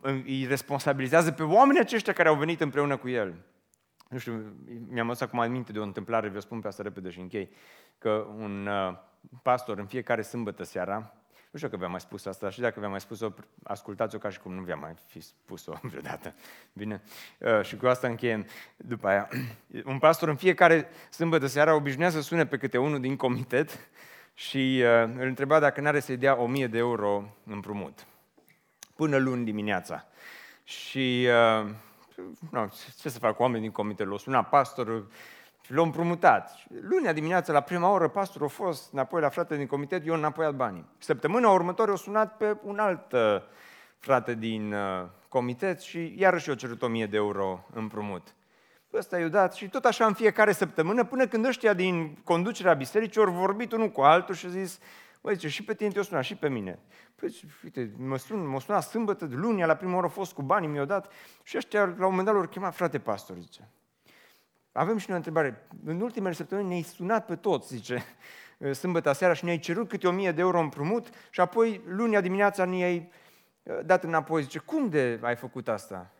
îi 0.00 0.46
responsabilizează 0.48 1.32
pe 1.32 1.42
oamenii 1.42 1.80
aceștia 1.80 2.12
care 2.12 2.28
au 2.28 2.34
venit 2.34 2.60
împreună 2.60 2.96
cu 2.96 3.08
el. 3.08 3.34
Nu 4.08 4.18
știu, 4.18 4.56
mi-am 4.88 5.06
adus 5.06 5.20
acum 5.20 5.38
aminte 5.38 5.72
de 5.72 5.78
o 5.78 5.82
întâmplare, 5.82 6.28
vă 6.28 6.40
spun 6.40 6.60
pe 6.60 6.68
asta 6.68 6.82
repede 6.82 7.10
și 7.10 7.20
închei, 7.20 7.50
că 7.98 8.26
un 8.36 8.66
uh, 8.66 8.96
pastor 9.42 9.78
în 9.78 9.86
fiecare 9.86 10.22
sâmbătă 10.22 10.64
seara, 10.64 11.12
nu 11.50 11.58
știu 11.58 11.68
că 11.68 11.76
v-am 11.76 11.90
mai 11.90 12.00
spus 12.00 12.26
asta 12.26 12.50
și 12.50 12.60
dacă 12.60 12.80
v-am 12.80 12.90
mai 12.90 13.00
spus-o, 13.00 13.28
ascultați-o 13.62 14.18
ca 14.18 14.28
și 14.28 14.40
cum 14.40 14.54
nu 14.54 14.62
v-am 14.62 14.78
mai 14.78 14.94
fi 15.06 15.20
spus-o 15.20 15.72
vreodată. 15.90 16.34
Bine? 16.72 17.02
Uh, 17.38 17.62
și 17.62 17.76
cu 17.76 17.86
asta 17.86 18.06
încheiem 18.06 18.46
după 18.76 19.08
aia. 19.08 19.28
Un 19.84 19.98
pastor 19.98 20.28
în 20.28 20.36
fiecare 20.36 20.88
sâmbătă 21.10 21.46
seara 21.46 21.74
obișnuia 21.74 22.10
să 22.10 22.20
sune 22.20 22.46
pe 22.46 22.56
câte 22.56 22.78
unul 22.78 23.00
din 23.00 23.16
comitet 23.16 23.88
și 24.34 24.82
îl 25.16 25.26
întreba 25.26 25.58
dacă 25.58 25.80
n-are 25.80 26.00
să-i 26.00 26.16
dea 26.16 26.40
1000 26.40 26.66
de 26.66 26.78
euro 26.78 27.24
împrumut 27.44 28.06
până 28.96 29.16
luni 29.16 29.44
dimineața. 29.44 30.06
Și 30.64 31.28
uh, 31.60 31.70
nu, 32.50 32.72
ce 33.00 33.08
să 33.08 33.18
fac 33.18 33.36
cu 33.36 33.42
oamenii 33.42 33.62
din 33.62 33.72
comitetul? 33.72 34.12
O 34.12 34.18
suna 34.18 34.42
pastorul 34.42 35.10
și 35.66 35.72
l-au 35.72 35.84
împrumutat. 35.84 36.50
Lunea 36.80 37.12
dimineața, 37.12 37.52
la 37.52 37.60
prima 37.60 37.90
oră, 37.90 38.08
pastorul 38.08 38.46
a 38.46 38.50
fost 38.50 38.92
înapoi 38.92 39.20
la 39.20 39.28
frate 39.28 39.56
din 39.56 39.66
comitet, 39.66 40.06
eu 40.06 40.14
înapoi 40.14 40.44
al 40.44 40.52
banii. 40.52 40.84
Săptămâna 40.98 41.48
următoare 41.48 41.90
o 41.90 41.96
sunat 41.96 42.36
pe 42.36 42.56
un 42.62 42.78
alt 42.78 43.12
uh, 43.12 43.20
frate 43.98 44.34
din 44.34 44.72
uh, 44.72 45.06
comitet 45.28 45.80
și 45.80 46.14
iarăși 46.18 46.48
i-a 46.48 46.54
cerut 46.54 46.82
1000 46.82 47.06
de 47.06 47.16
euro 47.16 47.66
împrumut. 47.74 48.34
Ăsta 48.92 49.18
i-a 49.18 49.28
dat 49.28 49.54
și 49.54 49.68
tot 49.68 49.84
așa 49.84 50.06
în 50.06 50.12
fiecare 50.12 50.52
săptămână, 50.52 51.04
până 51.04 51.26
când 51.26 51.44
ăștia 51.44 51.72
din 51.72 52.18
conducerea 52.24 52.74
bisericii 52.74 53.20
au 53.20 53.32
vorbit 53.32 53.72
unul 53.72 53.88
cu 53.88 54.00
altul 54.00 54.34
și 54.34 54.46
au 54.46 54.50
zis, 54.50 54.78
Băi, 55.26 55.34
zice, 55.34 55.48
și 55.48 55.64
pe 55.64 55.74
tine 55.74 55.90
te-o 55.90 56.02
suna, 56.02 56.20
și 56.20 56.34
pe 56.34 56.48
mine. 56.48 56.78
Păi, 57.14 57.40
uite, 57.64 57.92
mă 57.96 58.16
sun, 58.16 58.46
mă 58.46 58.60
suna 58.60 58.80
sâmbătă, 58.80 59.28
lunia, 59.30 59.66
la 59.66 59.74
prima 59.74 59.96
oră 59.96 60.06
a 60.06 60.08
fost 60.08 60.32
cu 60.32 60.42
banii, 60.42 60.68
mi-au 60.68 60.84
dat. 60.84 61.12
Și 61.42 61.56
ăștia, 61.56 61.84
la 61.84 62.06
un 62.06 62.10
moment 62.10 62.24
dat, 62.24 62.34
l-au 62.34 62.46
chemat 62.46 62.74
frate 62.74 62.98
pastor, 62.98 63.36
zice. 63.38 63.68
Avem 64.72 64.96
și 64.96 65.04
noi 65.08 65.14
o 65.14 65.16
întrebare. 65.16 65.66
În 65.84 66.00
ultimele 66.00 66.34
săptămâni 66.34 66.68
ne-ai 66.68 66.82
sunat 66.82 67.26
pe 67.26 67.36
toți, 67.36 67.74
zice, 67.74 68.04
sâmbătă 68.80 69.12
seara 69.12 69.34
și 69.34 69.44
ne-ai 69.44 69.58
cerut 69.58 69.88
câte 69.88 70.06
o 70.06 70.10
mie 70.10 70.32
de 70.32 70.40
euro 70.40 70.60
împrumut 70.60 71.08
și 71.30 71.40
apoi 71.40 71.80
lunia 71.86 72.20
dimineața 72.20 72.64
ne-ai 72.64 73.12
uh, 73.62 73.78
dat 73.84 74.04
înapoi. 74.04 74.42
Zice, 74.42 74.58
cum 74.58 74.88
de 74.88 75.18
ai 75.22 75.36
făcut 75.36 75.68
asta? 75.68 76.10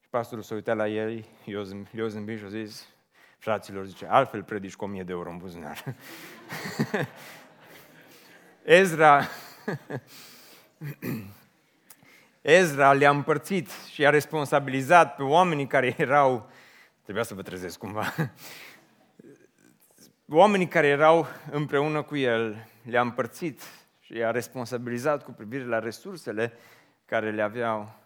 Și 0.00 0.08
pastorul 0.08 0.44
s-a 0.44 0.54
uitat 0.54 0.76
la 0.76 0.88
el, 0.88 1.24
eu, 1.44 1.62
zâmb, 1.62 1.86
eu 1.94 2.06
zâmbit 2.06 2.38
și 2.38 2.44
a 2.44 2.48
zis, 2.48 2.86
fraților, 3.38 3.84
zice, 3.84 4.06
altfel 4.06 4.42
predici 4.42 4.76
cu 4.76 4.84
o 4.84 4.88
mie 4.88 5.02
de 5.02 5.12
euro 5.12 5.30
în 5.30 5.38
buzunar. 5.38 5.84
Ezra, 8.62 9.26
Ezra 12.42 12.92
le-a 12.92 13.10
împărțit 13.10 13.70
și 13.92 14.06
a 14.06 14.10
responsabilizat 14.10 15.14
pe 15.16 15.22
oamenii 15.22 15.66
care 15.66 15.94
erau, 15.98 16.50
trebuia 17.02 17.24
să 17.24 17.34
vă 17.34 17.42
trezesc 17.42 17.78
cumva, 17.78 18.14
oamenii 20.28 20.68
care 20.68 20.86
erau 20.86 21.26
împreună 21.50 22.02
cu 22.02 22.16
el, 22.16 22.68
le-a 22.82 23.00
împărțit 23.00 23.62
și 24.00 24.16
i-a 24.16 24.30
responsabilizat 24.30 25.24
cu 25.24 25.32
privire 25.32 25.64
la 25.64 25.78
resursele 25.78 26.52
care 27.04 27.30
le 27.30 27.42
aveau. 27.42 27.98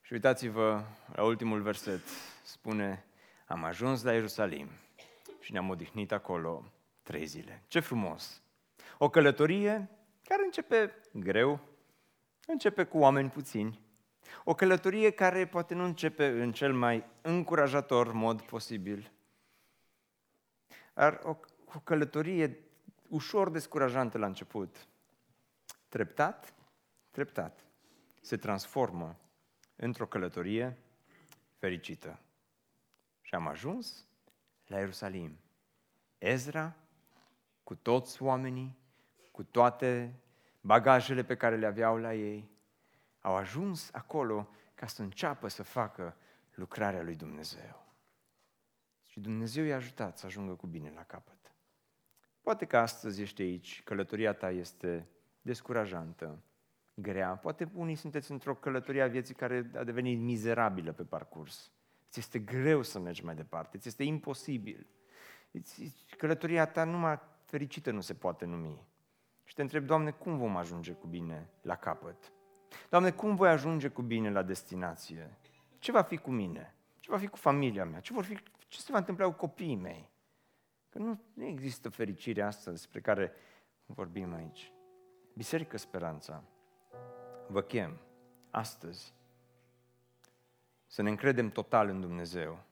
Și 0.00 0.12
uitați-vă 0.12 0.82
la 1.12 1.22
ultimul 1.22 1.60
verset, 1.60 2.02
spune, 2.42 3.04
am 3.46 3.64
ajuns 3.64 4.02
la 4.02 4.12
Ierusalim 4.12 4.68
și 5.40 5.52
ne-am 5.52 5.68
odihnit 5.68 6.12
acolo 6.12 6.72
trei 7.02 7.26
zile. 7.26 7.62
Ce 7.68 7.80
frumos! 7.80 8.42
O 8.98 9.08
călătorie 9.08 9.90
care 10.30 10.44
începe 10.44 10.94
greu, 11.12 11.60
începe 12.46 12.84
cu 12.84 12.98
oameni 12.98 13.30
puțini, 13.30 13.80
o 14.44 14.54
călătorie 14.54 15.10
care 15.10 15.46
poate 15.46 15.74
nu 15.74 15.84
începe 15.84 16.26
în 16.26 16.52
cel 16.52 16.74
mai 16.74 17.04
încurajator 17.22 18.12
mod 18.12 18.42
posibil, 18.42 19.12
dar 20.94 21.20
o, 21.22 21.36
o 21.74 21.78
călătorie 21.78 22.58
ușor 23.08 23.50
descurajantă 23.50 24.18
la 24.18 24.26
început. 24.26 24.88
Treptat, 25.88 26.54
treptat, 27.10 27.64
se 28.20 28.36
transformă 28.36 29.20
într-o 29.76 30.06
călătorie 30.06 30.78
fericită. 31.58 32.20
Și 33.20 33.34
am 33.34 33.46
ajuns 33.46 34.06
la 34.66 34.78
Ierusalim. 34.78 35.38
Ezra, 36.18 36.76
cu 37.62 37.74
toți 37.74 38.22
oamenii, 38.22 38.79
cu 39.40 39.46
toate 39.46 40.20
bagajele 40.60 41.22
pe 41.22 41.36
care 41.36 41.56
le 41.56 41.66
aveau 41.66 41.96
la 41.96 42.14
ei, 42.14 42.50
au 43.20 43.34
ajuns 43.34 43.90
acolo 43.92 44.48
ca 44.74 44.86
să 44.86 45.02
înceapă 45.02 45.48
să 45.48 45.62
facă 45.62 46.16
lucrarea 46.54 47.02
lui 47.02 47.14
Dumnezeu. 47.14 47.86
Și 49.06 49.20
Dumnezeu 49.20 49.64
i-a 49.64 49.76
ajutat 49.76 50.18
să 50.18 50.26
ajungă 50.26 50.54
cu 50.54 50.66
bine 50.66 50.92
la 50.94 51.02
capăt. 51.02 51.54
Poate 52.40 52.64
că 52.64 52.76
astăzi 52.76 53.22
ești 53.22 53.42
aici, 53.42 53.82
călătoria 53.82 54.32
ta 54.32 54.50
este 54.50 55.08
descurajantă, 55.42 56.42
grea. 56.94 57.36
Poate 57.36 57.70
unii 57.74 57.94
sunteți 57.94 58.30
într-o 58.30 58.54
călătorie 58.54 59.02
a 59.02 59.06
vieții 59.06 59.34
care 59.34 59.70
a 59.74 59.84
devenit 59.84 60.18
mizerabilă 60.18 60.92
pe 60.92 61.04
parcurs. 61.04 61.70
Ți 62.10 62.18
este 62.18 62.38
greu 62.38 62.82
să 62.82 62.98
mergi 62.98 63.24
mai 63.24 63.34
departe, 63.34 63.78
ți 63.78 63.88
este 63.88 64.02
imposibil. 64.02 64.86
Călătoria 66.16 66.66
ta 66.66 66.84
numai 66.84 67.20
fericită 67.44 67.90
nu 67.90 68.00
se 68.00 68.14
poate 68.14 68.44
numi. 68.44 68.88
Și 69.50 69.56
te 69.56 69.62
întreb, 69.62 69.86
Doamne, 69.86 70.10
cum 70.10 70.38
vom 70.38 70.56
ajunge 70.56 70.92
cu 70.92 71.06
bine 71.06 71.48
la 71.62 71.76
capăt? 71.76 72.32
Doamne, 72.88 73.10
cum 73.10 73.34
voi 73.34 73.48
ajunge 73.48 73.88
cu 73.88 74.02
bine 74.02 74.30
la 74.30 74.42
destinație? 74.42 75.36
Ce 75.78 75.92
va 75.92 76.02
fi 76.02 76.16
cu 76.16 76.30
mine? 76.30 76.74
Ce 76.98 77.10
va 77.10 77.18
fi 77.18 77.26
cu 77.26 77.36
familia 77.36 77.84
mea? 77.84 78.00
Ce, 78.00 78.12
vor 78.12 78.24
fi, 78.24 78.38
ce 78.68 78.80
se 78.80 78.92
va 78.92 78.98
întâmpla 78.98 79.24
cu 79.24 79.32
copiii 79.32 79.76
mei? 79.76 80.10
Că 80.88 80.98
nu, 80.98 81.20
nu 81.34 81.44
există 81.44 81.88
fericirea 81.88 82.46
asta 82.46 82.70
despre 82.70 83.00
care 83.00 83.32
vorbim 83.86 84.34
aici. 84.34 84.72
Biserică 85.34 85.76
Speranța, 85.76 86.42
vă 87.48 87.62
chem 87.62 88.00
astăzi 88.50 89.14
să 90.86 91.02
ne 91.02 91.10
încredem 91.10 91.50
total 91.50 91.88
în 91.88 92.00
Dumnezeu. 92.00 92.62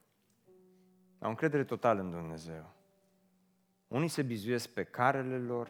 La 1.17 1.27
o 1.27 1.29
încredere 1.29 1.63
totală 1.63 2.01
în 2.01 2.11
Dumnezeu. 2.11 2.73
Unii 3.87 4.07
se 4.07 4.21
bizuiesc 4.21 4.69
pe 4.69 4.83
carele 4.83 5.37
lor, 5.37 5.69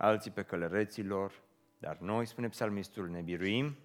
alții 0.00 0.30
pe 0.30 0.42
călăreților, 0.42 1.42
dar 1.78 1.98
noi, 1.98 2.26
spune 2.26 2.48
psalmistul, 2.48 3.08
ne 3.08 3.20
biruim 3.20 3.76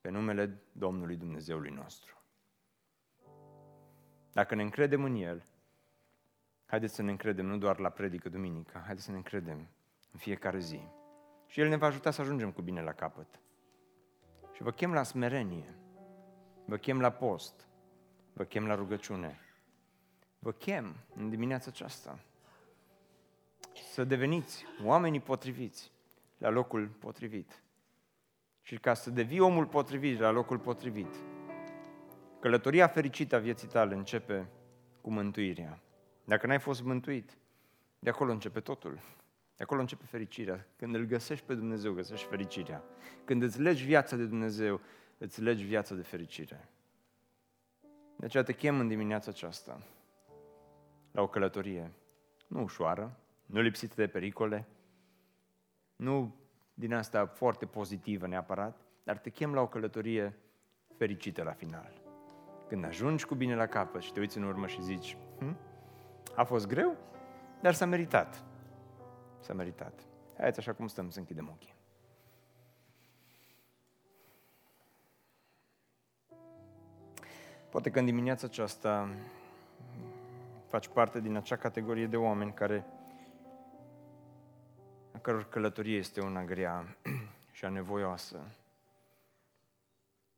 pe 0.00 0.10
numele 0.10 0.62
Domnului 0.72 1.16
Dumnezeului 1.16 1.70
nostru. 1.70 2.22
Dacă 4.32 4.54
ne 4.54 4.62
încredem 4.62 5.04
în 5.04 5.14
El, 5.14 5.44
haideți 6.66 6.94
să 6.94 7.02
ne 7.02 7.10
încredem 7.10 7.46
nu 7.46 7.58
doar 7.58 7.78
la 7.78 7.88
predică 7.88 8.28
duminica, 8.28 8.78
haideți 8.78 9.04
să 9.04 9.10
ne 9.10 9.16
încredem 9.16 9.68
în 10.12 10.18
fiecare 10.18 10.58
zi. 10.58 10.80
Și 11.46 11.60
El 11.60 11.68
ne 11.68 11.76
va 11.76 11.86
ajuta 11.86 12.10
să 12.10 12.20
ajungem 12.20 12.52
cu 12.52 12.62
bine 12.62 12.82
la 12.82 12.92
capăt. 12.92 13.40
Și 14.52 14.62
vă 14.62 14.70
chem 14.70 14.92
la 14.92 15.02
smerenie, 15.02 15.74
vă 16.64 16.76
chem 16.76 17.00
la 17.00 17.10
post, 17.10 17.68
vă 18.32 18.44
chem 18.44 18.66
la 18.66 18.74
rugăciune, 18.74 19.38
vă 20.38 20.52
chem 20.52 20.96
în 21.14 21.30
dimineața 21.30 21.70
aceasta 21.70 22.18
să 23.82 24.04
deveniți 24.04 24.64
oamenii 24.82 25.20
potriviți 25.20 25.92
la 26.38 26.48
locul 26.48 26.86
potrivit. 26.86 27.62
Și 28.62 28.78
ca 28.78 28.94
să 28.94 29.10
devii 29.10 29.40
omul 29.40 29.66
potrivit 29.66 30.18
la 30.18 30.30
locul 30.30 30.58
potrivit, 30.58 31.14
călătoria 32.40 32.86
fericită 32.86 33.36
a 33.36 33.38
vieții 33.38 33.68
tale 33.68 33.94
începe 33.94 34.48
cu 35.00 35.10
mântuirea. 35.10 35.82
Dacă 36.24 36.46
n-ai 36.46 36.58
fost 36.58 36.82
mântuit, 36.82 37.36
de 37.98 38.10
acolo 38.10 38.32
începe 38.32 38.60
totul. 38.60 38.98
De 39.56 39.62
acolo 39.62 39.80
începe 39.80 40.04
fericirea. 40.04 40.66
Când 40.76 40.94
îl 40.94 41.04
găsești 41.04 41.46
pe 41.46 41.54
Dumnezeu, 41.54 41.92
găsești 41.92 42.26
fericirea. 42.26 42.84
Când 43.24 43.42
îți 43.42 43.60
legi 43.60 43.84
viața 43.84 44.16
de 44.16 44.24
Dumnezeu, 44.24 44.80
îți 45.18 45.42
legi 45.42 45.64
viața 45.64 45.94
de 45.94 46.02
fericire. 46.02 46.68
De 48.16 48.24
aceea 48.24 48.42
te 48.42 48.52
chem 48.52 48.78
în 48.78 48.88
dimineața 48.88 49.30
aceasta 49.30 49.80
la 51.10 51.22
o 51.22 51.28
călătorie. 51.28 51.92
Nu 52.46 52.62
ușoară, 52.62 53.18
nu 53.46 53.60
lipsită 53.60 53.94
de 53.96 54.06
pericole, 54.06 54.66
nu 55.96 56.34
din 56.74 56.94
asta 56.94 57.26
foarte 57.26 57.66
pozitivă 57.66 58.26
neapărat, 58.26 58.80
dar 59.02 59.18
te 59.18 59.30
chem 59.30 59.54
la 59.54 59.60
o 59.60 59.68
călătorie 59.68 60.38
fericită 60.96 61.42
la 61.42 61.52
final. 61.52 62.02
Când 62.68 62.84
ajungi 62.84 63.24
cu 63.24 63.34
bine 63.34 63.54
la 63.54 63.66
capăt 63.66 64.02
și 64.02 64.12
te 64.12 64.20
uiți 64.20 64.38
în 64.38 64.42
urmă 64.42 64.66
și 64.66 64.82
zici, 64.82 65.16
hm? 65.38 65.56
a 66.34 66.44
fost 66.44 66.66
greu, 66.66 66.96
dar 67.60 67.74
s-a 67.74 67.86
meritat. 67.86 68.44
S-a 69.40 69.52
meritat. 69.52 70.06
Haideți 70.36 70.58
așa 70.58 70.72
cum 70.72 70.86
stăm 70.86 71.10
să 71.10 71.18
închidem 71.18 71.48
ochii. 71.48 71.74
Poate 77.70 77.90
că 77.90 77.98
în 77.98 78.04
dimineața 78.04 78.46
aceasta 78.46 79.08
faci 80.66 80.88
parte 80.88 81.20
din 81.20 81.36
acea 81.36 81.56
categorie 81.56 82.06
de 82.06 82.16
oameni 82.16 82.52
care 82.52 82.74
a 82.76 83.03
căror 85.24 85.48
călătorie 85.48 85.96
este 85.96 86.20
una 86.20 86.44
grea 86.44 86.96
și 87.56 87.64
anevoioasă. 87.64 88.40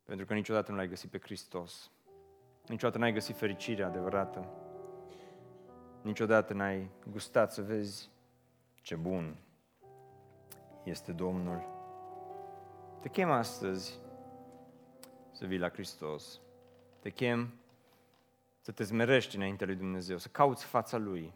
Pentru 0.04 0.26
că 0.26 0.34
niciodată 0.34 0.70
nu 0.70 0.76
l-ai 0.76 0.88
găsit 0.88 1.10
pe 1.10 1.18
Hristos. 1.18 1.90
Niciodată 2.66 2.98
n-ai 2.98 3.12
găsit 3.12 3.36
fericirea 3.36 3.86
adevărată. 3.86 4.48
Niciodată 6.02 6.52
n-ai 6.52 6.90
gustat 7.10 7.52
să 7.52 7.62
vezi 7.62 8.10
ce 8.74 8.94
bun 8.94 9.36
este 10.82 11.12
Domnul. 11.12 11.62
Te 13.00 13.08
chem 13.08 13.30
astăzi 13.30 13.98
să 15.32 15.46
vii 15.46 15.58
la 15.58 15.68
Hristos. 15.68 16.40
Te 17.00 17.10
chem 17.10 17.54
să 18.60 18.72
te 18.72 18.84
zmerești 18.84 19.36
înainte 19.36 19.64
lui 19.64 19.74
Dumnezeu, 19.74 20.18
să 20.18 20.28
cauți 20.28 20.64
fața 20.64 20.96
Lui. 20.96 21.32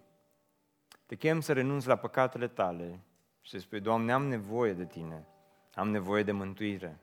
Te 1.06 1.14
chem 1.14 1.40
să 1.40 1.52
renunți 1.52 1.86
la 1.86 1.96
păcatele 1.96 2.48
tale 2.48 3.00
și 3.09 3.09
să 3.50 3.58
spui, 3.58 3.80
Doamne, 3.80 4.12
am 4.12 4.28
nevoie 4.28 4.72
de 4.72 4.86
Tine, 4.86 5.26
am 5.74 5.90
nevoie 5.90 6.22
de 6.22 6.32
mântuire. 6.32 7.00